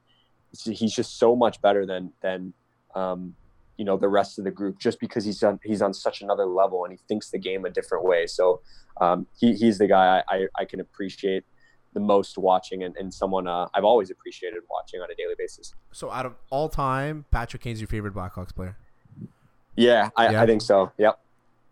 he's 0.65 0.95
just 0.95 1.19
so 1.19 1.35
much 1.35 1.61
better 1.61 1.87
than 1.87 2.13
than 2.21 2.53
um, 2.95 3.35
you 3.77 3.85
know 3.85 3.97
the 3.97 4.09
rest 4.09 4.39
of 4.39 4.45
the 4.45 4.51
group 4.51 4.79
just 4.79 5.01
because 5.01 5.25
he's 5.25 5.43
on 5.43 5.59
he's 5.65 5.83
on 5.83 5.95
such 5.95 6.23
another 6.23 6.47
level 6.47 6.85
and 6.85 6.93
he 6.93 6.99
thinks 7.09 7.31
the 7.31 7.39
game 7.39 7.65
a 7.65 7.71
different 7.71 8.05
way. 8.05 8.27
So 8.27 8.61
um, 9.01 9.27
he, 9.39 9.55
he's 9.55 9.79
the 9.79 9.87
guy 9.87 10.23
I, 10.29 10.37
I, 10.37 10.47
I, 10.61 10.65
can 10.67 10.81
appreciate 10.81 11.45
the 11.95 12.01
most 12.01 12.39
watching 12.39 12.85
and, 12.85 12.97
and 12.97 13.13
someone 13.13 13.47
uh, 13.47 13.69
I've 13.75 13.85
always 13.85 14.11
appreciated 14.11 14.63
watching 14.71 15.01
on 15.01 15.11
a 15.11 15.15
daily 15.15 15.35
basis. 15.37 15.75
So 15.93 16.11
out 16.11 16.27
of 16.27 16.35
all 16.51 16.69
time, 16.69 17.25
Patrick 17.31 17.63
Kane's 17.63 17.81
your 17.81 17.89
favorite 17.89 18.15
Blackhawks 18.15 18.55
player? 18.55 18.77
Yeah, 19.77 20.11
I, 20.17 20.31
yeah. 20.31 20.43
I 20.43 20.47
think 20.47 20.63
so. 20.63 20.93
Yep. 20.99 21.19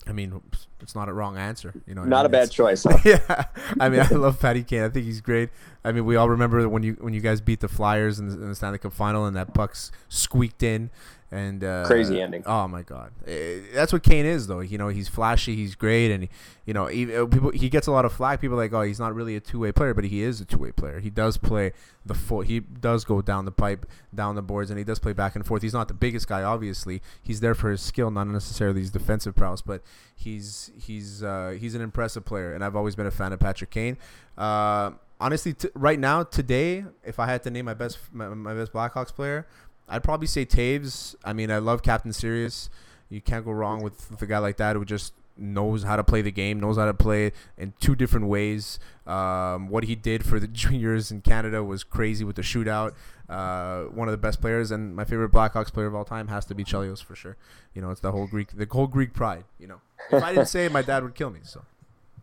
I 0.07 0.13
mean, 0.13 0.41
it's 0.81 0.95
not 0.95 1.09
a 1.09 1.13
wrong 1.13 1.37
answer. 1.37 1.75
You 1.87 1.95
know, 1.95 2.05
not 2.05 2.21
I 2.21 2.23
mean? 2.23 2.27
a 2.27 2.29
bad 2.31 2.45
it's, 2.45 2.55
choice. 2.55 2.85
Huh? 2.89 2.99
yeah, 3.05 3.45
I 3.79 3.89
mean, 3.89 4.01
I 4.01 4.09
love 4.15 4.41
Patty 4.41 4.63
Kane. 4.63 4.83
I 4.83 4.89
think 4.89 5.05
he's 5.05 5.21
great. 5.21 5.51
I 5.85 5.93
mean, 5.93 6.07
we 6.07 6.17
all 6.17 6.29
remember 6.29 6.67
when 6.69 6.83
you 6.83 6.97
when 7.01 7.13
you 7.13 7.21
guys 7.21 7.41
beat 7.41 7.61
the 7.61 7.69
Flyers 7.69 8.19
in 8.19 8.29
the, 8.29 8.35
in 8.35 8.49
the 8.49 8.55
Stanley 8.55 8.79
Cup 8.79 8.93
final 8.93 9.27
and 9.27 9.37
that 9.37 9.53
puck's 9.53 9.93
squeaked 10.09 10.63
in, 10.63 10.91
and 11.33 11.63
uh, 11.63 11.85
crazy 11.87 12.21
ending. 12.21 12.43
Oh 12.45 12.67
my 12.67 12.83
god, 12.83 13.13
eh, 13.27 13.61
that's 13.73 13.93
what 13.93 14.03
Kane 14.03 14.27
is 14.27 14.49
though. 14.49 14.61
You 14.61 14.79
know, 14.79 14.89
he's 14.89 15.09
flashy, 15.09 15.55
he's 15.55 15.75
great, 15.75 16.11
and 16.11 16.29
you 16.65 16.75
know, 16.75 16.87
he, 16.87 17.15
uh, 17.15 17.27
people 17.27 17.51
he 17.51 17.69
gets 17.69 17.87
a 17.87 17.93
lot 17.93 18.05
of 18.05 18.13
flack. 18.13 18.41
People 18.41 18.57
like, 18.57 18.73
oh, 18.73 18.83
he's 18.83 18.99
not 18.99 19.15
really 19.15 19.37
a 19.37 19.41
two 19.41 19.61
way 19.61 19.71
player, 19.71 19.95
but 19.95 20.05
he 20.05 20.23
is 20.23 20.41
a 20.41 20.45
two 20.45 20.59
way 20.59 20.73
player. 20.73 20.99
He 20.99 21.11
does 21.11 21.37
play 21.37 21.73
the 22.05 22.15
full. 22.15 22.41
He 22.41 22.61
does 22.61 23.05
go 23.05 23.23
down 23.23 23.45
the 23.45 23.53
pipe, 23.53 23.87
down 24.15 24.35
the 24.35 24.43
boards, 24.43 24.71
and 24.71 24.79
he 24.79 24.85
does 24.85 24.99
play 24.99 25.13
back 25.13 25.37
and 25.37 25.47
forth. 25.47 25.63
He's 25.63 25.73
not 25.75 25.89
the 25.89 25.95
biggest 25.95 26.27
guy, 26.27 26.43
obviously. 26.43 27.01
He's 27.23 27.41
there 27.41 27.55
for 27.55 27.71
his 27.71 27.81
skill, 27.81 28.11
not 28.11 28.27
necessarily 28.27 28.81
his 28.81 28.91
defensive 28.91 29.37
prowess, 29.37 29.63
but 29.63 29.83
he's 30.17 30.73
he's 30.77 31.23
uh, 31.23 31.57
he's 31.59 31.75
an 31.77 31.81
impressive 31.81 32.25
player, 32.25 32.53
and 32.55 32.65
I've 32.65 32.75
always 32.75 32.97
been 32.97 33.07
a 33.07 33.13
fan 33.13 33.33
of 33.33 33.39
Patrick 33.39 33.71
Kane. 33.71 33.99
Uh, 34.37 34.93
honestly, 35.21 35.53
t- 35.53 35.69
right 35.75 35.99
now, 35.99 36.23
today, 36.23 36.85
if 37.05 37.21
I 37.21 37.27
had 37.27 37.43
to 37.45 37.51
name 37.51 37.67
my 37.67 37.75
best 37.75 37.99
my, 38.13 38.29
my 38.29 38.55
best 38.55 38.73
Blackhawks 38.73 39.15
player, 39.15 39.47
I'd 39.91 40.05
probably 40.05 40.27
say 40.27 40.47
Toews. 40.47 41.17
I 41.25 41.33
mean, 41.33 41.51
I 41.51 41.59
love 41.59 41.83
Captain 41.83 42.13
Serious. 42.13 42.71
You 43.09 43.21
can't 43.21 43.45
go 43.45 43.51
wrong 43.51 43.83
with, 43.83 44.11
with 44.11 44.23
a 44.23 44.27
guy 44.27 44.39
like 44.39 44.57
that 44.59 44.77
who 44.77 44.85
just 44.85 45.13
knows 45.37 45.83
how 45.83 45.97
to 45.97 46.05
play 46.05 46.23
the 46.23 46.31
game, 46.31 46.61
knows 46.61 46.77
how 46.77 46.85
to 46.85 46.95
play 46.95 47.27
it 47.27 47.35
in 47.59 47.73
two 47.81 47.97
different 47.97 48.27
ways. 48.27 48.79
Um, 49.07 49.69
what 49.69 49.85
he 49.85 49.97
did 49.97 50.25
for 50.25 50.39
the 50.39 50.47
juniors 50.63 51.11
in 51.11 51.23
Canada 51.23 51.65
was 51.65 51.83
crazy 51.83 52.25
with 52.25 52.37
the 52.37 52.43
shootout. 52.43 52.93
Uh, 53.29 53.85
one 53.85 54.09
of 54.09 54.13
the 54.13 54.19
best 54.19 54.41
players, 54.41 54.71
and 54.71 54.95
my 54.95 55.05
favorite 55.05 55.31
Blackhawks 55.31 55.73
player 55.73 55.87
of 55.87 55.95
all 55.95 56.05
time 56.05 56.29
has 56.29 56.45
to 56.47 56.55
be 56.55 56.65
Chelios 56.65 57.03
for 57.03 57.15
sure. 57.15 57.37
You 57.75 57.83
know, 57.83 57.91
it's 57.91 58.01
the 58.01 58.13
whole 58.13 58.27
Greek, 58.27 58.49
the 58.57 58.67
whole 58.71 58.89
Greek 58.89 59.13
pride. 59.13 59.45
You 59.59 59.69
know, 59.69 59.81
if 60.11 60.23
I 60.23 60.35
didn't 60.35 60.49
say 60.49 60.67
it, 60.67 60.73
my 60.73 60.83
dad 60.83 61.05
would 61.05 61.15
kill 61.15 61.31
me. 61.31 61.41
So, 61.45 61.63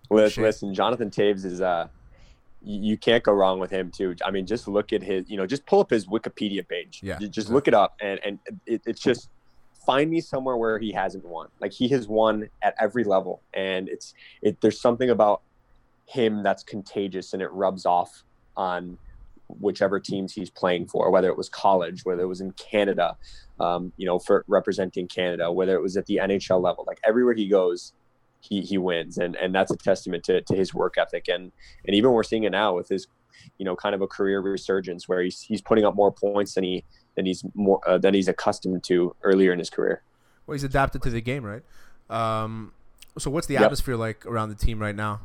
listen, 0.09 0.43
listen 0.43 0.73
Jonathan 0.73 1.09
Toews 1.09 1.45
is 1.45 1.61
uh, 1.61 1.87
you 2.67 2.97
can't 2.97 3.23
go 3.23 3.31
wrong 3.31 3.59
with 3.59 3.71
him 3.71 3.91
too. 3.91 4.15
I 4.25 4.31
mean, 4.31 4.45
just 4.45 4.67
look 4.67 4.91
at 4.91 5.01
his, 5.01 5.29
you 5.29 5.37
know, 5.37 5.45
just 5.45 5.65
pull 5.65 5.79
up 5.79 5.89
his 5.89 6.05
Wikipedia 6.05 6.67
page. 6.67 6.99
Yeah. 7.01 7.17
Just 7.19 7.49
look 7.49 7.67
it 7.67 7.73
up, 7.73 7.95
and 8.01 8.19
and 8.25 8.39
it, 8.65 8.81
it's 8.85 9.01
just 9.01 9.29
find 9.85 10.11
me 10.11 10.19
somewhere 10.19 10.57
where 10.57 10.77
he 10.77 10.91
hasn't 10.91 11.25
won. 11.25 11.47
Like 11.61 11.71
he 11.71 11.87
has 11.89 12.07
won 12.07 12.49
at 12.61 12.75
every 12.79 13.05
level, 13.05 13.41
and 13.53 13.87
it's 13.87 14.13
it. 14.41 14.59
There's 14.61 14.79
something 14.79 15.09
about 15.09 15.41
him 16.05 16.43
that's 16.43 16.63
contagious, 16.63 17.33
and 17.33 17.41
it 17.41 17.51
rubs 17.51 17.85
off 17.85 18.23
on 18.57 18.97
whichever 19.47 19.99
teams 19.99 20.33
he's 20.33 20.49
playing 20.49 20.87
for, 20.87 21.09
whether 21.09 21.29
it 21.29 21.37
was 21.37 21.47
college, 21.47 22.03
whether 22.03 22.23
it 22.23 22.27
was 22.27 22.41
in 22.41 22.51
Canada, 22.51 23.15
um, 23.61 23.93
you 23.95 24.05
know, 24.05 24.19
for 24.19 24.43
representing 24.47 25.07
Canada, 25.07 25.49
whether 25.51 25.73
it 25.75 25.81
was 25.81 25.95
at 25.95 26.05
the 26.05 26.17
NHL 26.17 26.61
level. 26.61 26.83
Like 26.85 26.99
everywhere 27.05 27.33
he 27.33 27.47
goes, 27.47 27.93
he 28.39 28.61
he 28.61 28.77
wins, 28.77 29.17
and 29.17 29.35
and 29.35 29.53
that's 29.53 29.71
a 29.71 29.77
testament 29.77 30.23
to, 30.25 30.41
to 30.41 30.55
his 30.55 30.73
work 30.73 30.97
ethic. 30.97 31.27
And 31.27 31.51
and 31.85 31.95
even 31.95 32.11
we're 32.11 32.23
seeing 32.23 32.43
it 32.43 32.51
now 32.51 32.75
with 32.75 32.89
his, 32.89 33.07
you 33.57 33.65
know, 33.65 33.75
kind 33.75 33.95
of 33.95 34.01
a 34.01 34.07
career 34.07 34.39
resurgence 34.39 35.07
where 35.07 35.21
he's 35.21 35.41
he's 35.41 35.61
putting 35.61 35.85
up 35.85 35.95
more 35.95 36.11
points 36.11 36.53
than 36.53 36.63
he 36.63 36.83
than 37.15 37.25
he's 37.25 37.43
more 37.55 37.81
uh, 37.87 37.97
than 37.97 38.13
he's 38.13 38.27
accustomed 38.27 38.83
to 38.85 39.15
earlier 39.23 39.51
in 39.51 39.59
his 39.59 39.69
career. 39.69 40.01
Well, 40.45 40.53
he's 40.53 40.63
adapted 40.63 41.01
to 41.03 41.09
the 41.09 41.21
game, 41.21 41.43
right? 41.43 41.63
Um, 42.09 42.71
so 43.17 43.29
what's 43.29 43.47
the 43.47 43.55
yep. 43.55 43.63
atmosphere 43.63 43.95
like 43.95 44.25
around 44.25 44.49
the 44.49 44.55
team 44.55 44.79
right 44.79 44.95
now 44.95 45.21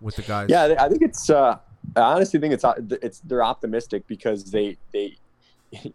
with 0.00 0.16
the 0.16 0.22
guys? 0.22 0.48
Yeah, 0.50 0.74
I 0.78 0.88
think 0.88 1.02
it's. 1.02 1.30
Uh, 1.30 1.58
I 1.96 2.00
honestly 2.00 2.40
think 2.40 2.54
it's 2.54 2.64
it's 3.02 3.20
they're 3.20 3.44
optimistic 3.44 4.06
because 4.06 4.50
they 4.50 4.78
they 4.92 5.16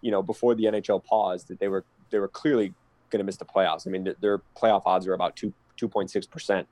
you 0.01 0.11
know 0.11 0.21
before 0.21 0.55
the 0.55 0.65
NHL 0.65 1.03
paused 1.03 1.47
that 1.47 1.59
they 1.59 1.67
were 1.67 1.83
they 2.09 2.19
were 2.19 2.27
clearly 2.27 2.73
going 3.09 3.19
to 3.19 3.23
miss 3.23 3.37
the 3.37 3.45
playoffs. 3.45 3.87
I 3.87 3.89
mean 3.89 4.13
their 4.21 4.39
playoff 4.55 4.83
odds 4.85 5.07
are 5.07 5.13
about 5.13 5.35
two 5.35 5.53
two 5.77 5.87
point 5.87 6.11
six 6.11 6.25
percent, 6.25 6.67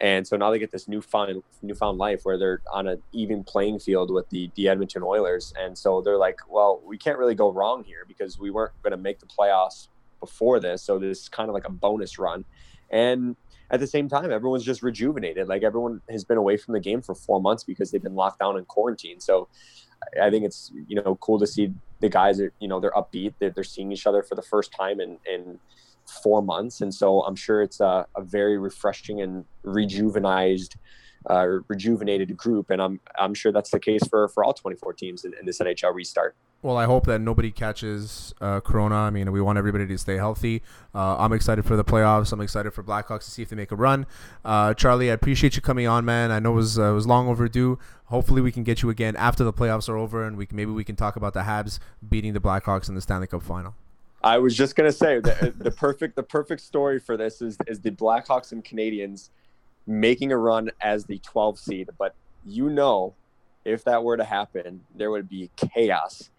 and 0.00 0.26
so 0.26 0.36
now 0.36 0.50
they 0.50 0.58
get 0.58 0.70
this 0.70 0.88
newfound 0.88 1.42
newfound 1.62 1.98
life 1.98 2.20
where 2.22 2.38
they're 2.38 2.62
on 2.72 2.88
an 2.88 3.02
even 3.12 3.44
playing 3.44 3.78
field 3.78 4.10
with 4.10 4.28
the 4.30 4.50
the 4.54 4.68
Edmonton 4.68 5.02
Oilers, 5.02 5.52
and 5.58 5.76
so 5.76 6.00
they're 6.00 6.18
like, 6.18 6.38
well, 6.48 6.80
we 6.84 6.96
can't 6.96 7.18
really 7.18 7.34
go 7.34 7.50
wrong 7.52 7.84
here 7.84 8.04
because 8.06 8.38
we 8.38 8.50
weren't 8.50 8.72
going 8.82 8.92
to 8.92 8.96
make 8.96 9.18
the 9.20 9.26
playoffs 9.26 9.88
before 10.20 10.60
this, 10.60 10.82
so 10.82 10.98
this 10.98 11.22
is 11.22 11.28
kind 11.28 11.48
of 11.48 11.54
like 11.54 11.66
a 11.66 11.72
bonus 11.72 12.18
run, 12.18 12.44
and 12.90 13.36
at 13.70 13.78
the 13.78 13.86
same 13.86 14.08
time, 14.08 14.32
everyone's 14.32 14.64
just 14.64 14.82
rejuvenated. 14.82 15.48
Like 15.48 15.62
everyone 15.62 16.00
has 16.10 16.24
been 16.24 16.38
away 16.38 16.56
from 16.56 16.74
the 16.74 16.80
game 16.80 17.02
for 17.02 17.14
four 17.14 17.40
months 17.40 17.62
because 17.62 17.90
they've 17.90 18.02
been 18.02 18.16
locked 18.16 18.40
down 18.40 18.58
in 18.58 18.64
quarantine. 18.64 19.20
So 19.20 19.48
I 20.20 20.30
think 20.30 20.44
it's 20.44 20.72
you 20.88 21.00
know 21.00 21.16
cool 21.16 21.38
to 21.38 21.46
see 21.46 21.72
the 22.00 22.08
guys 22.08 22.40
are 22.40 22.52
you 22.58 22.68
know 22.68 22.80
they're 22.80 22.92
upbeat. 22.92 23.34
They're, 23.38 23.50
they're 23.50 23.64
seeing 23.64 23.92
each 23.92 24.06
other 24.06 24.22
for 24.22 24.34
the 24.34 24.42
first 24.42 24.72
time 24.72 25.00
and 25.00 25.18
in 25.30 25.58
four 26.10 26.42
months, 26.42 26.80
and 26.80 26.92
so 26.92 27.22
I'm 27.22 27.36
sure 27.36 27.62
it's 27.62 27.80
a, 27.80 28.06
a 28.16 28.22
very 28.22 28.58
refreshing 28.58 29.20
and 29.20 29.44
rejuvenized. 29.64 30.76
Uh, 31.28 31.60
rejuvenated 31.68 32.34
group, 32.34 32.70
and 32.70 32.80
I'm 32.80 32.98
I'm 33.18 33.34
sure 33.34 33.52
that's 33.52 33.68
the 33.68 33.78
case 33.78 34.00
for 34.08 34.26
for 34.28 34.42
all 34.42 34.54
24 34.54 34.94
teams 34.94 35.26
in, 35.26 35.34
in 35.38 35.44
this 35.44 35.58
NHL 35.58 35.94
restart. 35.94 36.34
Well, 36.62 36.76
I 36.76 36.84
hope 36.84 37.06
that 37.06 37.22
nobody 37.22 37.50
catches 37.50 38.34
uh, 38.40 38.60
Corona. 38.60 38.96
I 38.96 39.10
mean, 39.10 39.32
we 39.32 39.40
want 39.40 39.56
everybody 39.56 39.86
to 39.86 39.96
stay 39.96 40.16
healthy. 40.16 40.62
Uh, 40.94 41.16
I'm 41.16 41.32
excited 41.32 41.64
for 41.64 41.74
the 41.74 41.84
playoffs. 41.84 42.32
I'm 42.32 42.40
excited 42.42 42.72
for 42.72 42.82
Blackhawks 42.82 43.24
to 43.24 43.30
see 43.30 43.40
if 43.40 43.48
they 43.48 43.56
make 43.56 43.72
a 43.72 43.76
run. 43.76 44.06
Uh, 44.44 44.74
Charlie, 44.74 45.10
I 45.10 45.14
appreciate 45.14 45.56
you 45.56 45.62
coming 45.62 45.86
on, 45.86 46.04
man. 46.04 46.30
I 46.30 46.38
know 46.38 46.52
it 46.52 46.56
was 46.56 46.78
uh, 46.78 46.90
it 46.90 46.92
was 46.92 47.06
long 47.06 47.28
overdue. 47.28 47.78
Hopefully, 48.06 48.42
we 48.42 48.52
can 48.52 48.62
get 48.62 48.82
you 48.82 48.90
again 48.90 49.16
after 49.16 49.42
the 49.42 49.54
playoffs 49.54 49.88
are 49.88 49.96
over, 49.96 50.22
and 50.26 50.36
we 50.36 50.44
can, 50.44 50.56
maybe 50.56 50.70
we 50.70 50.84
can 50.84 50.96
talk 50.96 51.16
about 51.16 51.32
the 51.32 51.42
Habs 51.42 51.78
beating 52.06 52.34
the 52.34 52.40
Blackhawks 52.40 52.90
in 52.90 52.94
the 52.94 53.00
Stanley 53.00 53.26
Cup 53.26 53.42
final. 53.42 53.74
I 54.22 54.38
was 54.38 54.56
just 54.56 54.76
gonna 54.76 54.92
say 54.92 55.20
the, 55.20 55.54
the 55.58 55.70
perfect 55.70 56.16
the 56.16 56.22
perfect 56.22 56.60
story 56.60 56.98
for 56.98 57.16
this 57.16 57.40
is 57.40 57.56
is 57.66 57.80
the 57.80 57.90
Blackhawks 57.90 58.52
and 58.52 58.64
Canadiens 58.64 59.30
making 59.86 60.30
a 60.32 60.36
run 60.36 60.70
as 60.80 61.04
the 61.06 61.18
12 61.18 61.58
seed, 61.58 61.90
but 61.98 62.14
you 62.44 62.70
know, 62.70 63.14
if 63.64 63.84
that 63.84 64.02
were 64.04 64.16
to 64.16 64.24
happen, 64.24 64.82
there 64.94 65.10
would 65.10 65.28
be 65.28 65.50
chaos 65.56 66.30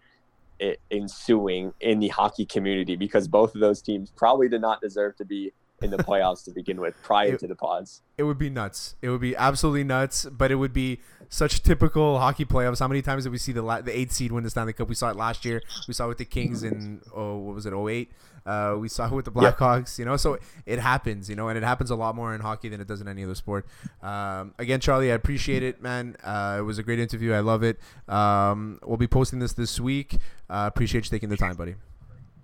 ensuing 0.90 1.72
in 1.80 1.98
the 1.98 2.08
hockey 2.08 2.46
community 2.46 2.94
because 2.94 3.26
both 3.26 3.54
of 3.54 3.60
those 3.60 3.82
teams 3.82 4.12
probably 4.14 4.48
did 4.48 4.60
not 4.60 4.80
deserve 4.80 5.16
to 5.16 5.24
be 5.24 5.52
in 5.82 5.90
the 5.90 5.98
playoffs 5.98 6.44
to 6.44 6.50
begin 6.50 6.80
with 6.80 6.94
prior 7.02 7.34
it, 7.34 7.40
to 7.40 7.46
the 7.46 7.54
pause. 7.54 8.02
It 8.16 8.24
would 8.24 8.38
be 8.38 8.50
nuts. 8.50 8.96
It 9.02 9.10
would 9.10 9.20
be 9.20 9.36
absolutely 9.36 9.84
nuts, 9.84 10.26
but 10.26 10.50
it 10.50 10.56
would 10.56 10.72
be 10.72 11.00
such 11.28 11.62
typical 11.62 12.18
hockey 12.18 12.44
playoffs. 12.44 12.80
How 12.80 12.88
many 12.88 13.02
times 13.02 13.24
did 13.24 13.32
we 13.32 13.38
see 13.38 13.52
the 13.52 13.62
the 13.84 13.96
eighth 13.96 14.12
seed 14.12 14.32
win 14.32 14.44
the 14.44 14.50
Stanley 14.50 14.72
Cup? 14.72 14.88
We 14.88 14.94
saw 14.94 15.10
it 15.10 15.16
last 15.16 15.44
year. 15.44 15.62
We 15.88 15.94
saw 15.94 16.04
it 16.04 16.08
with 16.08 16.18
the 16.18 16.24
Kings 16.24 16.62
in 16.62 17.00
oh 17.14 17.38
what 17.38 17.54
was 17.54 17.66
it 17.66 17.74
08. 17.74 18.12
Uh, 18.44 18.76
we 18.78 18.88
saw 18.88 19.06
it 19.06 19.12
with 19.12 19.24
the 19.24 19.32
Blackhawks. 19.32 19.98
You 19.98 20.04
know, 20.04 20.16
so 20.16 20.38
it 20.66 20.78
happens. 20.78 21.30
You 21.30 21.36
know, 21.36 21.48
and 21.48 21.56
it 21.56 21.64
happens 21.64 21.90
a 21.90 21.96
lot 21.96 22.14
more 22.14 22.34
in 22.34 22.40
hockey 22.40 22.68
than 22.68 22.80
it 22.80 22.86
does 22.86 23.00
in 23.00 23.08
any 23.08 23.24
other 23.24 23.34
sport. 23.34 23.66
Um, 24.02 24.54
again, 24.58 24.80
Charlie, 24.80 25.10
I 25.10 25.14
appreciate 25.14 25.62
it, 25.62 25.82
man. 25.82 26.16
Uh, 26.22 26.56
it 26.58 26.62
was 26.62 26.78
a 26.78 26.82
great 26.82 26.98
interview. 26.98 27.32
I 27.32 27.40
love 27.40 27.62
it. 27.62 27.78
Um, 28.08 28.78
we'll 28.84 28.96
be 28.96 29.06
posting 29.06 29.38
this 29.38 29.52
this 29.52 29.80
week. 29.80 30.16
Uh, 30.50 30.70
appreciate 30.72 31.04
you 31.04 31.10
taking 31.10 31.28
the 31.28 31.36
time, 31.36 31.56
buddy. 31.56 31.76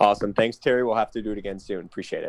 Awesome. 0.00 0.32
Thanks, 0.32 0.56
Terry. 0.56 0.84
We'll 0.84 0.94
have 0.94 1.10
to 1.12 1.22
do 1.22 1.32
it 1.32 1.38
again 1.38 1.58
soon. 1.58 1.84
Appreciate 1.84 2.22
it. 2.22 2.26